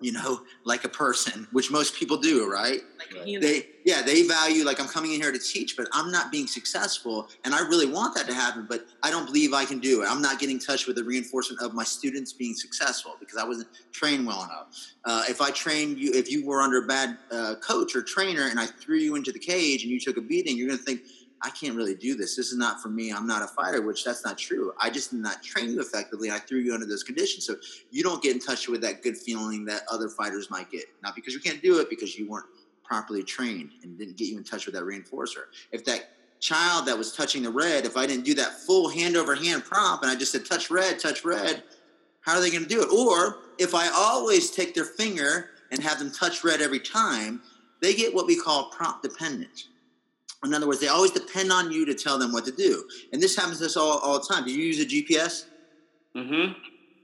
you 0.00 0.12
know, 0.12 0.40
like 0.64 0.84
a 0.84 0.88
person, 0.88 1.46
which 1.52 1.70
most 1.70 1.94
people 1.94 2.16
do, 2.16 2.50
right? 2.50 2.80
Like 2.98 3.40
they, 3.40 3.66
yeah, 3.84 4.00
they 4.02 4.22
value 4.26 4.64
like 4.64 4.80
I'm 4.80 4.88
coming 4.88 5.12
in 5.12 5.20
here 5.20 5.30
to 5.30 5.38
teach, 5.38 5.76
but 5.76 5.88
I'm 5.92 6.10
not 6.10 6.32
being 6.32 6.46
successful, 6.46 7.28
and 7.44 7.54
I 7.54 7.60
really 7.60 7.86
want 7.86 8.14
that 8.14 8.26
to 8.28 8.34
happen, 8.34 8.66
but 8.68 8.86
I 9.02 9.10
don't 9.10 9.26
believe 9.26 9.52
I 9.52 9.64
can 9.64 9.78
do 9.78 10.02
it. 10.02 10.06
I'm 10.06 10.22
not 10.22 10.38
getting 10.38 10.56
in 10.56 10.60
touch 10.60 10.86
with 10.86 10.96
the 10.96 11.04
reinforcement 11.04 11.62
of 11.62 11.74
my 11.74 11.84
students 11.84 12.32
being 12.32 12.54
successful 12.54 13.16
because 13.20 13.36
I 13.36 13.44
wasn't 13.44 13.68
trained 13.92 14.26
well 14.26 14.42
enough. 14.42 14.94
Uh, 15.04 15.24
if 15.28 15.40
I 15.40 15.50
trained 15.50 15.98
you, 15.98 16.12
if 16.14 16.30
you 16.30 16.46
were 16.46 16.62
under 16.62 16.78
a 16.78 16.86
bad 16.86 17.18
uh, 17.30 17.54
coach 17.62 17.94
or 17.94 18.02
trainer, 18.02 18.48
and 18.48 18.58
I 18.58 18.66
threw 18.66 18.96
you 18.96 19.16
into 19.16 19.32
the 19.32 19.38
cage 19.38 19.82
and 19.82 19.90
you 19.90 20.00
took 20.00 20.16
a 20.16 20.22
beating, 20.22 20.56
you're 20.56 20.68
going 20.68 20.78
to 20.78 20.84
think 20.84 21.02
I 21.42 21.50
can't 21.50 21.74
really 21.74 21.94
do 21.94 22.14
this. 22.14 22.36
This 22.36 22.52
is 22.52 22.58
not 22.58 22.82
for 22.82 22.88
me. 22.88 23.12
I'm 23.12 23.26
not 23.26 23.42
a 23.42 23.46
fighter, 23.46 23.80
which 23.80 24.04
that's 24.04 24.24
not 24.24 24.36
true. 24.36 24.72
I 24.78 24.90
just 24.90 25.10
did 25.10 25.20
not 25.20 25.42
train 25.42 25.70
you 25.70 25.80
effectively. 25.80 26.30
I 26.30 26.38
threw 26.38 26.58
you 26.58 26.74
under 26.74 26.84
those 26.84 27.02
conditions. 27.02 27.46
So 27.46 27.56
you 27.90 28.02
don't 28.02 28.22
get 28.22 28.34
in 28.34 28.40
touch 28.40 28.68
with 28.68 28.82
that 28.82 29.02
good 29.02 29.16
feeling 29.16 29.64
that 29.64 29.82
other 29.90 30.08
fighters 30.08 30.50
might 30.50 30.70
get. 30.70 30.84
Not 31.02 31.14
because 31.14 31.32
you 31.32 31.40
can't 31.40 31.62
do 31.62 31.80
it, 31.80 31.88
because 31.88 32.18
you 32.18 32.28
weren't 32.28 32.46
properly 32.84 33.22
trained 33.22 33.70
and 33.82 33.96
didn't 33.96 34.16
get 34.16 34.28
you 34.28 34.36
in 34.36 34.44
touch 34.44 34.66
with 34.66 34.74
that 34.74 34.84
reinforcer. 34.84 35.44
If 35.72 35.84
that 35.86 36.10
child 36.40 36.86
that 36.86 36.98
was 36.98 37.12
touching 37.12 37.42
the 37.42 37.50
red, 37.50 37.86
if 37.86 37.96
I 37.96 38.06
didn't 38.06 38.24
do 38.24 38.34
that 38.34 38.60
full 38.60 38.88
hand 38.88 39.16
over 39.16 39.34
hand 39.34 39.64
prompt 39.64 40.04
and 40.04 40.12
I 40.12 40.16
just 40.16 40.32
said 40.32 40.44
touch 40.44 40.70
red, 40.70 40.98
touch 40.98 41.24
red, 41.24 41.62
how 42.20 42.34
are 42.34 42.40
they 42.40 42.50
going 42.50 42.64
to 42.64 42.68
do 42.68 42.82
it? 42.82 42.92
Or 42.92 43.38
if 43.58 43.74
I 43.74 43.88
always 43.88 44.50
take 44.50 44.74
their 44.74 44.84
finger 44.84 45.50
and 45.70 45.82
have 45.82 45.98
them 45.98 46.10
touch 46.10 46.44
red 46.44 46.60
every 46.60 46.80
time, 46.80 47.40
they 47.80 47.94
get 47.94 48.14
what 48.14 48.26
we 48.26 48.36
call 48.38 48.70
prompt 48.70 49.02
dependent 49.02 49.68
in 50.44 50.54
other 50.54 50.66
words, 50.66 50.80
they 50.80 50.88
always 50.88 51.10
depend 51.10 51.52
on 51.52 51.70
you 51.70 51.84
to 51.84 51.94
tell 51.94 52.18
them 52.18 52.32
what 52.32 52.44
to 52.46 52.52
do. 52.52 52.84
And 53.12 53.22
this 53.22 53.36
happens 53.36 53.58
to 53.58 53.66
us 53.66 53.76
all, 53.76 53.98
all 53.98 54.18
the 54.18 54.26
time. 54.26 54.44
Do 54.44 54.52
you 54.52 54.64
use 54.64 54.80
a 54.80 54.86
GPS? 54.86 55.44
Mm-hmm. 56.16 56.52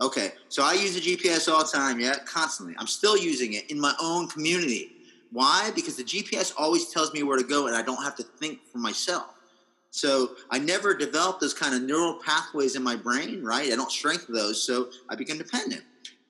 Okay. 0.00 0.32
So 0.48 0.64
I 0.64 0.72
use 0.72 0.96
a 0.96 1.00
GPS 1.00 1.52
all 1.52 1.64
the 1.64 1.70
time, 1.70 2.00
yeah, 2.00 2.16
constantly. 2.24 2.74
I'm 2.78 2.86
still 2.86 3.16
using 3.16 3.54
it 3.54 3.70
in 3.70 3.78
my 3.78 3.94
own 4.00 4.28
community. 4.28 4.92
Why? 5.32 5.70
Because 5.74 5.96
the 5.96 6.04
GPS 6.04 6.52
always 6.56 6.88
tells 6.88 7.12
me 7.12 7.22
where 7.22 7.36
to 7.36 7.44
go 7.44 7.66
and 7.66 7.76
I 7.76 7.82
don't 7.82 8.02
have 8.02 8.16
to 8.16 8.22
think 8.22 8.60
for 8.72 8.78
myself. 8.78 9.26
So 9.90 10.32
I 10.50 10.58
never 10.58 10.94
develop 10.94 11.40
those 11.40 11.54
kind 11.54 11.74
of 11.74 11.82
neural 11.82 12.20
pathways 12.24 12.76
in 12.76 12.82
my 12.82 12.96
brain, 12.96 13.42
right? 13.42 13.72
I 13.72 13.76
don't 13.76 13.90
strengthen 13.90 14.34
those, 14.34 14.62
so 14.62 14.90
I 15.08 15.14
become 15.14 15.38
dependent. 15.38 15.82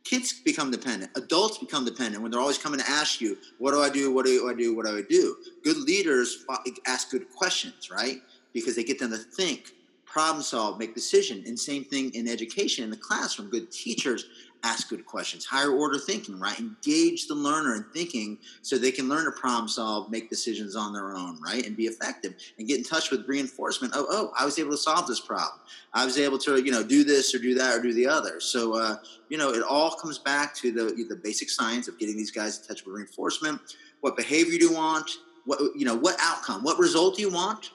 Kids 0.09 0.33
become 0.33 0.71
dependent. 0.71 1.11
Adults 1.17 1.59
become 1.59 1.85
dependent 1.85 2.23
when 2.23 2.31
they're 2.31 2.41
always 2.41 2.59
coming 2.59 2.79
to 2.79 2.89
ask 2.89 3.21
you, 3.21 3.37
"What 3.59 3.73
do 3.73 3.83
I 3.83 3.91
do? 3.91 4.13
What 4.13 4.25
do 4.25 4.49
I 4.49 4.55
do? 4.55 4.73
What 4.75 4.87
do 4.87 4.97
I 4.97 5.03
do?" 5.03 5.37
Good 5.65 5.79
leaders 5.79 6.45
ask 6.87 7.11
good 7.11 7.29
questions, 7.31 7.91
right? 7.91 8.23
Because 8.53 8.77
they 8.77 8.85
get 8.85 9.01
them 9.01 9.11
to 9.11 9.19
think, 9.19 9.75
problem 10.05 10.43
solve, 10.45 10.79
make 10.79 10.95
decision. 10.95 11.43
And 11.47 11.59
same 11.59 11.85
thing 11.85 12.15
in 12.15 12.29
education 12.29 12.85
in 12.85 12.91
the 12.91 12.97
classroom. 12.97 13.51
Good 13.51 13.71
teachers 13.73 14.27
ask 14.67 14.89
good 14.89 15.07
questions, 15.07 15.45
higher 15.45 15.71
order 15.71 15.97
thinking, 15.97 16.41
right? 16.41 16.59
Engage 16.59 17.29
the 17.29 17.35
learner 17.35 17.77
in 17.77 17.85
thinking 17.95 18.39
so 18.63 18.77
they 18.77 18.91
can 18.91 19.09
learn 19.09 19.25
to 19.25 19.31
problem 19.31 19.69
solve, 19.69 20.11
make 20.11 20.29
decisions 20.29 20.75
on 20.75 20.93
their 20.93 21.15
own, 21.15 21.41
right? 21.41 21.65
And 21.65 21.77
be 21.77 21.85
effective 21.85 22.35
and 22.59 22.67
get 22.67 22.79
in 22.79 22.85
touch 22.85 23.11
with 23.13 23.29
reinforcement. 23.29 23.93
Oh, 23.95 24.07
oh, 24.11 24.33
I 24.39 24.45
was 24.45 24.59
able 24.59 24.73
to 24.73 24.77
solve 24.77 25.07
this 25.07 25.21
problem. 25.21 25.61
I 25.95 26.05
was 26.05 26.19
able 26.19 26.39
to, 26.39 26.63
you 26.63 26.73
know, 26.73 26.83
do 26.83 27.05
this 27.05 27.33
or 27.35 27.39
do 27.39 27.55
that 27.55 27.79
or 27.79 27.83
do 27.83 27.95
the 27.95 28.09
other. 28.09 28.41
So, 28.41 28.75
uh, 28.77 28.97
you 29.29 29.39
know, 29.39 29.51
it 29.51 29.63
all 29.63 29.93
comes 29.93 30.19
back 30.19 30.55
to 30.57 30.73
the, 30.73 31.05
the 31.09 31.21
basic 31.23 31.49
science 31.49 31.87
of 31.87 31.97
getting 31.99 32.17
these 32.17 32.33
guys 32.33 32.59
in 32.59 32.67
touch 32.67 32.85
with 32.85 32.95
reinforcement. 32.97 33.61
What 34.01 34.17
behavior 34.17 34.59
do 34.59 34.67
you 34.67 34.75
want? 34.75 35.09
What, 35.45 35.61
you 35.77 35.85
know, 35.85 35.95
what 35.95 36.17
outcome? 36.21 36.65
What 36.65 36.79
result 36.79 37.17
do 37.17 37.23
you 37.23 37.31
want? 37.31 37.71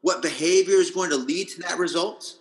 What 0.00 0.20
behavior 0.20 0.74
is 0.74 0.90
going 0.90 1.10
to 1.10 1.16
lead 1.16 1.48
to 1.50 1.60
that 1.62 1.78
result? 1.78 2.38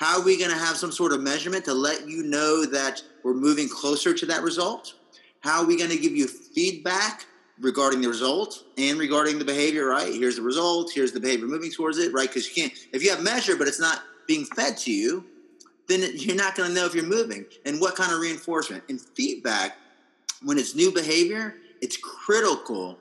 How 0.00 0.18
are 0.18 0.24
we 0.24 0.38
going 0.38 0.50
to 0.50 0.56
have 0.56 0.78
some 0.78 0.90
sort 0.90 1.12
of 1.12 1.20
measurement 1.20 1.62
to 1.66 1.74
let 1.74 2.08
you 2.08 2.22
know 2.22 2.64
that 2.64 3.02
we're 3.22 3.34
moving 3.34 3.68
closer 3.68 4.14
to 4.14 4.24
that 4.26 4.42
result? 4.42 4.94
How 5.40 5.60
are 5.60 5.66
we 5.66 5.76
going 5.76 5.90
to 5.90 5.98
give 5.98 6.16
you 6.16 6.26
feedback 6.26 7.26
regarding 7.60 8.00
the 8.00 8.08
result 8.08 8.64
and 8.78 8.98
regarding 8.98 9.38
the 9.38 9.44
behavior, 9.44 9.84
right? 9.84 10.10
Here's 10.10 10.36
the 10.36 10.42
result, 10.42 10.90
here's 10.90 11.12
the 11.12 11.20
behavior 11.20 11.46
moving 11.46 11.70
towards 11.70 11.98
it, 11.98 12.14
right? 12.14 12.28
Because 12.28 12.48
you 12.48 12.54
can't, 12.62 12.72
if 12.94 13.04
you 13.04 13.10
have 13.10 13.22
measure, 13.22 13.56
but 13.56 13.68
it's 13.68 13.78
not 13.78 14.02
being 14.26 14.46
fed 14.46 14.78
to 14.78 14.90
you, 14.90 15.22
then 15.86 16.00
you're 16.14 16.34
not 16.34 16.56
going 16.56 16.70
to 16.70 16.74
know 16.74 16.86
if 16.86 16.94
you're 16.94 17.04
moving 17.04 17.44
and 17.66 17.78
what 17.78 17.94
kind 17.94 18.10
of 18.10 18.20
reinforcement. 18.20 18.82
And 18.88 18.98
feedback, 18.98 19.76
when 20.42 20.56
it's 20.56 20.74
new 20.74 20.90
behavior, 20.90 21.56
it's 21.82 21.98
critical 21.98 22.96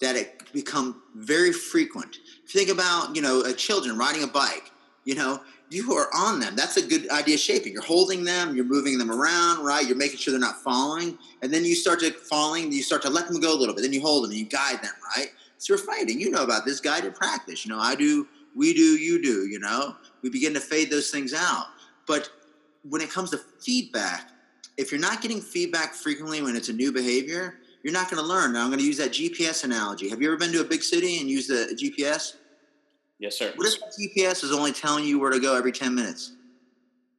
that 0.00 0.16
it 0.16 0.50
become 0.54 1.02
very 1.14 1.52
frequent. 1.52 2.16
Think 2.48 2.70
about, 2.70 3.14
you 3.14 3.20
know, 3.20 3.42
uh, 3.42 3.52
children 3.52 3.98
riding 3.98 4.22
a 4.22 4.26
bike. 4.28 4.72
You 5.04 5.14
know, 5.14 5.40
you 5.70 5.92
are 5.94 6.08
on 6.14 6.40
them. 6.40 6.56
That's 6.56 6.76
a 6.76 6.86
good 6.86 7.10
idea 7.10 7.36
shaping. 7.36 7.72
You're 7.72 7.82
holding 7.82 8.24
them, 8.24 8.56
you're 8.56 8.64
moving 8.64 8.98
them 8.98 9.10
around, 9.10 9.64
right? 9.64 9.86
You're 9.86 9.96
making 9.96 10.18
sure 10.18 10.32
they're 10.32 10.40
not 10.40 10.62
falling. 10.62 11.18
And 11.42 11.52
then 11.52 11.64
you 11.64 11.74
start 11.74 12.00
to 12.00 12.10
falling, 12.12 12.72
you 12.72 12.82
start 12.82 13.02
to 13.02 13.10
let 13.10 13.28
them 13.28 13.40
go 13.40 13.54
a 13.54 13.58
little 13.58 13.74
bit. 13.74 13.82
Then 13.82 13.92
you 13.92 14.00
hold 14.00 14.24
them 14.24 14.30
and 14.30 14.38
you 14.38 14.46
guide 14.46 14.82
them, 14.82 14.92
right? 15.16 15.28
So 15.58 15.74
you're 15.74 15.84
fighting. 15.84 16.20
You 16.20 16.30
know 16.30 16.42
about 16.44 16.64
this 16.64 16.80
guided 16.80 17.14
practice. 17.14 17.66
You 17.66 17.72
know, 17.72 17.80
I 17.80 17.94
do, 17.94 18.26
we 18.54 18.72
do, 18.72 18.80
you 18.80 19.22
do, 19.22 19.46
you 19.46 19.58
know? 19.58 19.96
We 20.22 20.30
begin 20.30 20.54
to 20.54 20.60
fade 20.60 20.90
those 20.90 21.10
things 21.10 21.34
out. 21.34 21.66
But 22.06 22.30
when 22.88 23.02
it 23.02 23.10
comes 23.10 23.30
to 23.30 23.40
feedback, 23.60 24.30
if 24.76 24.90
you're 24.90 25.00
not 25.00 25.20
getting 25.20 25.40
feedback 25.40 25.92
frequently 25.92 26.40
when 26.40 26.56
it's 26.56 26.68
a 26.68 26.72
new 26.72 26.92
behavior, 26.92 27.58
you're 27.82 27.92
not 27.92 28.10
going 28.10 28.22
to 28.22 28.28
learn. 28.28 28.52
Now, 28.52 28.62
I'm 28.62 28.68
going 28.68 28.78
to 28.78 28.84
use 28.84 28.98
that 28.98 29.10
GPS 29.10 29.64
analogy. 29.64 30.08
Have 30.08 30.22
you 30.22 30.28
ever 30.28 30.36
been 30.36 30.52
to 30.52 30.60
a 30.60 30.64
big 30.64 30.82
city 30.82 31.20
and 31.20 31.28
used 31.28 31.50
the 31.50 31.74
GPS? 31.74 32.36
Yes, 33.18 33.36
sir. 33.36 33.52
What 33.56 33.66
if 33.66 33.80
GPS 33.98 34.44
is 34.44 34.52
only 34.52 34.72
telling 34.72 35.04
you 35.04 35.18
where 35.18 35.30
to 35.30 35.40
go 35.40 35.56
every 35.56 35.72
10 35.72 35.94
minutes? 35.94 36.32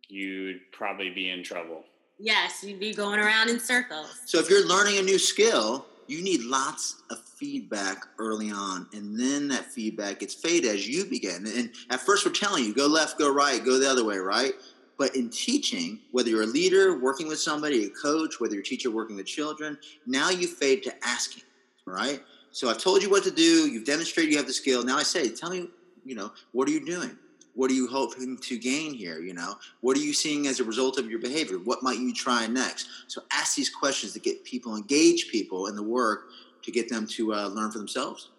You'd 0.08 0.62
probably 0.72 1.10
be 1.10 1.30
in 1.30 1.43
trouble. 1.43 1.84
Yes, 2.18 2.64
you'd 2.64 2.80
be 2.80 2.93
going 2.93 3.20
around 3.20 3.50
in 3.50 3.60
circles. 3.60 4.22
So 4.26 4.39
if 4.39 4.50
you're 4.50 4.66
learning 4.66 4.97
a 4.97 5.02
new 5.02 5.20
skill, 5.20 5.86
you 6.08 6.24
need 6.24 6.41
lots 6.41 7.04
of 7.12 7.20
feedback 7.20 8.06
early 8.18 8.50
on. 8.50 8.88
And 8.93 9.18
then 9.20 9.47
that 9.50 9.66
feedback 9.66 10.20
gets 10.20 10.34
faded 10.34 10.72
as 10.72 10.88
you 10.88 11.06
begin. 11.06 11.45
And 11.45 11.72
at 11.89 12.00
first, 12.02 12.26
we're 12.26 12.32
telling 12.32 12.64
you 12.64 12.74
go 12.74 12.88
left, 12.88 13.20
go 13.20 13.32
right, 13.32 13.64
go 13.64 13.78
the 13.78 13.89
other 13.89 14.04
way, 14.04 14.18
right? 14.18 14.54
But 14.97 15.16
in 15.16 15.30
teaching, 15.30 16.00
whether 16.12 16.30
you're 16.30 16.43
a 16.43 16.47
leader 16.47 17.00
working 17.00 17.28
with 17.28 17.39
somebody, 17.39 17.86
a 17.86 17.89
coach, 17.89 18.39
whether 18.39 18.54
you're 18.54 18.64
a 18.64 18.66
teacher 18.66 18.91
working 18.91 19.16
with 19.16 19.28
children, 19.28 19.78
now 20.06 20.30
you 20.30 20.47
fade 20.47 20.84
to 20.84 20.93
asking, 21.06 21.43
right? 21.86 22.22
So 22.52 22.70
I've 22.70 22.80
told 22.80 23.02
you 23.04 23.10
what 23.10 23.24
to 23.24 23.32
do. 23.32 23.70
You've 23.70 23.86
demonstrated 23.86 24.32
you 24.32 24.38
have 24.38 24.47
the 24.47 24.54
skill. 24.54 24.84
Now 24.84 24.97
I 24.97 25.04
say, 25.04 25.30
tell 25.30 25.52
me 25.52 25.70
you 26.06 26.16
know, 26.16 26.32
what 26.52 26.68
are 26.68 26.72
you 26.72 26.86
doing? 26.86 27.18
What 27.56 27.72
are 27.72 27.74
you 27.74 27.88
hoping 27.88 28.38
to 28.38 28.58
gain 28.58 28.93
here? 28.93 29.20
You 29.20 29.34
know, 29.34 29.56
what 29.82 29.97
are 29.97 30.02
you 30.02 30.14
seeing 30.14 30.47
as 30.47 30.60
a 30.60 30.64
result 30.64 30.97
of 30.97 31.10
your 31.10 31.20
behavior? 31.20 31.58
What 31.58 31.84
might 31.84 31.97
you 32.00 32.14
try 32.14 32.47
next? 32.47 32.88
So 33.08 33.22
ask 33.32 33.56
these 33.56 33.70
questions 33.70 34.14
to 34.14 34.20
get 34.20 34.43
people, 34.43 34.76
engage 34.76 35.30
people 35.30 35.68
in 35.68 35.76
the 35.76 35.84
work 35.84 36.30
to 36.64 36.72
get 36.72 36.89
them 36.89 37.08
to 37.08 37.34
uh, 37.34 37.47
learn 37.47 37.72
for 37.72 37.80
themselves. 37.80 38.30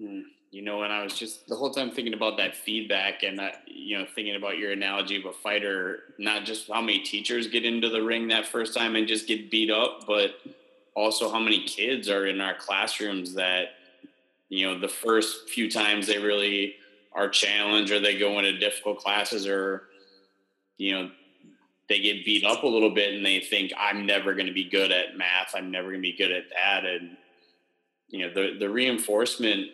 Mm. 0.00 0.22
You 0.50 0.62
know, 0.62 0.82
and 0.84 0.92
I 0.92 1.02
was 1.02 1.18
just 1.18 1.46
the 1.48 1.54
whole 1.54 1.70
time 1.70 1.90
thinking 1.90 2.14
about 2.14 2.38
that 2.38 2.56
feedback 2.56 3.22
and 3.24 3.38
that, 3.38 3.62
you 3.66 3.98
know, 3.98 4.06
thinking 4.14 4.36
about 4.36 4.56
your 4.58 4.72
analogy 4.72 5.16
of 5.16 5.26
a 5.26 5.32
fighter, 5.32 6.14
not 6.18 6.44
just 6.44 6.68
how 6.72 6.80
many 6.80 7.00
teachers 7.00 7.46
get 7.46 7.64
into 7.64 7.88
the 7.88 8.00
ring 8.00 8.28
that 8.28 8.46
first 8.46 8.74
time 8.74 8.96
and 8.96 9.06
just 9.06 9.26
get 9.26 9.50
beat 9.50 9.70
up, 9.70 10.06
but 10.06 10.36
also 10.94 11.30
how 11.30 11.38
many 11.38 11.64
kids 11.64 12.08
are 12.08 12.26
in 12.26 12.40
our 12.40 12.54
classrooms 12.54 13.34
that, 13.34 13.74
you 14.48 14.66
know, 14.66 14.78
the 14.78 14.88
first 14.88 15.50
few 15.50 15.70
times 15.70 16.06
they 16.06 16.18
really 16.18 16.76
are 17.16 17.28
challenged 17.28 17.90
or 17.90 17.98
they 17.98 18.18
go 18.18 18.38
into 18.38 18.58
difficult 18.58 18.98
classes 18.98 19.46
or 19.46 19.84
you 20.76 20.92
know 20.92 21.10
they 21.88 22.00
get 22.00 22.24
beat 22.24 22.44
up 22.44 22.62
a 22.62 22.66
little 22.66 22.90
bit 22.90 23.14
and 23.14 23.24
they 23.24 23.40
think 23.40 23.72
I'm 23.78 24.06
never 24.06 24.34
going 24.34 24.46
to 24.46 24.52
be 24.52 24.68
good 24.68 24.90
at 24.92 25.16
math. 25.16 25.54
I'm 25.54 25.70
never 25.70 25.88
going 25.88 26.02
to 26.02 26.10
be 26.10 26.16
good 26.16 26.32
at 26.32 26.44
that. 26.50 26.84
And 26.84 27.16
you 28.08 28.26
know 28.26 28.32
the 28.32 28.58
the 28.58 28.68
reinforcement, 28.68 29.68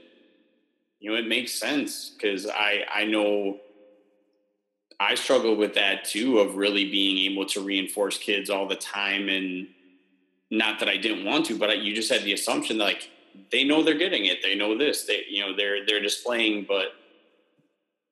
you 1.01 1.11
know, 1.11 1.17
it 1.17 1.27
makes 1.27 1.53
sense 1.53 2.11
because 2.11 2.47
I 2.47 2.85
I 2.93 3.05
know 3.05 3.59
I 5.01 5.17
struggle 5.17 5.57
with 5.57 5.75
that 5.75 6.05
too 6.05 6.39
of 6.39 6.55
really 6.55 6.91
being 6.91 7.33
able 7.33 7.47
to 7.47 7.61
reinforce 7.61 8.19
kids 8.19 8.51
all 8.51 8.69
the 8.69 8.77
time 8.77 9.29
and 9.29 9.67
not 10.51 10.79
that 10.81 10.89
I 10.89 10.97
didn't 10.97 11.25
want 11.25 11.47
to, 11.47 11.59
but 11.59 11.71
I, 11.71 11.75
you 11.75 11.95
just 11.95 12.13
had 12.13 12.23
the 12.23 12.35
assumption 12.35 12.79
that 12.79 12.85
like 12.85 13.11
they 13.51 13.65
know 13.65 13.83
they're 13.83 13.99
getting 13.99 14.27
it. 14.27 14.43
They 14.43 14.55
know 14.55 14.77
this. 14.77 15.05
They 15.07 15.25
you 15.29 15.41
know 15.41 15.57
they're 15.57 15.85
they're 15.87 16.03
displaying, 16.03 16.67
but 16.69 16.89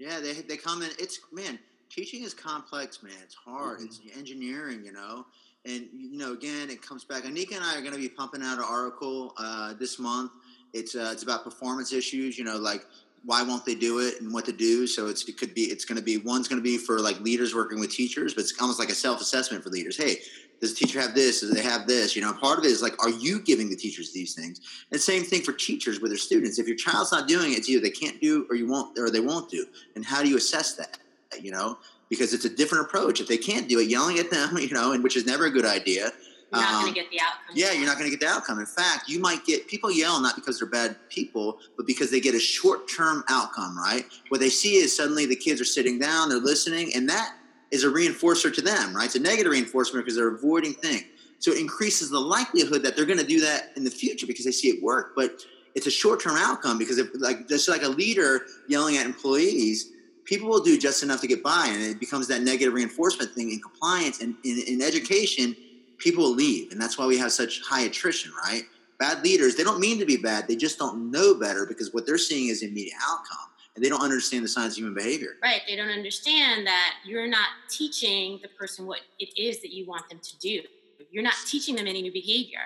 yeah, 0.01 0.19
they 0.19 0.33
they 0.33 0.57
come 0.57 0.83
in. 0.83 0.89
It's 0.99 1.21
man, 1.31 1.59
teaching 1.91 2.25
is 2.25 2.33
complex, 2.33 3.03
man. 3.03 3.13
It's 3.23 3.35
hard. 3.35 3.79
Mm-hmm. 3.79 3.87
It's 3.87 4.01
engineering, 4.17 4.83
you 4.85 4.93
know. 4.93 5.27
And 5.67 5.89
you 5.93 6.17
know, 6.17 6.33
again, 6.33 6.71
it 6.71 6.81
comes 6.81 7.05
back. 7.05 7.25
Anika 7.25 7.55
and 7.55 7.63
I 7.63 7.77
are 7.77 7.83
going 7.83 7.93
to 7.93 8.01
be 8.01 8.09
pumping 8.09 8.43
out 8.43 8.57
an 8.57 8.65
article 8.65 9.35
uh, 9.37 9.75
this 9.75 9.99
month. 9.99 10.33
It's 10.73 10.95
uh, 10.95 11.11
it's 11.13 11.23
about 11.23 11.45
performance 11.45 11.93
issues. 11.93 12.39
You 12.39 12.45
know, 12.45 12.57
like 12.57 12.87
why 13.27 13.43
won't 13.43 13.67
they 13.67 13.75
do 13.75 13.99
it 13.99 14.23
and 14.23 14.33
what 14.33 14.47
to 14.47 14.53
do. 14.53 14.87
So 14.87 15.09
it's 15.09 15.29
it 15.29 15.37
could 15.37 15.55
be 15.55 15.65
it's 15.65 15.85
going 15.85 15.99
to 15.99 16.03
be 16.05 16.17
one's 16.17 16.49
going 16.49 16.61
to 16.61 16.65
be 16.65 16.79
for 16.79 16.99
like 16.99 17.21
leaders 17.21 17.55
working 17.55 17.79
with 17.79 17.91
teachers, 17.91 18.33
but 18.33 18.41
it's 18.41 18.55
almost 18.59 18.79
like 18.79 18.89
a 18.89 18.95
self 18.95 19.21
assessment 19.21 19.63
for 19.63 19.69
leaders. 19.69 19.99
Hey, 19.99 20.17
does 20.61 20.75
the 20.75 20.85
teacher 20.85 21.01
have 21.01 21.15
this? 21.15 21.41
Does 21.41 21.51
they 21.51 21.63
have 21.63 21.87
this? 21.87 22.15
You 22.15 22.23
know, 22.23 22.33
part 22.33 22.59
of 22.59 22.65
it 22.65 22.71
is 22.71 22.83
like, 22.83 23.03
are 23.03 23.11
you 23.11 23.41
giving 23.41 23.71
the 23.71 23.77
teachers 23.77 24.13
these 24.13 24.35
things? 24.35 24.61
And 24.91 25.01
same 25.01 25.23
thing 25.23 25.43
for 25.43 25.53
teachers 25.53 26.01
with 26.01 26.11
their 26.11 26.19
students. 26.19 26.59
If 26.59 26.67
your 26.67 26.77
child's 26.77 27.13
not 27.13 27.29
doing 27.29 27.53
it, 27.53 27.59
it's 27.59 27.69
either 27.69 27.83
they 27.83 27.91
can't 27.91 28.21
do 28.21 28.47
or 28.51 28.57
you 28.57 28.67
won't 28.67 28.99
or 28.99 29.11
they 29.11 29.21
won't 29.21 29.51
do. 29.51 29.65
And 29.95 30.05
how 30.05 30.23
do 30.23 30.29
you 30.29 30.37
assess 30.37 30.75
that? 30.75 30.99
You 31.41 31.53
know, 31.53 31.79
because 32.09 32.35
it's 32.35 32.45
a 32.45 32.55
different 32.55 32.85
approach. 32.85 33.21
If 33.21 33.29
they 33.29 33.39
can't 33.39 33.69
do 33.69 33.79
it, 33.79 33.89
yelling 33.89 34.19
at 34.19 34.31
them, 34.31 34.59
you 34.59 34.71
know, 34.71 34.93
and 34.93 35.03
which 35.03 35.17
is 35.17 35.27
never 35.27 35.47
a 35.47 35.51
good 35.51 35.65
idea 35.67 36.11
you're 36.53 36.63
not 36.63 36.75
um, 36.75 36.83
going 36.83 36.95
to 36.95 37.01
get 37.01 37.11
the 37.11 37.21
outcome. 37.21 37.55
Yeah, 37.55 37.73
you're 37.73 37.87
not 37.87 37.99
going 37.99 38.11
to 38.11 38.17
get 38.17 38.21
the 38.21 38.33
outcome. 38.33 38.59
In 38.59 38.67
fact, 38.67 39.09
you 39.09 39.21
might 39.21 39.45
get 39.45 39.69
people 39.69 39.91
yell 39.91 40.21
not 40.21 40.35
because 40.35 40.59
they're 40.59 40.69
bad 40.69 40.97
people, 41.09 41.59
but 41.77 41.87
because 41.87 42.11
they 42.11 42.21
get 42.21 42.35
a 42.35 42.41
short 42.41 42.89
term 42.89 43.23
outcome, 43.29 43.79
right? 43.79 44.05
What 44.29 44.41
they 44.41 44.49
see 44.49 44.77
is 44.77 44.97
suddenly 44.97 45.27
the 45.27 45.37
kids 45.37 45.61
are 45.61 45.67
sitting 45.67 45.99
down, 45.99 46.29
they're 46.29 46.39
listening, 46.39 46.93
and 46.95 47.09
that 47.09 47.37
is 47.71 47.85
a 47.85 47.89
reinforcer 47.89 48.53
to 48.53 48.61
them, 48.61 48.95
right? 48.95 49.07
It's 49.07 49.17
a 49.17 49.21
negative 49.21 49.53
reinforcement 49.53 50.05
because 50.05 50.17
they're 50.17 50.35
avoiding 50.35 50.75
things. 50.75 51.05
So 51.39 51.53
it 51.53 51.59
increases 51.59 52.11
the 52.11 52.21
likelihood 52.21 52.83
that 52.83 52.97
they're 52.97 53.07
going 53.07 53.19
to 53.19 53.27
do 53.27 53.41
that 53.41 53.73
in 53.77 53.85
the 53.85 53.91
future 53.91 54.27
because 54.27 54.45
they 54.45 54.51
see 54.51 54.69
it 54.69 54.83
work. 54.83 55.13
But 55.17 55.41
it's 55.75 55.87
a 55.87 55.91
short 55.91 56.21
term 56.21 56.37
outcome 56.37 56.79
because 56.79 56.99
if 56.99 57.09
like 57.15 57.49
just 57.49 57.69
like 57.69 57.83
a 57.83 57.89
leader 57.89 58.43
yelling 58.69 58.97
at 58.97 59.07
employees, 59.07 59.93
people 60.25 60.49
will 60.49 60.61
do 60.61 60.79
just 60.79 61.03
enough 61.03 61.21
to 61.21 61.27
get 61.27 61.43
by, 61.43 61.69
and 61.71 61.83
it 61.83 61.99
becomes 61.99 62.29
that 62.29 62.43
negative 62.43 62.75
reinforcement 62.75 63.33
thing 63.33 63.51
in 63.51 63.61
compliance 63.61 64.21
and 64.21 64.35
in, 64.45 64.63
in 64.67 64.83
education 64.83 65.57
people 65.99 66.25
will 66.25 66.35
leave. 66.35 66.73
And 66.73 66.81
that's 66.81 66.99
why 66.99 67.07
we 67.07 67.19
have 67.19 67.31
such 67.31 67.61
high 67.63 67.83
attrition, 67.83 68.33
right? 68.45 68.63
Bad 68.99 69.23
leaders, 69.23 69.55
they 69.55 69.63
don't 69.63 69.81
mean 69.81 69.99
to 69.99 70.07
be 70.07 70.17
bad. 70.17 70.49
They 70.49 70.57
just 70.57 70.79
don't 70.79 71.11
know 71.11 71.35
better 71.35 71.67
because 71.67 71.93
what 71.95 72.07
they're 72.07 72.19
seeing 72.19 72.49
is 72.49 72.63
immediate 72.63 72.97
outcome. 73.07 73.50
And 73.75 73.85
they 73.85 73.89
don't 73.89 74.03
understand 74.03 74.45
the 74.45 74.49
science 74.49 74.75
of 74.75 74.79
human 74.79 74.95
behavior. 74.95 75.37
Right. 75.43 75.63
They 75.67 75.77
don't 75.77 75.91
understand 75.91 76.67
that 76.67 76.95
you're 77.05 77.29
not 77.29 77.49
teaching 77.69 78.41
the 78.43 78.49
person 78.49 78.87
what 78.87 79.01
it 79.19 79.31
is 79.39 79.61
that 79.61 79.73
you 79.73 79.87
want 79.87 80.09
them 80.09 80.19
to 80.19 80.39
do. 80.39 80.63
You're 81.11 81.23
not 81.23 81.35
teaching 81.47 81.77
them 81.77 81.87
any 81.87 82.03
new 82.03 82.13
behavior, 82.13 82.61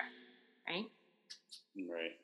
right? 0.67 0.85
Right. 1.77 2.17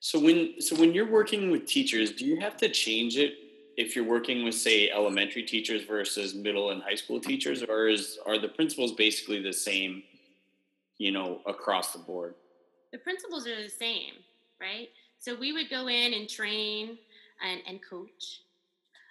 So 0.00 0.18
when 0.18 0.60
so 0.60 0.76
when 0.76 0.94
you're 0.94 1.10
working 1.10 1.50
with 1.50 1.66
teachers, 1.66 2.12
do 2.12 2.24
you 2.24 2.38
have 2.40 2.56
to 2.58 2.68
change 2.68 3.16
it 3.16 3.34
if 3.76 3.94
you're 3.94 4.04
working 4.04 4.44
with 4.44 4.54
say 4.54 4.90
elementary 4.90 5.42
teachers 5.42 5.84
versus 5.84 6.34
middle 6.34 6.70
and 6.70 6.82
high 6.82 6.94
school 6.94 7.20
teachers 7.20 7.62
or 7.62 7.88
is 7.88 8.18
are 8.26 8.38
the 8.38 8.48
principles 8.48 8.92
basically 8.92 9.42
the 9.42 9.52
same 9.52 10.02
you 10.98 11.12
know, 11.12 11.40
across 11.46 11.92
the 11.92 11.98
board? 11.98 12.34
The 12.92 12.98
principles 12.98 13.46
are 13.46 13.62
the 13.62 13.68
same, 13.68 14.14
right? 14.60 14.88
So 15.18 15.34
we 15.34 15.52
would 15.52 15.70
go 15.70 15.88
in 15.88 16.14
and 16.14 16.28
train 16.28 16.98
and, 17.42 17.60
and 17.66 17.80
coach 17.88 18.42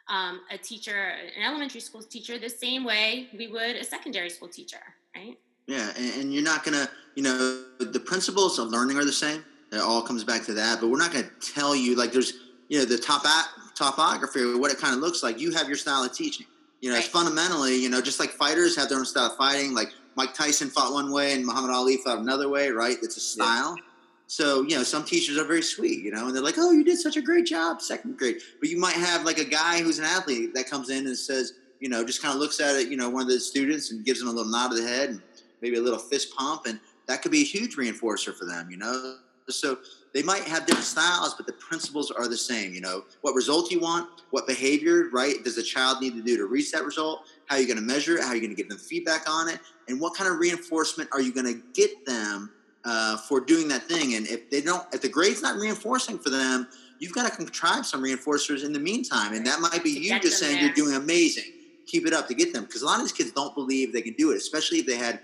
um, 0.10 0.42
a 0.52 0.58
teacher, 0.58 0.96
an 0.96 1.44
elementary 1.44 1.82
school 1.82 2.02
teacher, 2.02 2.40
the 2.40 2.50
same 2.50 2.84
way 2.84 3.28
we 3.38 3.48
would 3.48 3.76
a 3.76 3.84
secondary 3.84 4.30
school 4.30 4.48
teacher, 4.48 4.78
right? 5.16 5.38
Yeah, 5.68 5.92
and, 5.98 6.22
and 6.22 6.34
you're 6.34 6.44
not 6.44 6.64
gonna, 6.64 6.90
you 7.16 7.24
know, 7.24 7.64
the 7.80 8.00
principles 8.00 8.58
of 8.58 8.70
learning 8.70 8.98
are 8.98 9.06
the 9.06 9.12
same. 9.12 9.44
It 9.72 9.80
all 9.80 10.02
comes 10.02 10.24
back 10.24 10.46
to 10.46 10.54
that, 10.54 10.80
but 10.80 10.88
we're 10.90 10.98
not 10.98 11.12
gonna 11.12 11.30
tell 11.42 11.76
you 11.76 11.96
like 11.96 12.14
there's, 12.14 12.34
you 12.70 12.80
know, 12.80 12.86
the 12.86 12.98
top 12.98 13.26
at 13.26 13.48
topography, 13.76 14.56
what 14.56 14.72
it 14.72 14.78
kind 14.78 14.96
of 14.96 15.02
looks 15.02 15.24
like. 15.24 15.40
You 15.40 15.52
have 15.52 15.68
your 15.68 15.78
style 15.78 16.04
of 16.04 16.14
teaching. 16.14 16.48
You 16.80 16.90
know, 16.90 16.96
right. 16.96 17.04
it's 17.04 17.12
fundamentally, 17.12 17.76
you 17.76 17.90
know, 17.90 18.02
just 18.02 18.20
like 18.20 18.30
fighters 18.30 18.76
have 18.78 18.88
their 18.88 19.00
own 19.00 19.06
style 19.06 19.32
of 19.32 19.36
fighting, 19.36 19.74
like 19.74 19.90
Mike 20.16 20.34
Tyson 20.34 20.70
fought 20.70 20.94
one 20.94 21.12
way 21.12 21.34
and 21.34 21.46
Muhammad 21.46 21.72
Ali 21.72 21.98
fought 21.98 22.20
another 22.20 22.50
way, 22.50 22.70
right? 22.70 22.98
It's 23.02 23.18
a 23.18 23.20
style. 23.20 23.76
Yeah. 23.76 23.84
So, 24.28 24.64
you 24.64 24.76
know, 24.76 24.84
some 24.84 25.06
teachers 25.06 25.38
are 25.38 25.46
very 25.46 25.62
sweet, 25.62 26.04
you 26.04 26.12
know, 26.12 26.28
and 26.28 26.36
they're 26.36 26.44
like, 26.44 26.58
oh, 26.58 26.72
you 26.72 26.84
did 26.84 27.00
such 27.00 27.16
a 27.16 27.22
great 27.22 27.46
job, 27.46 27.82
second 27.82 28.18
grade. 28.18 28.42
But 28.60 28.70
you 28.70 28.78
might 28.78 28.96
have 28.96 29.24
like 29.24 29.38
a 29.38 29.46
guy 29.46 29.82
who's 29.82 30.00
an 30.00 30.06
athlete 30.06 30.54
that 30.54 30.70
comes 30.70 30.90
in 30.90 31.08
and 31.08 31.18
says, 31.18 31.54
you 31.80 31.88
know, 31.88 32.04
just 32.04 32.22
kind 32.22 32.34
of 32.34 32.40
looks 32.40 32.60
at 32.60 32.76
it, 32.76 32.90
you 32.90 32.98
know, 32.98 33.10
one 33.10 33.22
of 33.22 33.30
the 33.30 33.40
students 33.40 33.92
and 33.92 34.04
gives 34.04 34.20
them 34.20 34.28
a 34.28 34.32
little 34.32 34.52
nod 34.52 34.72
of 34.72 34.78
the 34.78 34.88
head 34.88 35.10
and 35.10 35.22
maybe 35.62 35.78
a 35.78 35.82
little 35.82 36.00
fist 36.00 36.36
pump. 36.36 36.66
And 36.66 36.78
that 37.06 37.22
could 37.22 37.32
be 37.32 37.42
a 37.42 37.46
huge 37.46 37.78
reinforcer 37.78 38.36
for 38.36 38.44
them, 38.44 38.70
you 38.70 38.76
know? 38.76 39.16
So 39.50 39.78
they 40.14 40.24
might 40.24 40.44
have 40.44 40.66
different 40.66 40.86
styles, 40.86 41.34
but 41.36 41.46
the 41.46 41.54
principles 41.54 42.12
are 42.12 42.28
the 42.28 42.36
same. 42.36 42.74
You 42.74 42.82
know, 42.82 43.06
what 43.22 43.34
result 43.34 43.72
you 43.72 43.80
want, 43.80 44.10
what 44.32 44.46
behavior, 44.46 45.10
right, 45.14 45.42
does 45.42 45.56
the 45.56 45.64
child 45.64 46.02
need 46.02 46.16
to 46.16 46.22
do 46.22 46.36
to 46.36 46.48
reach 46.48 46.74
that 46.74 46.84
result? 46.84 47.22
How 47.46 47.56
are 47.56 47.62
you 47.62 47.68
going 47.68 47.78
to 47.78 47.84
measure 47.84 48.18
it? 48.18 48.24
How 48.24 48.30
are 48.30 48.36
you 48.36 48.42
going 48.42 48.54
to 48.54 48.62
give 48.62 48.68
them 48.68 48.78
feedback 48.78 49.30
on 49.30 49.48
it? 49.48 49.60
And 49.88 50.02
what 50.02 50.16
kind 50.16 50.30
of 50.30 50.40
reinforcement 50.40 51.10
are 51.14 51.22
you 51.22 51.32
going 51.34 51.46
to 51.46 51.62
get 51.74 52.06
them 52.06 52.52
uh, 52.88 53.18
for 53.18 53.40
doing 53.40 53.68
that 53.68 53.84
thing? 53.84 54.16
And 54.16 54.26
if 54.28 54.50
they 54.50 54.62
don't, 54.62 54.84
if 54.94 55.02
the 55.02 55.10
grade's 55.10 55.42
not 55.42 55.58
reinforcing 55.58 56.18
for 56.18 56.30
them, 56.30 56.68
you've 57.00 57.14
got 57.14 57.30
to 57.30 57.36
contrive 57.36 57.86
some 57.86 58.02
reinforcers 58.02 58.64
in 58.64 58.74
the 58.74 58.80
meantime. 58.80 59.34
And 59.34 59.46
that 59.46 59.60
might 59.60 59.84
be 59.84 59.92
you 59.92 60.20
just 60.20 60.40
saying 60.40 60.56
there. 60.56 60.66
you're 60.66 60.74
doing 60.74 60.96
amazing. 60.96 61.52
Keep 61.86 62.08
it 62.08 62.14
up 62.14 62.28
to 62.28 62.34
get 62.34 62.54
them. 62.54 62.64
Because 62.64 62.82
a 62.82 62.86
lot 62.86 62.96
of 62.96 63.02
these 63.02 63.12
kids 63.12 63.32
don't 63.32 63.54
believe 63.54 63.94
they 63.94 64.02
can 64.02 64.14
do 64.14 64.32
it, 64.32 64.38
especially 64.38 64.80
if 64.80 64.86
they 64.86 64.98
had 64.98 65.20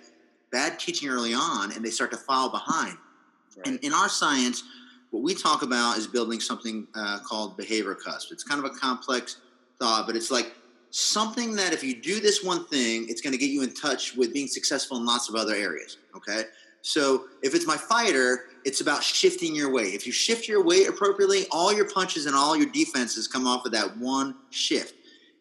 bad 0.52 0.78
teaching 0.80 1.10
early 1.10 1.34
on 1.34 1.72
and 1.72 1.84
they 1.84 1.90
start 1.90 2.12
to 2.12 2.18
fall 2.18 2.50
behind. 2.50 2.98
Right. 3.58 3.68
And 3.68 3.80
in 3.80 3.94
our 3.94 4.10
science, 4.10 4.64
what 5.12 5.24
we 5.24 5.34
talk 5.34 5.62
about 5.62 5.98
is 5.98 6.08
building 6.08 6.40
something 6.40 6.88
uh, 6.96 7.20
called 7.20 7.56
behavior 7.58 7.96
cusp. 7.96 8.32
It's 8.32 8.44
kind 8.44 8.64
of 8.64 8.66
a 8.66 8.76
complex 8.76 9.38
thought, 9.80 10.06
but 10.06 10.16
it's 10.16 10.32
like 10.32 10.54
something 10.90 11.56
that 11.56 11.74
if 11.74 11.84
you 11.84 12.00
do 12.00 12.20
this 12.20 12.44
one 12.44 12.66
thing, 12.66 13.08
it's 13.10 13.22
going 13.22 13.34
to 13.34 13.38
get 13.38 13.50
you 13.50 13.64
in 13.64 13.74
touch 13.74 14.16
with 14.16 14.34
being 14.34 14.48
successful 14.48 14.98
in 14.98 15.06
lots 15.06 15.30
of 15.30 15.36
other 15.36 15.54
areas. 15.54 15.98
Okay. 16.16 16.44
So 16.84 17.26
if 17.42 17.56
it's 17.56 17.66
my 17.66 17.78
fighter, 17.78 18.46
it's 18.66 18.82
about 18.82 19.02
shifting 19.02 19.56
your 19.56 19.72
weight. 19.72 19.94
If 19.94 20.06
you 20.06 20.12
shift 20.12 20.48
your 20.48 20.64
weight 20.64 20.88
appropriately, 20.88 21.46
all 21.50 21.74
your 21.74 21.90
punches 21.90 22.26
and 22.26 22.36
all 22.36 22.56
your 22.56 22.70
defenses 22.70 23.28
come 23.28 23.48
off 23.48 23.66
of 23.66 23.72
that 23.72 23.98
one 23.98 24.36
shift. 24.52 24.94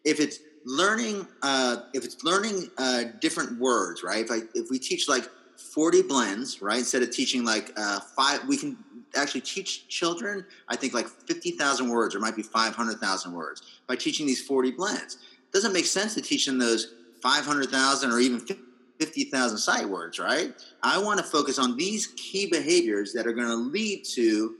If 0.05 0.19
it's 0.19 0.39
learning, 0.65 1.27
uh, 1.41 1.83
if 1.93 2.05
it's 2.05 2.23
learning 2.23 2.71
uh, 2.77 3.03
different 3.19 3.59
words, 3.59 4.03
right? 4.03 4.23
If 4.23 4.31
I 4.31 4.39
if 4.55 4.69
we 4.71 4.79
teach 4.79 5.07
like 5.09 5.29
forty 5.57 6.01
blends, 6.01 6.61
right, 6.61 6.79
instead 6.79 7.03
of 7.03 7.11
teaching 7.11 7.43
like 7.43 7.71
uh, 7.77 7.99
five, 7.99 8.47
we 8.47 8.57
can 8.57 8.77
actually 9.15 9.41
teach 9.41 9.87
children. 9.89 10.45
I 10.69 10.77
think 10.77 10.93
like 10.93 11.07
fifty 11.07 11.51
thousand 11.51 11.89
words, 11.89 12.15
or 12.15 12.19
might 12.19 12.37
be 12.37 12.41
five 12.43 12.73
hundred 12.73 12.99
thousand 12.99 13.33
words 13.33 13.81
by 13.87 13.97
teaching 13.97 14.25
these 14.25 14.41
forty 14.41 14.71
blends 14.71 15.17
doesn't 15.53 15.71
make 15.71 15.85
sense 15.85 16.15
to 16.15 16.21
teach 16.21 16.45
them 16.47 16.57
those 16.57 16.95
500,000 17.21 18.11
or 18.11 18.19
even 18.19 18.41
50,000 18.99 19.57
sight 19.57 19.87
words, 19.87 20.19
right? 20.19 20.53
I 20.81 20.97
want 20.97 21.19
to 21.19 21.25
focus 21.25 21.59
on 21.59 21.75
these 21.75 22.07
key 22.15 22.47
behaviors 22.47 23.13
that 23.13 23.27
are 23.27 23.33
going 23.33 23.47
to 23.47 23.55
lead 23.55 24.05
to 24.13 24.55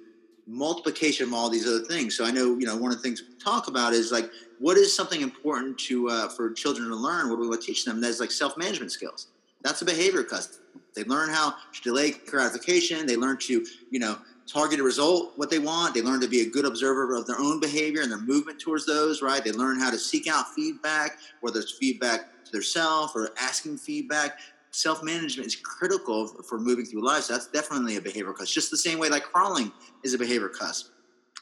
multiplication 0.47 1.27
of 1.27 1.33
all 1.33 1.49
these 1.49 1.67
other 1.67 1.85
things. 1.85 2.17
So 2.17 2.25
I 2.25 2.31
know, 2.31 2.57
you 2.57 2.65
know, 2.65 2.75
one 2.75 2.91
of 2.91 2.97
the 2.97 3.03
things 3.03 3.21
we 3.21 3.35
talk 3.35 3.67
about 3.67 3.93
is 3.93 4.11
like, 4.11 4.29
what 4.59 4.77
is 4.77 4.95
something 4.95 5.21
important 5.21 5.77
to 5.79 6.09
uh, 6.09 6.29
for 6.29 6.51
children 6.51 6.89
to 6.89 6.95
learn? 6.95 7.29
What 7.29 7.35
do 7.35 7.41
we 7.41 7.47
want 7.47 7.61
to 7.61 7.67
teach 7.67 7.85
them? 7.85 8.01
That's 8.01 8.19
like 8.19 8.31
self-management 8.31 8.91
skills. 8.91 9.27
That's 9.61 9.81
a 9.81 9.85
behavior 9.85 10.23
cusp. 10.23 10.59
They 10.95 11.03
learn 11.05 11.29
how 11.29 11.51
to 11.51 11.81
delay 11.81 12.11
gratification. 12.11 13.05
They 13.05 13.15
learn 13.15 13.37
to, 13.39 13.65
you 13.89 13.99
know, 13.99 14.17
target 14.45 14.79
a 14.79 14.83
result 14.83 15.31
what 15.37 15.49
they 15.49 15.59
want 15.59 15.93
they 15.93 16.01
learn 16.01 16.19
to 16.19 16.27
be 16.27 16.41
a 16.41 16.49
good 16.49 16.65
observer 16.65 17.15
of 17.15 17.25
their 17.25 17.39
own 17.39 17.61
behavior 17.61 18.01
and 18.01 18.11
their 18.11 18.19
movement 18.19 18.59
towards 18.59 18.85
those 18.85 19.21
right 19.21 19.43
they 19.43 19.53
learn 19.53 19.79
how 19.79 19.89
to 19.89 19.97
seek 19.97 20.27
out 20.27 20.53
feedback 20.53 21.17
whether 21.39 21.61
it's 21.61 21.77
feedback 21.77 22.27
themselves 22.53 23.11
or 23.15 23.31
asking 23.39 23.77
feedback 23.77 24.39
self-management 24.71 25.45
is 25.45 25.55
critical 25.57 26.27
for 26.27 26.57
moving 26.57 26.85
through 26.85 27.05
life 27.05 27.23
so 27.23 27.33
that's 27.33 27.47
definitely 27.47 27.97
a 27.97 28.01
behavior 28.01 28.33
cusp 28.33 28.53
just 28.53 28.71
the 28.71 28.77
same 28.77 28.97
way 28.97 29.09
like 29.09 29.23
crawling 29.23 29.71
is 30.03 30.13
a 30.13 30.17
behavior 30.17 30.49
cusp 30.49 30.91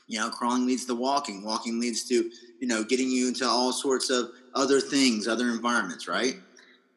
you 0.08 0.20
know 0.20 0.30
crawling 0.30 0.66
leads 0.66 0.86
to 0.86 0.96
walking 0.96 1.44
walking 1.44 1.80
leads 1.80 2.04
to 2.04 2.30
you 2.60 2.68
know 2.68 2.84
getting 2.84 3.10
you 3.10 3.28
into 3.28 3.46
all 3.46 3.72
sorts 3.72 4.10
of 4.10 4.32
other 4.56 4.82
things 4.82 5.28
other 5.28 5.50
environments 5.50 6.08
right 6.08 6.36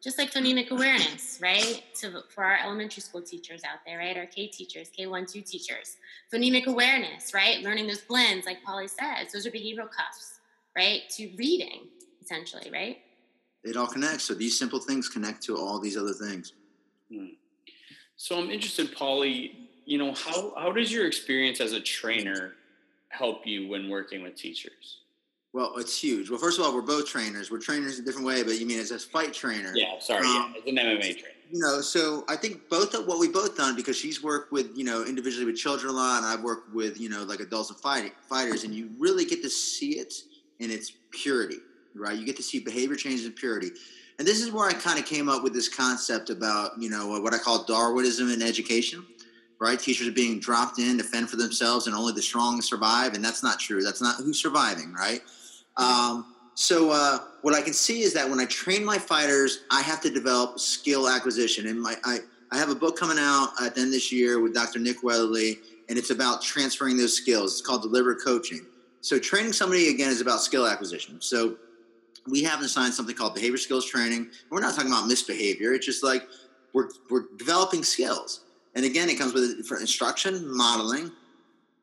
just 0.05 0.19
like 0.19 0.31
phonemic 0.31 0.69
awareness, 0.69 1.39
right? 1.41 1.83
To, 2.01 2.21
for 2.29 2.43
our 2.43 2.59
elementary 2.63 3.01
school 3.01 3.23
teachers 3.23 3.63
out 3.63 3.79
there, 3.87 3.97
right? 3.97 4.15
Our 4.15 4.27
K 4.27 4.45
teachers, 4.45 4.91
K1, 4.95 5.31
2 5.31 5.41
teachers. 5.41 5.97
Phonemic 6.31 6.67
awareness, 6.67 7.33
right? 7.33 7.63
Learning 7.63 7.87
those 7.87 8.01
blends, 8.01 8.45
like 8.45 8.63
Paulie 8.63 8.87
says. 8.87 9.33
Those 9.33 9.47
are 9.47 9.49
behavioral 9.49 9.89
cusps, 9.89 10.41
right? 10.77 11.01
To 11.17 11.31
reading, 11.37 11.87
essentially, 12.21 12.69
right? 12.71 12.99
It 13.65 13.75
all 13.75 13.87
connects. 13.87 14.23
So 14.23 14.33
these 14.33 14.57
simple 14.57 14.79
things 14.79 15.09
connect 15.09 15.43
to 15.43 15.57
all 15.57 15.79
these 15.79 15.97
other 15.97 16.13
things. 16.13 16.53
Hmm. 17.11 17.33
So 18.15 18.39
I'm 18.39 18.49
interested, 18.49 18.95
Paulie, 18.95 19.51
you 19.85 19.97
know, 19.97 20.13
how, 20.13 20.53
how 20.55 20.71
does 20.71 20.91
your 20.91 21.05
experience 21.05 21.59
as 21.59 21.73
a 21.73 21.81
trainer 21.81 22.53
help 23.09 23.45
you 23.45 23.67
when 23.67 23.89
working 23.89 24.23
with 24.23 24.35
teachers? 24.35 24.99
Well, 25.55 25.73
it's 25.77 25.97
huge. 25.97 26.29
Well, 26.29 26.37
first 26.37 26.59
of 26.59 26.65
all, 26.65 26.75
we're 26.75 26.81
both 26.81 27.07
trainers. 27.07 27.49
We're 27.49 27.59
trainers 27.59 27.97
in 27.97 28.03
a 28.03 28.05
different 28.05 28.27
way, 28.27 28.43
but 28.43 28.59
you 28.59 28.65
mean 28.65 28.79
as 28.79 28.91
a 28.91 28.99
fight 28.99 29.33
trainer? 29.33 29.71
Yeah, 29.73 29.97
sorry, 29.99 30.27
um, 30.27 30.53
yeah, 30.53 30.61
as 30.61 30.67
an 30.67 30.75
MMA 30.75 31.01
trainer. 31.01 31.35
You 31.49 31.59
know, 31.59 31.79
so 31.79 32.25
I 32.27 32.35
think 32.35 32.67
both 32.69 32.93
of 32.93 33.07
what 33.07 33.19
we 33.19 33.29
both 33.29 33.55
done 33.55 33.73
because 33.73 33.95
she's 33.95 34.21
worked 34.21 34.51
with 34.51 34.75
you 34.75 34.83
know 34.83 35.05
individually 35.05 35.45
with 35.45 35.55
children 35.55 35.93
a 35.93 35.95
lot, 35.95 36.17
and 36.17 36.25
I've 36.25 36.43
worked 36.43 36.73
with 36.75 36.99
you 36.99 37.07
know 37.07 37.23
like 37.23 37.39
adults 37.39 37.69
and 37.69 37.79
fighting 37.79 38.11
fighters, 38.27 38.65
and 38.65 38.73
you 38.73 38.89
really 38.99 39.23
get 39.23 39.41
to 39.43 39.49
see 39.49 39.91
it 39.91 40.13
in 40.59 40.71
its 40.71 40.91
purity, 41.11 41.59
right? 41.95 42.17
You 42.17 42.25
get 42.25 42.37
to 42.37 42.43
see 42.43 42.59
behavior 42.59 42.95
changes 42.95 43.25
in 43.25 43.31
purity, 43.31 43.71
and 44.17 44.27
this 44.27 44.41
is 44.41 44.51
where 44.51 44.67
I 44.67 44.73
kind 44.73 44.99
of 44.99 45.05
came 45.05 45.29
up 45.29 45.43
with 45.43 45.53
this 45.53 45.69
concept 45.69 46.29
about 46.29 46.71
you 46.79 46.89
know 46.89 47.19
what 47.19 47.33
I 47.33 47.37
call 47.37 47.63
Darwinism 47.63 48.29
in 48.29 48.41
education, 48.41 49.05
right? 49.59 49.79
Teachers 49.79 50.07
are 50.07 50.11
being 50.11 50.39
dropped 50.39 50.79
in 50.79 50.97
to 50.97 51.03
fend 51.03 51.29
for 51.29 51.35
themselves, 51.35 51.87
and 51.87 51.95
only 51.95 52.13
the 52.13 52.21
strong 52.21 52.61
survive, 52.61 53.13
and 53.13 53.23
that's 53.23 53.43
not 53.43 53.59
true. 53.59 53.81
That's 53.81 54.01
not 54.01 54.17
who's 54.17 54.41
surviving, 54.41 54.93
right? 54.93 55.21
Um, 55.77 56.35
so 56.55 56.91
uh, 56.91 57.19
what 57.41 57.53
I 57.53 57.61
can 57.61 57.73
see 57.73 58.01
is 58.01 58.13
that 58.13 58.29
when 58.29 58.39
I 58.39 58.45
train 58.45 58.85
my 58.85 58.97
fighters, 58.97 59.63
I 59.69 59.81
have 59.81 59.99
to 60.01 60.09
develop 60.09 60.59
skill 60.59 61.09
acquisition, 61.09 61.67
and 61.67 61.81
my 61.81 61.95
I, 62.05 62.19
I 62.51 62.57
have 62.57 62.69
a 62.69 62.75
book 62.75 62.97
coming 62.97 63.17
out 63.19 63.49
at 63.61 63.75
the 63.75 63.81
end 63.81 63.89
of 63.89 63.93
this 63.93 64.11
year 64.11 64.39
with 64.39 64.53
Dr. 64.53 64.79
Nick 64.79 65.03
Weatherly, 65.03 65.59
and 65.89 65.97
it's 65.97 66.09
about 66.09 66.41
transferring 66.41 66.97
those 66.97 67.15
skills. 67.15 67.59
It's 67.59 67.61
called 67.61 67.81
Deliberate 67.81 68.23
Coaching. 68.23 68.65
So 69.01 69.19
training 69.19 69.53
somebody 69.53 69.89
again 69.89 70.09
is 70.09 70.21
about 70.21 70.41
skill 70.41 70.65
acquisition. 70.65 71.21
So 71.21 71.57
we 72.27 72.43
have 72.43 72.61
assigned 72.61 72.93
something 72.93 73.15
called 73.15 73.35
behavior 73.35 73.57
skills 73.57 73.85
training. 73.85 74.29
We're 74.49 74.61
not 74.61 74.75
talking 74.75 74.91
about 74.91 75.07
misbehavior. 75.07 75.73
It's 75.73 75.85
just 75.85 76.03
like 76.03 76.27
we're, 76.73 76.89
we're 77.09 77.25
developing 77.37 77.83
skills. 77.83 78.41
And 78.75 78.83
again, 78.83 79.09
it 79.09 79.17
comes 79.17 79.33
with 79.33 79.65
instruction, 79.79 80.55
modeling, 80.55 81.11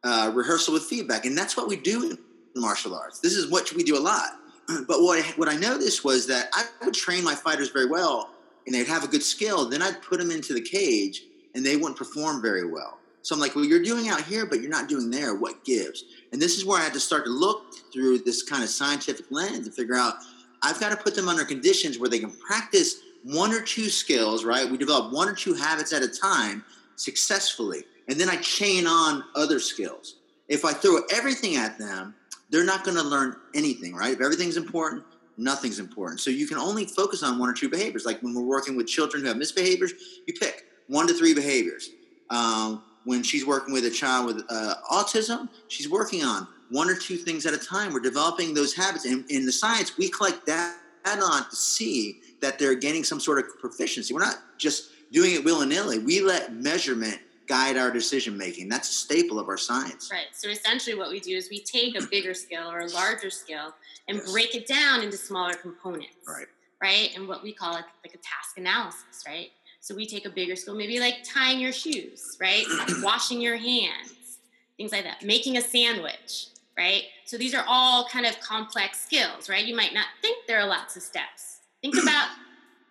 uh, 0.05 0.30
rehearsal 0.34 0.74
with 0.74 0.84
feedback. 0.84 1.24
And 1.24 1.36
that's 1.36 1.57
what 1.57 1.68
we 1.68 1.76
do 1.76 2.11
in 2.11 2.61
martial 2.61 2.95
arts. 2.95 3.20
This 3.20 3.34
is 3.34 3.51
what 3.51 3.72
we 3.72 3.82
do 3.82 3.97
a 3.97 4.01
lot. 4.01 4.30
But 4.86 5.03
what 5.03 5.18
I, 5.18 5.28
what 5.32 5.49
I 5.49 5.57
noticed 5.57 6.05
was 6.05 6.26
that 6.28 6.49
I 6.55 6.64
would 6.84 6.95
train 6.95 7.24
my 7.24 7.34
fighters 7.34 7.70
very 7.70 7.86
well 7.86 8.30
and 8.64 8.74
they'd 8.74 8.86
have 8.86 9.03
a 9.03 9.09
good 9.09 9.22
skill. 9.22 9.68
Then 9.68 9.82
I'd 9.82 10.01
put 10.03 10.18
them 10.18 10.30
into 10.30 10.55
the 10.55 10.61
cage 10.61 11.24
and 11.55 11.66
they 11.66 11.76
wouldn't 11.76 11.97
perform 11.97 12.40
very 12.40 12.64
well. 12.64 12.99
So 13.23 13.35
I'm 13.35 13.41
like, 13.41 13.55
well, 13.55 13.64
you're 13.64 13.83
doing 13.83 14.09
out 14.09 14.23
here, 14.23 14.47
but 14.47 14.61
you're 14.61 14.70
not 14.70 14.89
doing 14.89 15.11
there. 15.11 15.35
What 15.35 15.64
gives? 15.64 16.05
And 16.33 16.43
this 16.43 16.57
is 16.57 16.64
where 16.64 16.81
I 16.81 16.85
had 16.85 16.93
to 16.95 17.01
start 17.01 17.25
to 17.25 17.31
look 17.31 17.75
through 17.93 18.18
this 18.18 18.43
kind 18.43 18.62
of 18.62 18.68
scientific 18.68 19.27
lens 19.31 19.66
and 19.66 19.75
figure 19.75 19.97
out 19.97 20.14
I've 20.62 20.81
got 20.81 20.91
to 20.91 20.97
put 20.97 21.14
them 21.14 21.29
under 21.29 21.45
conditions 21.45 21.99
where 21.99 22.09
they 22.09 22.18
can 22.18 22.31
practice 22.31 23.01
one 23.25 23.53
or 23.53 23.61
two 23.61 23.89
skills, 23.89 24.45
right? 24.45 24.68
We 24.68 24.77
develop 24.77 25.12
one 25.12 25.29
or 25.29 25.35
two 25.35 25.55
habits 25.55 25.93
at 25.93 26.03
a 26.03 26.09
time 26.09 26.64
successfully. 26.97 27.85
And 28.09 28.18
then 28.18 28.29
I 28.29 28.37
chain 28.37 28.87
on 28.87 29.25
other 29.35 29.61
skills. 29.61 30.16
If 30.49 30.64
I 30.64 30.73
throw 30.73 30.99
everything 31.12 31.57
at 31.57 31.79
them, 31.79 32.14
they're 32.51 32.64
not 32.64 32.85
going 32.85 32.97
to 32.97 33.03
learn 33.03 33.37
anything, 33.55 33.95
right? 33.95 34.12
If 34.12 34.20
everything's 34.20 34.57
important, 34.57 35.05
nothing's 35.39 35.79
important. 35.79 36.20
So 36.20 36.31
you 36.31 36.47
can 36.47 36.59
only 36.59 36.85
focus 36.85 37.23
on 37.23 37.39
one 37.39 37.49
or 37.49 37.55
two 37.55 37.68
behaviors. 37.68 38.05
Like 38.05 38.20
when 38.20 38.35
we're 38.35 38.43
working 38.43 38.77
with 38.77 38.87
children 38.87 39.23
who 39.23 39.29
have 39.29 39.37
misbehaviors, 39.37 39.93
you 40.27 40.35
pick 40.35 40.64
one 40.89 41.07
to 41.07 41.14
three 41.14 41.35
behaviors. 41.35 41.91
Um, 42.31 42.83
when 43.05 43.23
she's 43.23 43.47
working 43.47 43.73
with 43.73 43.85
a 43.85 43.91
child 43.91 44.27
with 44.27 44.45
uh, 44.49 44.75
autism, 44.91 45.49
she's 45.69 45.89
working 45.89 46.23
on 46.23 46.47
one 46.71 46.89
or 46.89 46.95
two 46.95 47.17
things 47.17 47.47
at 47.47 47.55
a 47.55 47.59
time. 47.59 47.93
We're 47.93 48.01
developing 48.01 48.55
those 48.55 48.75
habits. 48.75 49.05
And 49.05 49.29
in 49.31 49.45
the 49.45 49.53
science, 49.53 49.99
we 49.99 50.09
collect 50.09 50.47
that 50.47 50.77
on 51.07 51.49
to 51.51 51.57
see 51.57 52.21
that 52.41 52.59
they're 52.59 52.75
gaining 52.75 53.05
some 53.05 53.21
sort 53.21 53.39
of 53.39 53.59
proficiency. 53.59 54.15
We're 54.15 54.21
not 54.21 54.39
just 54.59 54.91
doing 55.13 55.35
it 55.35 55.45
willy 55.45 55.67
nilly. 55.67 55.99
We 55.99 56.21
let 56.21 56.55
measurement 56.55 57.19
guide 57.47 57.77
our 57.77 57.91
decision 57.91 58.37
making. 58.37 58.69
That's 58.69 58.89
a 58.89 58.93
staple 58.93 59.39
of 59.39 59.49
our 59.49 59.59
science. 59.59 60.11
Right. 60.11 60.27
So 60.33 60.49
essentially, 60.49 60.97
what 60.97 61.11
we 61.11 61.21
do 61.21 61.37
is 61.37 61.51
we 61.51 61.61
take 61.61 62.01
a 62.01 62.07
bigger 62.07 62.35
skill 62.35 62.71
or 62.71 62.81
a 62.81 62.89
larger 62.89 63.31
skill 63.31 63.75
and 64.09 64.19
yes. 64.19 64.33
break 64.33 64.55
it 64.55 64.67
down 64.67 65.03
into 65.03 65.17
smaller 65.17 65.55
components. 65.55 66.17
Right. 66.27 66.47
Right. 66.81 67.11
And 67.15 67.29
what 67.29 67.43
we 67.43 67.53
call 67.53 67.77
it 67.77 67.85
like 68.05 68.15
a 68.15 68.19
task 68.19 68.57
analysis. 68.57 69.25
Right. 69.27 69.51
So 69.83 69.97
we 69.97 70.07
take 70.07 70.26
a 70.26 70.30
bigger 70.30 70.55
skill, 70.55 70.76
maybe 70.76 71.01
like 71.01 71.24
tying 71.24 71.59
your 71.59 71.72
shoes, 71.72 72.39
right? 72.41 72.64
Washing 73.03 73.41
your 73.41 73.57
hands, 73.57 74.39
things 74.76 74.93
like 74.93 75.03
that. 75.03 75.24
Making 75.24 75.57
a 75.57 75.61
sandwich, 75.61 76.47
right? 76.78 77.03
So 77.24 77.37
these 77.37 77.53
are 77.53 77.64
all 77.66 78.07
kind 78.07 78.24
of 78.24 78.39
complex 78.39 79.01
skills, 79.01 79.49
right? 79.49 79.64
You 79.64 79.74
might 79.74 79.93
not 79.93 80.07
think 80.20 80.47
there 80.47 80.61
are 80.61 80.66
lots 80.68 80.97
of 80.97 81.03
steps. 81.03 81.59
Think 81.80 81.97
about 82.03 82.28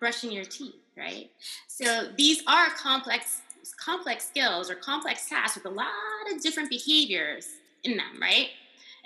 brushing 0.00 0.30
your 0.30 0.44
teeth, 0.44 0.74
right? 0.94 1.30
So 1.66 2.08
these 2.18 2.42
are 2.46 2.68
complex 2.76 3.40
complex 3.82 4.26
skills 4.26 4.70
or 4.70 4.74
complex 4.74 5.30
tasks 5.30 5.56
with 5.56 5.64
a 5.64 5.74
lot 5.74 5.88
of 6.30 6.42
different 6.42 6.68
behaviors 6.68 7.48
in 7.84 7.96
them, 7.96 8.20
right? 8.20 8.48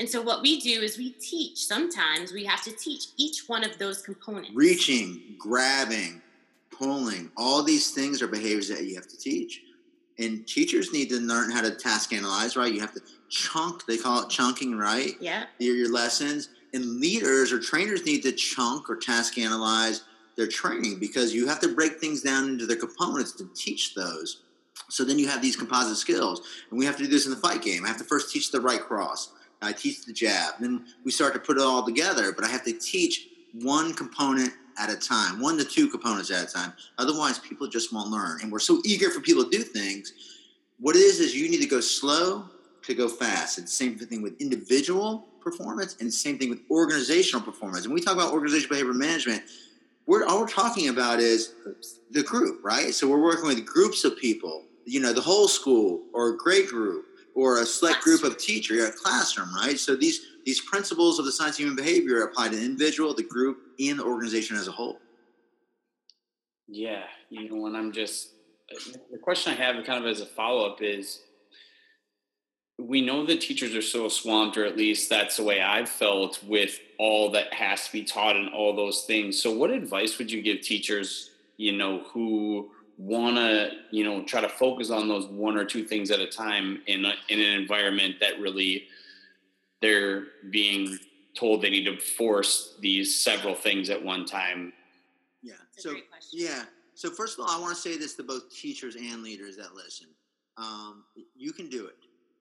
And 0.01 0.09
so 0.09 0.21
what 0.21 0.43
we 0.43 0.61
do 0.61 0.81
is 0.81 0.99
we 0.99 1.11
teach. 1.13 1.65
Sometimes 1.65 2.33
we 2.33 2.45
have 2.47 2.63
to 2.65 2.73
teach 2.73 3.07
each 3.17 3.49
one 3.49 3.63
of 3.63 3.79
those 3.79 4.03
components. 4.03 4.51
Reaching, 4.55 5.37
grabbing, 5.39 6.21
pulling, 6.79 7.31
all 7.37 7.63
these 7.63 7.91
things 7.91 8.23
are 8.23 8.27
behaviors 8.27 8.69
that 8.69 8.85
you 8.85 8.95
have 8.95 9.09
to 9.09 9.19
teach. 9.19 9.63
And 10.19 10.47
teachers 10.47 10.93
need 10.93 11.11
to 11.11 11.21
learn 11.21 11.51
how 11.51 11.61
to 11.61 11.71
task 11.71 12.13
analyze, 12.13 12.57
right? 12.57 12.73
You 12.73 12.81
have 12.81 12.95
to 12.95 13.03
chunk, 13.29 13.85
they 13.87 13.99
call 13.99 14.23
it 14.23 14.31
chunking, 14.31 14.77
right? 14.77 15.13
Yeah. 15.21 15.45
Your, 15.59 15.77
your 15.77 15.93
lessons. 15.93 16.49
And 16.73 17.01
leaders 17.01 17.53
or 17.53 17.61
trainers 17.61 18.05
need 18.05 18.23
to 18.23 18.33
chunk 18.33 18.89
or 18.89 18.97
task 18.97 19.39
analyze 19.39 20.05
their 20.37 20.47
training 20.47 20.99
because 20.99 21.35
you 21.35 21.47
have 21.49 21.61
to 21.61 21.75
break 21.75 21.99
things 21.99 22.23
down 22.23 22.49
into 22.49 22.67
their 22.67 22.77
components 22.77 23.33
to 23.33 23.49
teach 23.55 23.95
those. 23.95 24.43
So 24.89 25.05
then 25.05 25.19
you 25.19 25.29
have 25.29 25.43
these 25.43 25.57
composite 25.57 25.97
skills. 25.97 26.43
And 26.71 26.79
we 26.79 26.87
have 26.87 26.97
to 26.97 27.05
do 27.05 27.09
this 27.09 27.27
in 27.27 27.31
the 27.31 27.39
fight 27.39 27.63
game. 27.63 27.85
I 27.85 27.89
have 27.89 27.99
to 27.99 28.05
first 28.05 28.33
teach 28.33 28.51
the 28.51 28.61
right 28.61 28.81
cross. 28.81 29.33
I 29.63 29.73
teach 29.73 30.05
the 30.05 30.13
jab. 30.13 30.55
Then 30.61 30.85
we 31.05 31.11
start 31.11 31.33
to 31.35 31.41
put 31.41 31.57
it 31.57 31.63
all 31.63 31.85
together, 31.85 32.33
but 32.33 32.45
I 32.45 32.49
have 32.49 32.65
to 32.65 32.73
teach 32.73 33.29
one 33.63 33.95
component 33.95 34.53
at 34.79 34.91
a 34.91 34.97
time, 34.97 35.41
one 35.41 35.59
to 35.59 35.65
two 35.65 35.89
components 35.89 36.31
at 36.31 36.49
a 36.49 36.53
time. 36.53 36.73
Otherwise, 36.99 37.39
people 37.39 37.67
just 37.67 37.93
won't 37.93 38.11
learn. 38.11 38.41
And 38.43 38.53
we're 38.53 38.59
so 38.59 38.81
eager 38.85 39.11
for 39.11 39.21
people 39.21 39.45
to 39.45 39.51
do 39.51 39.63
things. 39.63 40.13
What 40.79 40.97
it 40.97 41.01
is 41.01 41.21
is 41.21 41.35
you 41.35 41.49
need 41.51 41.63
to 41.63 41.69
go 41.69 41.81
slow 41.81 42.45
to 42.83 42.95
go 42.95 43.09
fast. 43.09 43.59
It's 43.59 43.77
the 43.77 43.85
same 43.85 43.99
thing 43.99 44.23
with 44.23 44.41
individual 44.41 45.27
performance 45.41 45.97
and 46.01 46.09
the 46.09 46.13
same 46.13 46.39
thing 46.39 46.51
with 46.51 46.61
organizational 46.71 47.45
performance. 47.45 47.85
And 47.85 47.95
we 47.95 48.01
talk 48.01 48.15
about 48.15 48.33
organizational 48.33 48.77
behavior 48.77 48.93
management. 48.93 49.43
We're 50.07 50.25
all 50.25 50.41
we're 50.41 50.49
talking 50.49 50.89
about 50.89 51.21
is 51.21 51.55
the 52.11 52.23
group, 52.23 52.65
right? 52.65 52.95
So 52.95 53.09
we're 53.09 53.23
working 53.23 53.47
with 53.47 53.65
groups 53.65 54.05
of 54.05 54.17
people, 54.17 54.65
you 54.85 55.01
know, 55.01 55.13
the 55.13 55.21
whole 55.21 55.49
school 55.49 56.03
or 56.13 56.31
a 56.31 56.37
grade 56.37 56.69
group 56.69 57.07
or 57.35 57.61
a 57.61 57.67
select 57.67 58.03
group 58.03 58.23
of 58.23 58.39
teachers, 58.39 58.89
a 58.89 58.93
classroom, 58.93 59.53
right? 59.55 59.79
So 59.79 59.97
these 59.97 60.21
these 60.47 60.61
principles 60.61 61.19
of 61.19 61.25
the 61.25 61.33
science 61.33 61.57
of 61.57 61.59
human 61.59 61.77
behavior 61.77 62.23
apply 62.23 62.49
to 62.49 62.57
the 62.57 62.65
individual, 62.65 63.13
the 63.13 63.25
group, 63.25 63.59
and 63.81 63.99
the 63.99 64.05
organization 64.05 64.57
as 64.57 64.69
a 64.69 64.73
whole. 64.73 64.99
Yeah, 66.69 67.03
you 67.29 67.51
know, 67.51 67.61
when 67.61 67.75
I'm 67.75 67.93
just 67.93 68.31
the 69.13 69.19
question 69.19 69.53
I 69.53 69.57
have, 69.57 69.85
kind 69.85 70.03
of 70.05 70.11
as 70.11 70.21
a 70.21 70.27
follow 70.27 70.71
up, 70.71 70.83
is 70.83 71.21
we 72.79 73.01
know 73.01 73.27
that 73.27 73.41
teachers 73.41 73.75
are 73.75 73.83
so 73.83 74.09
swamped, 74.09 74.57
or 74.57 74.65
at 74.65 74.77
least 74.77 75.11
that's 75.11 75.37
the 75.37 75.43
way 75.43 75.61
I've 75.61 75.89
felt 75.89 76.43
with 76.45 76.79
all 76.99 77.31
that 77.33 77.53
has 77.53 77.87
to 77.87 77.93
be 77.93 78.05
taught 78.05 78.37
and 78.37 78.49
all 78.51 78.75
those 78.75 79.03
things. 79.03 79.41
So, 79.43 79.51
what 79.51 79.71
advice 79.71 80.17
would 80.19 80.31
you 80.31 80.43
give 80.43 80.61
teachers, 80.61 81.31
you 81.57 81.73
know, 81.73 82.05
who 82.13 82.71
want 82.99 83.37
to, 83.37 83.71
you 83.91 84.05
know, 84.05 84.23
try 84.25 84.41
to 84.41 84.49
focus 84.49 84.91
on 84.91 85.09
those 85.09 85.27
one 85.27 85.57
or 85.57 85.65
two 85.65 85.85
things 85.85 86.11
at 86.11 86.21
a 86.21 86.27
time 86.27 86.83
in 86.87 87.05
a, 87.05 87.15
in 87.29 87.41
an 87.41 87.61
environment 87.61 88.17
that 88.21 88.41
really 88.41 88.87
they're 89.81 90.25
being 90.51 90.99
told 91.37 91.63
they 91.63 91.71
need 91.71 91.85
to 91.85 91.99
force 91.99 92.77
these 92.81 93.21
several 93.23 93.55
things 93.55 93.91
at 93.91 94.03
one 94.03 94.25
time? 94.25 94.73
Yeah. 95.43 95.55
so 95.77 95.95
yeah. 96.33 96.65
So 96.95 97.11
first 97.11 97.39
of 97.39 97.45
all, 97.45 97.51
I 97.51 97.61
want 97.61 97.75
to 97.75 97.81
say 97.81 97.99
this 97.99 98.15
to 98.15 98.23
both 98.23 98.51
teachers 98.51 98.97
and 98.97 99.23
leaders 99.23 99.57
that 99.57 99.75
listen. 99.75 100.09
Um, 100.57 101.05
you 101.37 101.53
can 101.53 101.69
do 101.69 101.87
it, 101.87 101.97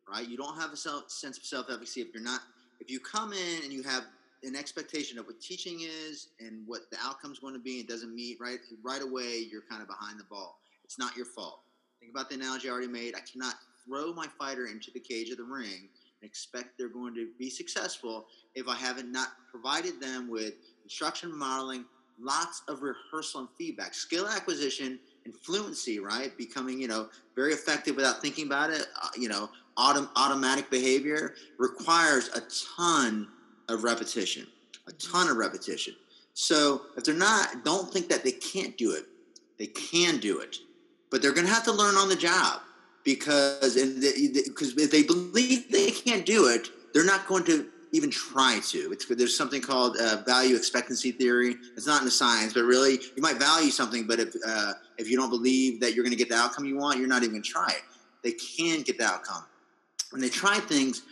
right? 0.09 0.27
You 0.27 0.37
don't 0.37 0.57
have 0.57 0.71
a 0.71 0.77
self, 0.77 1.11
sense 1.11 1.37
of 1.37 1.43
self-efficacy 1.43 2.01
if 2.01 2.07
you're 2.13 2.23
not. 2.23 2.39
If 2.79 2.89
you 2.89 2.99
come 2.99 3.33
in 3.33 3.63
and 3.63 3.73
you 3.73 3.83
have 3.83 4.03
an 4.43 4.55
expectation 4.55 5.19
of 5.19 5.25
what 5.25 5.41
teaching 5.41 5.81
is 5.81 6.29
and 6.39 6.63
what 6.65 6.89
the 6.91 6.97
outcome's 7.03 7.39
going 7.39 7.53
to 7.53 7.59
be, 7.59 7.79
it 7.79 7.87
doesn't 7.87 8.15
meet 8.15 8.37
right 8.39 8.59
right 8.83 9.01
away. 9.01 9.45
You're 9.51 9.63
kind 9.69 9.81
of 9.81 9.87
behind 9.87 10.19
the 10.19 10.23
ball. 10.23 10.59
It's 10.85 10.97
not 10.97 11.17
your 11.17 11.25
fault. 11.25 11.59
Think 11.99 12.11
about 12.11 12.29
the 12.29 12.35
analogy 12.35 12.69
I 12.69 12.71
already 12.71 12.87
made. 12.87 13.15
I 13.15 13.21
cannot 13.21 13.55
throw 13.85 14.13
my 14.13 14.27
fighter 14.39 14.67
into 14.67 14.91
the 14.91 14.99
cage 14.99 15.29
of 15.31 15.37
the 15.37 15.43
ring 15.43 15.89
expect 16.25 16.77
they're 16.77 16.89
going 16.89 17.15
to 17.15 17.29
be 17.39 17.49
successful 17.49 18.27
if 18.55 18.67
I 18.67 18.75
haven't 18.75 19.11
not 19.11 19.29
provided 19.49 20.01
them 20.01 20.29
with 20.29 20.55
instruction 20.83 21.37
modeling, 21.37 21.85
lots 22.19 22.63
of 22.67 22.81
rehearsal 22.81 23.41
and 23.41 23.49
feedback, 23.57 23.93
skill 23.93 24.27
acquisition 24.27 24.99
and 25.25 25.35
fluency, 25.37 25.99
right? 25.99 26.35
Becoming, 26.37 26.79
you 26.79 26.87
know, 26.87 27.09
very 27.35 27.53
effective 27.53 27.95
without 27.95 28.21
thinking 28.21 28.45
about 28.45 28.69
it, 28.69 28.87
uh, 29.01 29.09
you 29.17 29.29
know, 29.29 29.49
autom- 29.77 30.09
automatic 30.15 30.69
behavior 30.69 31.35
requires 31.57 32.29
a 32.29 32.41
ton 32.77 33.27
of 33.69 33.83
repetition, 33.83 34.47
a 34.87 34.91
ton 34.93 35.29
of 35.29 35.37
repetition. 35.37 35.95
So 36.33 36.81
if 36.97 37.03
they're 37.03 37.15
not, 37.15 37.63
don't 37.63 37.91
think 37.91 38.09
that 38.09 38.23
they 38.23 38.31
can't 38.31 38.77
do 38.77 38.93
it. 38.93 39.05
They 39.57 39.67
can 39.67 40.17
do 40.17 40.39
it, 40.39 40.57
but 41.09 41.21
they're 41.21 41.31
going 41.31 41.47
to 41.47 41.53
have 41.53 41.63
to 41.63 41.71
learn 41.71 41.95
on 41.95 42.09
the 42.09 42.15
job 42.15 42.61
because 43.05 43.77
and 43.77 44.01
because 44.01 44.75
if 44.75 44.91
they 44.91 45.03
believe 45.03 45.71
they 45.71 45.91
can't 45.91 46.25
do 46.25 46.47
it, 46.47 46.67
they're 46.93 47.05
not 47.05 47.27
going 47.27 47.45
to 47.45 47.67
even 47.93 48.09
try 48.09 48.59
to. 48.59 48.91
It's, 48.91 49.05
there's 49.05 49.37
something 49.37 49.61
called 49.61 49.95
uh, 49.97 50.23
value 50.25 50.55
expectancy 50.57 51.11
theory. 51.11 51.55
It's 51.77 51.87
not 51.87 52.01
in 52.01 52.05
the 52.05 52.11
science, 52.11 52.53
but 52.53 52.63
really, 52.63 52.99
you 53.15 53.21
might 53.21 53.37
value 53.37 53.69
something, 53.69 54.05
but 54.05 54.19
if 54.19 54.35
uh, 54.45 54.73
if 54.97 55.09
you 55.09 55.15
don't 55.15 55.29
believe 55.29 55.79
that 55.79 55.93
you're 55.93 56.03
going 56.03 56.17
to 56.17 56.17
get 56.17 56.29
the 56.29 56.35
outcome 56.35 56.65
you 56.65 56.77
want, 56.77 56.99
you're 56.99 57.07
not 57.07 57.21
even 57.21 57.35
going 57.35 57.43
to 57.43 57.49
try 57.49 57.69
it. 57.69 57.83
They 58.23 58.33
can 58.33 58.81
get 58.81 58.97
the 58.97 59.05
outcome. 59.05 59.45
When 60.11 60.21
they 60.21 60.29
try 60.29 60.59
things, 60.59 61.03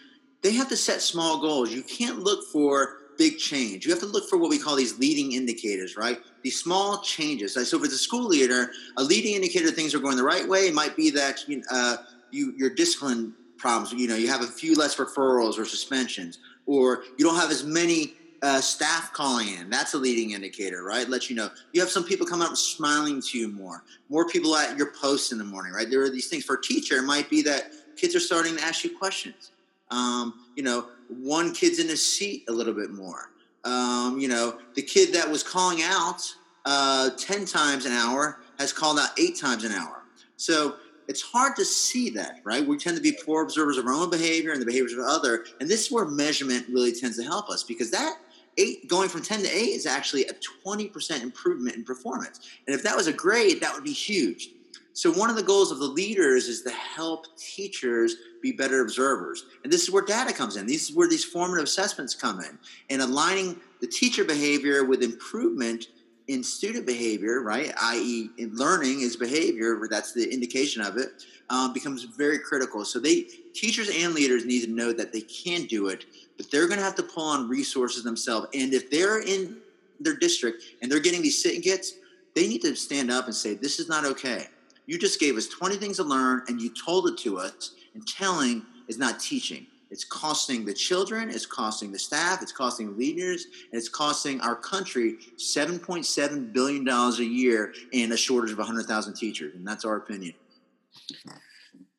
they 0.42 0.54
have 0.54 0.68
to 0.70 0.78
set 0.78 1.02
small 1.02 1.40
goals. 1.40 1.72
You 1.72 1.84
can't 1.84 2.20
look 2.20 2.46
for 2.52 2.98
big 3.18 3.38
change. 3.38 3.86
You 3.86 3.92
have 3.92 4.00
to 4.02 4.06
look 4.06 4.30
for 4.30 4.38
what 4.38 4.50
we 4.50 4.60
call 4.60 4.76
these 4.76 5.00
leading 5.00 5.34
indicators, 5.34 5.96
right? 5.98 6.20
These 6.42 6.60
small 6.60 7.02
changes. 7.02 7.54
So, 7.54 7.80
for 7.80 7.88
the 7.88 7.96
school 7.96 8.28
leader, 8.28 8.72
a 8.98 9.04
leading 9.04 9.36
indicator 9.36 9.72
things 9.72 9.94
are 9.94 10.00
going 10.00 10.18
the 10.18 10.24
right 10.24 10.48
way 10.48 10.72
might 10.72 10.96
be 10.96 11.10
that 11.12 11.48
you, 11.48 11.64
uh, 11.72 11.98
you 12.32 12.54
your 12.58 12.70
discipline 12.70 13.34
problems. 13.58 13.94
You 13.94 14.08
know, 14.08 14.16
you 14.16 14.28
have 14.28 14.42
a 14.42 14.48
few 14.48 14.76
less 14.76 14.98
referrals 14.98 15.58
or 15.58 15.66
suspensions, 15.66 16.40
or 16.66 17.04
you 17.18 17.26
don't 17.26 17.36
have 17.36 17.52
as 17.52 17.64
many 17.64 18.14
uh, 18.44 18.60
staff 18.60 19.14
calling 19.14 19.48
in. 19.48 19.70
That's 19.70 19.94
a 19.94 19.98
leading 19.98 20.32
indicator, 20.32 20.84
right? 20.84 21.08
Let 21.08 21.30
you 21.30 21.36
know 21.36 21.50
you 21.72 21.80
have 21.80 21.90
some 21.90 22.04
people 22.04 22.28
coming 22.28 22.46
up 22.46 22.58
smiling 22.58 23.22
to 23.22 23.38
you 23.38 23.48
more, 23.48 23.84
more 24.10 24.28
people 24.28 24.56
at 24.56 24.78
your 24.78 24.92
post 24.92 25.32
in 25.32 25.38
the 25.38 25.46
morning, 25.46 25.72
right? 25.72 25.90
There 25.90 26.02
are 26.02 26.10
these 26.10 26.28
things 26.28 26.44
for 26.44 26.56
a 26.56 26.62
teacher. 26.62 26.98
It 26.98 27.04
might 27.04 27.30
be 27.30 27.42
that 27.44 27.72
kids 27.96 28.16
are 28.16 28.20
starting 28.20 28.58
to 28.58 28.62
ask 28.62 28.84
you 28.84 28.98
questions. 28.98 29.52
Um, 29.92 30.43
you 30.56 30.64
know, 30.64 30.88
one 31.10 31.54
kid's 31.54 31.80
in 31.80 31.88
his 31.88 32.06
seat 32.06 32.44
a 32.50 32.52
little 32.52 32.74
bit 32.74 32.92
more. 32.92 33.32
Um, 33.64 34.20
you 34.20 34.28
know, 34.28 34.60
the 34.76 34.82
kid 34.82 35.14
that 35.14 35.30
was 35.30 35.44
calling 35.44 35.82
out 35.84 36.22
uh, 36.66 37.12
10 37.12 37.46
times 37.46 37.86
an 37.86 37.94
hour 37.94 38.40
has 38.60 38.74
called 38.74 39.00
out 39.00 39.10
eight 39.18 39.38
times 39.38 39.64
an 39.64 39.72
hour. 39.72 40.04
So 40.38 40.76
it's 41.08 41.22
hard 41.22 41.56
to 41.58 41.66
see 41.66 42.10
that, 42.12 42.40
right? 42.44 42.66
We 42.66 42.78
tend 42.78 42.96
to 42.98 43.04
be 43.04 43.18
poor 43.26 43.44
observers 43.44 43.78
of 43.78 43.86
our 43.86 43.94
own 43.94 44.10
behavior 44.10 44.52
and 44.52 44.62
the 44.62 44.66
behaviors 44.66 44.94
of 44.94 45.00
other, 45.00 45.46
and 45.60 45.70
this 45.70 45.86
is 45.86 45.92
where 45.92 46.06
measurement 46.06 46.66
really 46.70 46.94
tends 46.94 47.18
to 47.18 47.24
help 47.24 47.50
us 47.50 47.64
because 47.64 47.92
that 47.92 48.18
eight 48.58 48.88
going 48.88 49.10
from 49.10 49.22
10 49.22 49.42
to 49.42 49.48
8 49.48 49.52
is 49.52 49.86
actually 49.86 50.26
a 50.26 50.34
20% 50.66 51.24
improvement 51.24 51.76
in 51.76 51.84
performance. 51.84 52.40
And 52.68 52.76
if 52.76 52.84
that 52.84 52.96
was 52.96 53.08
a 53.08 53.14
grade, 53.14 53.62
that 53.62 53.74
would 53.74 53.84
be 53.84 53.94
huge. 53.94 54.50
So 54.94 55.12
one 55.12 55.32
of 55.32 55.36
the 55.36 55.44
goals 55.44 55.72
of 55.72 55.80
the 55.80 55.88
leaders 55.88 56.48
is 56.48 56.62
to 56.62 56.70
help 56.70 57.26
teachers 57.36 58.16
be 58.42 58.52
better 58.52 58.82
observers. 58.82 59.46
And 59.64 59.74
this 59.74 59.82
is 59.82 59.92
where 59.92 60.04
data 60.04 60.34
comes 60.34 60.56
in. 60.56 60.68
This 60.68 60.90
is 60.90 60.96
where 60.96 61.10
these 61.10 61.26
formative 61.26 61.64
assessments 61.64 62.14
come 62.14 62.40
in. 62.42 62.60
And 62.92 63.02
aligning 63.02 63.60
the 63.82 63.88
teacher 63.88 64.24
behavior 64.24 64.84
with 64.84 65.02
improvement 65.02 65.88
in 66.28 66.44
student 66.44 66.86
behavior, 66.86 67.42
right, 67.42 67.74
i.e., 67.82 68.30
in 68.38 68.56
learning 68.56 69.02
is 69.02 69.16
behavior, 69.16 69.80
that's 69.90 70.14
the 70.14 70.32
indication 70.32 70.82
of 70.82 70.98
it, 70.98 71.26
um, 71.50 71.74
becomes 71.74 72.04
very 72.04 72.40
critical. 72.40 72.86
So 72.86 73.00
they 73.00 73.24
teachers 73.54 73.90
and 73.94 74.14
leaders 74.14 74.46
need 74.46 74.64
to 74.64 74.72
know 74.72 74.94
that 74.94 75.12
they 75.12 75.22
can 75.22 75.66
do 75.66 75.88
it, 75.88 76.06
but 76.38 76.50
they're 76.50 76.68
going 76.68 76.78
to 76.78 76.84
have 76.84 76.96
to 76.96 77.04
pull 77.04 77.28
on 77.28 77.50
resources 77.50 78.04
themselves. 78.04 78.48
And 78.54 78.74
if 78.74 78.90
they're 78.90 79.22
in 79.22 79.58
their 80.00 80.16
district 80.16 80.64
and 80.82 80.90
they're 80.90 81.00
getting 81.00 81.22
these 81.22 81.42
sit 81.42 81.56
and 81.56 81.64
gets, 81.64 81.94
they 82.36 82.48
need 82.48 82.62
to 82.62 82.76
stand 82.76 83.12
up 83.12 83.26
and 83.26 83.36
say, 83.36 83.54
"This 83.56 83.80
is 83.80 83.90
not 83.90 84.06
okay. 84.06 84.48
You 84.86 84.98
just 84.98 85.20
gave 85.20 85.38
us 85.38 85.48
20 85.48 85.76
things 85.78 85.98
to 85.98 86.04
learn, 86.04 86.44
and 86.48 86.62
you 86.62 86.72
told 86.74 87.08
it 87.08 87.18
to 87.20 87.40
us. 87.40 87.76
And 87.94 88.06
telling 88.08 88.66
is 88.88 88.98
not 88.98 89.20
teaching." 89.20 89.68
It's 89.94 90.04
costing 90.04 90.66
the 90.66 90.74
children, 90.74 91.30
it's 91.30 91.46
costing 91.46 91.92
the 91.92 92.00
staff, 92.00 92.42
it's 92.42 92.52
costing 92.52 92.98
leaders, 92.98 93.46
and 93.46 93.78
it's 93.78 93.88
costing 93.88 94.42
our 94.42 94.56
country 94.56 95.18
$7.7 95.38 96.52
billion 96.52 96.90
a 96.90 97.12
year 97.22 97.76
in 97.92 98.12
a 98.12 98.18
shortage 98.18 98.52
of 98.52 98.58
100,000 98.58 99.14
teachers. 99.14 99.54
And 99.54 99.68
that's 99.68 99.86
our 99.86 99.98
opinion. 99.98 100.34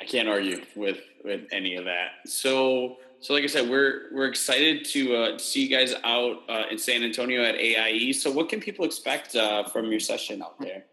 I 0.00 0.04
can't 0.06 0.28
argue 0.28 0.62
with, 0.74 0.98
with 1.24 1.42
any 1.52 1.76
of 1.76 1.84
that. 1.84 2.26
So, 2.26 2.96
so 3.20 3.32
like 3.32 3.44
I 3.44 3.46
said, 3.46 3.70
we're 3.70 4.08
we're 4.12 4.26
excited 4.26 4.84
to 4.86 5.14
uh, 5.14 5.38
see 5.38 5.62
you 5.62 5.68
guys 5.68 5.94
out 6.02 6.42
uh, 6.48 6.64
in 6.72 6.78
San 6.78 7.04
Antonio 7.04 7.44
at 7.44 7.54
AIE. 7.54 8.10
So, 8.10 8.32
what 8.32 8.48
can 8.48 8.58
people 8.58 8.84
expect 8.84 9.36
uh, 9.36 9.68
from 9.68 9.86
your 9.90 10.00
session 10.00 10.42
out 10.42 10.58
there? 10.58 10.84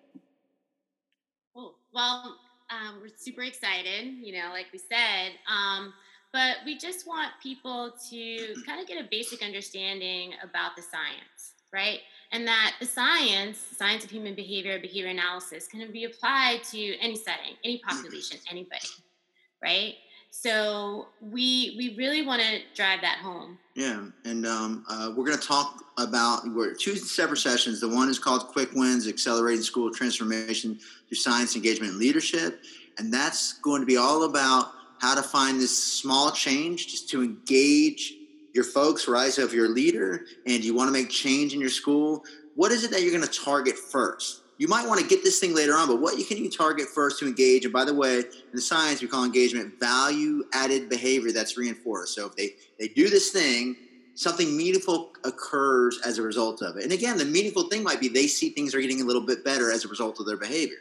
Well, 1.94 2.38
um, 2.70 3.00
we're 3.02 3.10
super 3.16 3.42
excited. 3.42 4.06
You 4.22 4.34
know, 4.34 4.50
like 4.52 4.68
we 4.72 4.80
said, 4.80 5.34
um, 5.50 5.94
but 6.32 6.58
we 6.66 6.78
just 6.78 7.06
want 7.06 7.32
people 7.44 7.94
to 8.10 8.56
kind 8.66 8.82
of 8.82 8.88
get 8.88 9.04
a 9.04 9.08
basic 9.10 9.44
understanding 9.44 10.34
about 10.44 10.76
the 10.76 10.82
science, 10.82 11.54
right? 11.74 12.00
And 12.32 12.48
that 12.48 12.76
the 12.80 12.86
science, 12.86 13.58
science 13.58 14.06
of 14.06 14.10
human 14.10 14.36
behavior, 14.36 14.80
behavior 14.80 15.10
analysis, 15.10 15.68
can 15.68 15.92
be 15.92 16.06
applied 16.06 16.64
to 16.72 16.98
any 17.00 17.16
setting, 17.16 17.56
any 17.66 17.80
population, 17.80 18.38
anybody, 18.50 18.88
right? 19.62 19.96
So 20.32 21.10
we 21.22 21.76
we 21.78 21.94
really 21.98 22.26
want 22.26 22.42
to 22.42 22.60
drive 22.74 23.02
that 23.02 23.18
home. 23.18 23.60
Yeah, 23.76 24.06
and 24.24 24.48
um, 24.48 24.86
uh, 24.90 25.12
we're 25.16 25.26
going 25.26 25.38
to 25.38 25.48
talk 25.48 25.84
about 25.98 26.44
we're 26.48 26.74
two 26.74 26.96
separate 26.96 27.38
sessions. 27.38 27.82
The 27.82 27.90
one 27.90 28.10
is 28.10 28.18
called 28.18 28.48
Quick 28.48 28.72
Wins: 28.74 29.08
Accelerating 29.08 29.62
School 29.62 29.92
Transformation 29.94 30.80
Through 31.08 31.18
Science, 31.18 31.56
Engagement, 31.58 31.92
and 31.92 32.00
Leadership, 32.00 32.62
and 32.98 33.14
that's 33.14 33.60
going 33.60 33.82
to 33.82 33.86
be 33.86 33.98
all 33.98 34.24
about 34.24 34.72
how 35.00 35.16
to 35.16 35.22
find 35.22 35.60
this 35.60 35.78
small 35.78 36.32
change 36.32 36.88
just 36.88 37.10
to 37.10 37.22
engage 37.24 38.14
your 38.54 38.64
folks, 38.64 39.10
right? 39.10 39.32
So 39.32 39.44
if 39.44 39.54
you're 39.54 39.66
a 39.66 39.70
leader 39.70 40.26
and 40.46 40.64
you 40.64 40.74
want 40.74 40.88
to 40.88 40.94
make 40.94 41.10
change 41.10 41.54
in 41.54 41.60
your 41.60 41.70
school, 41.70 42.24
what 42.56 42.72
is 42.72 42.84
it 42.84 42.92
that 42.92 43.02
you're 43.02 43.12
going 43.12 43.28
to 43.28 43.40
target 43.40 43.76
first? 43.78 44.41
You 44.62 44.68
might 44.68 44.88
want 44.88 45.02
to 45.02 45.08
get 45.08 45.24
this 45.24 45.40
thing 45.40 45.56
later 45.56 45.74
on, 45.74 45.88
but 45.88 46.00
what 46.00 46.20
you 46.20 46.24
can 46.24 46.38
you 46.38 46.48
target 46.48 46.88
first 46.88 47.18
to 47.18 47.26
engage? 47.26 47.64
And 47.64 47.74
by 47.74 47.84
the 47.84 47.96
way, 47.96 48.20
in 48.20 48.54
the 48.54 48.62
science, 48.62 49.02
we 49.02 49.08
call 49.08 49.26
engagement 49.26 49.80
value 49.80 50.44
added 50.54 50.88
behavior 50.88 51.32
that's 51.32 51.58
reinforced. 51.58 52.14
So 52.14 52.28
if 52.28 52.36
they, 52.36 52.52
they 52.78 52.90
do 52.90 53.10
this 53.10 53.32
thing, 53.32 53.76
something 54.14 54.56
meaningful 54.56 55.14
occurs 55.24 56.00
as 56.06 56.20
a 56.20 56.22
result 56.22 56.62
of 56.62 56.78
it. 56.78 56.84
And 56.84 56.92
again, 56.92 57.18
the 57.18 57.26
meaningful 57.26 57.70
thing 57.70 57.82
might 57.82 58.00
be 58.00 58.08
they 58.08 58.28
see 58.28 58.50
things 58.50 58.76
are 58.76 58.82
getting 58.82 59.02
a 59.02 59.04
little 59.04 59.26
bit 59.26 59.44
better 59.44 59.72
as 59.72 59.84
a 59.84 59.88
result 59.88 60.20
of 60.20 60.28
their 60.28 60.38
behavior. 60.38 60.78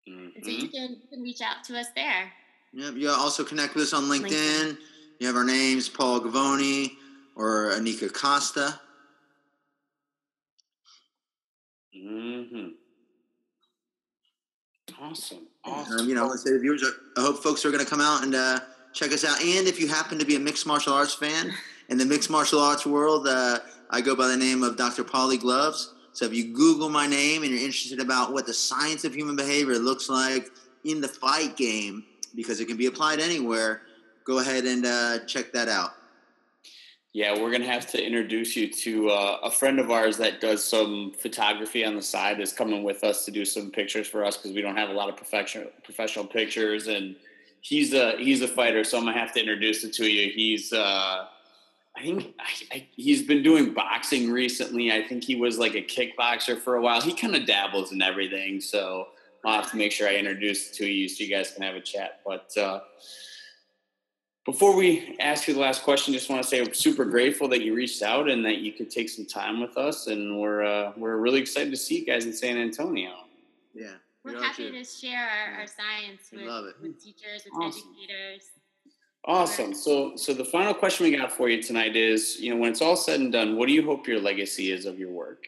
Mm-hmm. 0.07 0.43
So 0.43 0.49
you 0.49 0.69
can, 0.69 0.91
you 0.91 1.07
can 1.09 1.21
reach 1.21 1.41
out 1.41 1.63
to 1.65 1.77
us 1.79 1.87
there. 1.95 2.31
Yep. 2.73 2.93
You 2.95 3.09
also 3.09 3.43
connect 3.43 3.73
with 3.75 3.83
us 3.83 3.93
on 3.93 4.03
LinkedIn. 4.03 4.29
LinkedIn. 4.29 4.77
You 5.19 5.27
have 5.27 5.35
our 5.35 5.43
names, 5.43 5.89
Paul 5.89 6.21
Gavoni 6.21 6.91
or 7.35 7.71
Anika 7.71 8.13
Costa. 8.13 8.79
Mm-hmm. 11.97 12.67
Awesome. 15.01 15.47
Awesome. 15.63 15.99
Um, 15.99 16.07
you 16.07 16.15
know, 16.15 16.27
let's 16.27 16.43
say 16.43 16.51
the 16.51 16.59
viewers, 16.59 16.83
are, 16.83 16.93
I 17.17 17.21
hope 17.21 17.41
folks 17.41 17.65
are 17.65 17.71
going 17.71 17.83
to 17.83 17.89
come 17.89 18.01
out 18.01 18.23
and 18.23 18.35
uh, 18.35 18.59
check 18.93 19.11
us 19.11 19.25
out. 19.25 19.41
And 19.41 19.67
if 19.67 19.79
you 19.79 19.87
happen 19.87 20.19
to 20.19 20.25
be 20.25 20.35
a 20.35 20.39
mixed 20.39 20.67
martial 20.67 20.93
arts 20.93 21.13
fan 21.13 21.53
in 21.89 21.97
the 21.97 22.05
mixed 22.05 22.29
martial 22.29 22.59
arts 22.59 22.85
world, 22.85 23.27
uh, 23.27 23.59
I 23.89 24.01
go 24.01 24.15
by 24.15 24.27
the 24.27 24.37
name 24.37 24.63
of 24.63 24.77
Dr. 24.77 25.03
Paulie 25.03 25.39
Gloves. 25.39 25.93
So 26.13 26.25
if 26.25 26.33
you 26.33 26.53
Google 26.53 26.89
my 26.89 27.07
name 27.07 27.43
and 27.43 27.51
you're 27.51 27.59
interested 27.59 27.99
about 27.99 28.31
what 28.31 28.45
the 28.45 28.53
science 28.53 29.03
of 29.03 29.13
human 29.13 29.35
behavior 29.35 29.77
looks 29.77 30.09
like 30.09 30.49
in 30.83 31.01
the 31.01 31.07
fight 31.07 31.57
game, 31.57 32.05
because 32.35 32.59
it 32.59 32.67
can 32.67 32.77
be 32.77 32.85
applied 32.85 33.19
anywhere, 33.19 33.81
go 34.23 34.39
ahead 34.39 34.65
and 34.65 34.85
uh, 34.85 35.19
check 35.25 35.51
that 35.53 35.67
out. 35.67 35.91
Yeah, 37.13 37.39
we're 37.39 37.49
gonna 37.49 37.63
have 37.63 37.87
to 37.91 38.05
introduce 38.05 38.57
you 38.57 38.69
to 38.69 39.09
uh, 39.09 39.37
a 39.43 39.49
friend 39.49 39.79
of 39.79 39.89
ours 39.89 40.17
that 40.17 40.41
does 40.41 40.65
some 40.65 41.13
photography 41.17 41.85
on 41.85 41.95
the 41.95 42.01
side. 42.01 42.41
Is 42.41 42.51
coming 42.51 42.83
with 42.83 43.05
us 43.05 43.23
to 43.23 43.31
do 43.31 43.45
some 43.45 43.71
pictures 43.71 44.05
for 44.05 44.25
us 44.25 44.35
because 44.35 44.51
we 44.51 44.61
don't 44.61 44.75
have 44.75 44.89
a 44.89 44.93
lot 44.93 45.07
of 45.07 45.15
professional 45.15 45.67
professional 45.81 46.25
pictures, 46.25 46.87
and 46.87 47.15
he's 47.61 47.93
a 47.93 48.17
he's 48.17 48.41
a 48.41 48.47
fighter. 48.49 48.83
So 48.83 48.97
I'm 48.97 49.05
gonna 49.05 49.17
have 49.17 49.31
to 49.35 49.39
introduce 49.39 49.85
it 49.85 49.93
to 49.93 50.07
you. 50.09 50.29
He's 50.29 50.73
uh, 50.73 51.27
I 51.97 52.01
think 52.01 52.35
I, 52.39 52.75
I, 52.75 52.87
he's 52.95 53.23
been 53.23 53.41
doing 53.41 53.73
boxing 53.73 54.29
recently. 54.29 54.91
I 54.91 55.01
think 55.03 55.23
he 55.23 55.35
was 55.35 55.57
like 55.57 55.75
a 55.75 55.81
kickboxer 55.81 56.57
for 56.59 56.75
a 56.75 56.81
while. 56.81 57.01
He 57.01 57.13
kind 57.13 57.35
of 57.35 57.45
dabbles 57.45 57.91
in 57.91 58.01
everything, 58.01 58.59
so 58.59 59.07
I'll 59.45 59.61
have 59.61 59.71
to 59.71 59.77
make 59.77 59.91
sure 59.91 60.07
I 60.07 60.15
introduce 60.15 60.69
it 60.69 60.75
to 60.75 60.87
you 60.87 61.07
so 61.07 61.23
you 61.23 61.29
guys 61.29 61.51
can 61.51 61.63
have 61.63 61.75
a 61.75 61.81
chat. 61.81 62.19
But 62.25 62.55
uh, 62.57 62.81
before 64.45 64.75
we 64.75 65.15
ask 65.19 65.47
you 65.47 65.53
the 65.53 65.59
last 65.59 65.83
question, 65.83 66.13
just 66.13 66.29
want 66.29 66.41
to 66.41 66.47
say 66.47 66.59
I'm 66.59 66.73
super 66.73 67.05
grateful 67.05 67.47
that 67.49 67.61
you 67.61 67.73
reached 67.73 68.01
out 68.01 68.29
and 68.29 68.43
that 68.45 68.57
you 68.57 68.73
could 68.73 68.89
take 68.91 69.09
some 69.09 69.25
time 69.25 69.61
with 69.61 69.77
us, 69.77 70.07
and 70.07 70.39
we're 70.39 70.63
uh, 70.63 70.91
we're 70.97 71.17
really 71.17 71.39
excited 71.39 71.71
to 71.71 71.77
see 71.77 71.99
you 71.99 72.05
guys 72.05 72.25
in 72.25 72.33
San 72.33 72.57
Antonio. 72.57 73.11
Yeah, 73.73 73.93
we're 74.23 74.41
happy 74.41 74.71
to 74.71 74.83
share 74.83 75.29
our, 75.29 75.61
our 75.61 75.67
science 75.67 76.29
with, 76.31 76.73
with 76.81 77.03
teachers, 77.03 77.43
with 77.45 77.53
awesome. 77.53 77.83
educators. 77.97 78.49
Awesome. 79.27 79.73
So, 79.73 80.15
so 80.15 80.33
the 80.33 80.45
final 80.45 80.73
question 80.73 81.05
we 81.05 81.17
got 81.17 81.31
for 81.31 81.49
you 81.49 81.61
tonight 81.61 81.95
is, 81.95 82.39
you 82.39 82.53
know, 82.53 82.59
when 82.59 82.71
it's 82.71 82.81
all 82.81 82.95
said 82.95 83.19
and 83.19 83.31
done, 83.31 83.57
what 83.57 83.67
do 83.67 83.73
you 83.73 83.83
hope 83.83 84.07
your 84.07 84.19
legacy 84.19 84.71
is 84.71 84.85
of 84.85 84.99
your 84.99 85.09
work? 85.09 85.47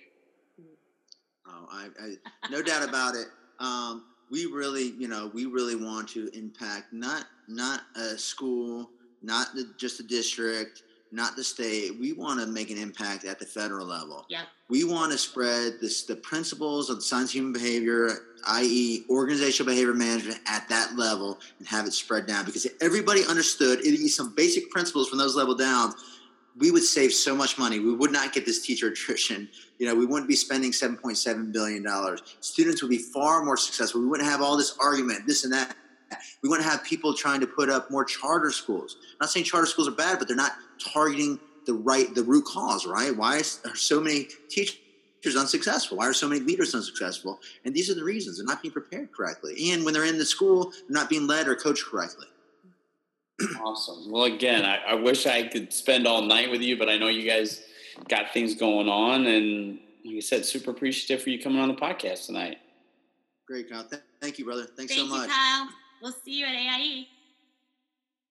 Oh, 1.47 1.67
I, 1.71 1.87
I 2.01 2.49
no 2.49 2.63
doubt 2.63 2.87
about 2.87 3.13
it. 3.13 3.27
Um, 3.59 4.05
we 4.31 4.47
really, 4.47 4.93
you 4.97 5.07
know, 5.07 5.31
we 5.33 5.45
really 5.45 5.75
want 5.75 6.09
to 6.09 6.29
impact 6.33 6.91
not 6.91 7.25
not 7.47 7.81
a 7.95 8.17
school, 8.17 8.89
not 9.21 9.53
the, 9.53 9.71
just 9.77 9.99
a 9.99 10.03
district, 10.03 10.81
not 11.11 11.35
the 11.35 11.43
state. 11.43 11.97
We 11.99 12.13
want 12.13 12.39
to 12.39 12.47
make 12.47 12.69
an 12.69 12.77
impact 12.77 13.25
at 13.25 13.39
the 13.39 13.45
federal 13.45 13.85
level. 13.85 14.25
Yeah. 14.29 14.43
We 14.69 14.83
want 14.83 15.11
to 15.11 15.17
spread 15.17 15.75
this, 15.81 16.03
the 16.03 16.15
principles 16.15 16.89
of 16.89 17.03
science 17.03 17.33
human 17.33 17.53
behavior, 17.53 18.09
i.e., 18.47 19.03
organizational 19.09 19.71
behavior 19.71 19.93
management, 19.93 20.39
at 20.47 20.67
that 20.69 20.95
level 20.97 21.39
and 21.59 21.67
have 21.67 21.85
it 21.85 21.93
spread 21.93 22.25
down. 22.25 22.45
Because 22.45 22.65
if 22.65 22.73
everybody 22.81 23.23
understood 23.25 23.79
it, 23.83 24.09
some 24.09 24.33
basic 24.35 24.69
principles 24.69 25.09
from 25.09 25.17
those 25.17 25.35
level 25.35 25.55
down, 25.55 25.93
we 26.57 26.71
would 26.71 26.83
save 26.83 27.13
so 27.13 27.35
much 27.35 27.57
money. 27.57 27.79
We 27.79 27.93
would 27.93 28.11
not 28.11 28.33
get 28.33 28.45
this 28.45 28.65
teacher 28.65 28.87
attrition. 28.91 29.49
You 29.79 29.87
know, 29.87 29.95
we 29.95 30.05
wouldn't 30.05 30.27
be 30.27 30.35
spending 30.35 30.71
$7.7 30.71 31.51
billion. 31.51 31.85
Students 32.41 32.81
would 32.81 32.89
be 32.89 32.97
far 32.97 33.43
more 33.43 33.57
successful. 33.57 34.01
We 34.01 34.07
wouldn't 34.07 34.29
have 34.29 34.41
all 34.41 34.57
this 34.57 34.77
argument, 34.79 35.27
this 35.27 35.43
and 35.43 35.53
that. 35.53 35.75
We 36.43 36.49
want 36.49 36.61
to 36.61 36.67
have 36.67 36.83
people 36.83 37.13
trying 37.13 37.41
to 37.41 37.47
put 37.47 37.69
up 37.69 37.91
more 37.91 38.05
charter 38.05 38.51
schools. 38.51 38.97
I'm 39.01 39.17
not 39.21 39.29
saying 39.29 39.45
charter 39.45 39.67
schools 39.67 39.87
are 39.87 39.91
bad, 39.91 40.19
but 40.19 40.27
they're 40.27 40.37
not 40.37 40.53
targeting 40.93 41.39
the 41.65 41.73
right, 41.73 42.13
the 42.15 42.23
root 42.23 42.45
cause, 42.45 42.85
right? 42.85 43.15
Why 43.15 43.39
are 43.39 43.75
so 43.75 43.99
many 43.99 44.27
teachers 44.49 45.35
unsuccessful? 45.37 45.97
Why 45.97 46.07
are 46.07 46.13
so 46.13 46.27
many 46.27 46.41
leaders 46.41 46.73
unsuccessful? 46.73 47.39
And 47.65 47.75
these 47.75 47.89
are 47.89 47.95
the 47.95 48.03
reasons. 48.03 48.37
They're 48.37 48.45
not 48.45 48.61
being 48.61 48.71
prepared 48.71 49.11
correctly. 49.11 49.71
And 49.71 49.83
when 49.83 49.93
they're 49.93 50.05
in 50.05 50.17
the 50.17 50.25
school, 50.25 50.71
they're 50.71 50.83
not 50.89 51.09
being 51.09 51.27
led 51.27 51.47
or 51.47 51.55
coached 51.55 51.85
correctly. 51.85 52.27
awesome. 53.61 54.11
Well, 54.11 54.23
again, 54.23 54.65
I, 54.65 54.77
I, 54.77 54.93
wish 54.95 55.27
I 55.27 55.43
could 55.43 55.71
spend 55.71 56.07
all 56.07 56.23
night 56.23 56.49
with 56.49 56.61
you, 56.61 56.77
but 56.77 56.89
I 56.89 56.97
know 56.97 57.07
you 57.07 57.29
guys 57.29 57.61
got 58.09 58.33
things 58.33 58.55
going 58.55 58.87
on. 58.87 59.27
And 59.27 59.79
like 60.05 60.15
I 60.15 60.19
said, 60.21 60.45
super 60.45 60.71
appreciative 60.71 61.21
for 61.21 61.29
you 61.29 61.39
coming 61.39 61.59
on 61.59 61.67
the 61.67 61.75
podcast 61.75 62.25
tonight. 62.25 62.57
Great, 63.47 63.69
Kyle. 63.69 63.87
Thank 64.21 64.39
you, 64.39 64.45
brother. 64.45 64.65
Thanks 64.75 64.95
Thank 64.95 65.07
so 65.07 65.15
much. 65.15 65.29
You, 65.29 65.69
Kyle. 66.01 66.09
We'll 66.09 66.19
see 66.23 66.39
you 66.39 66.45
at 66.45 66.55
AIE. 66.55 67.16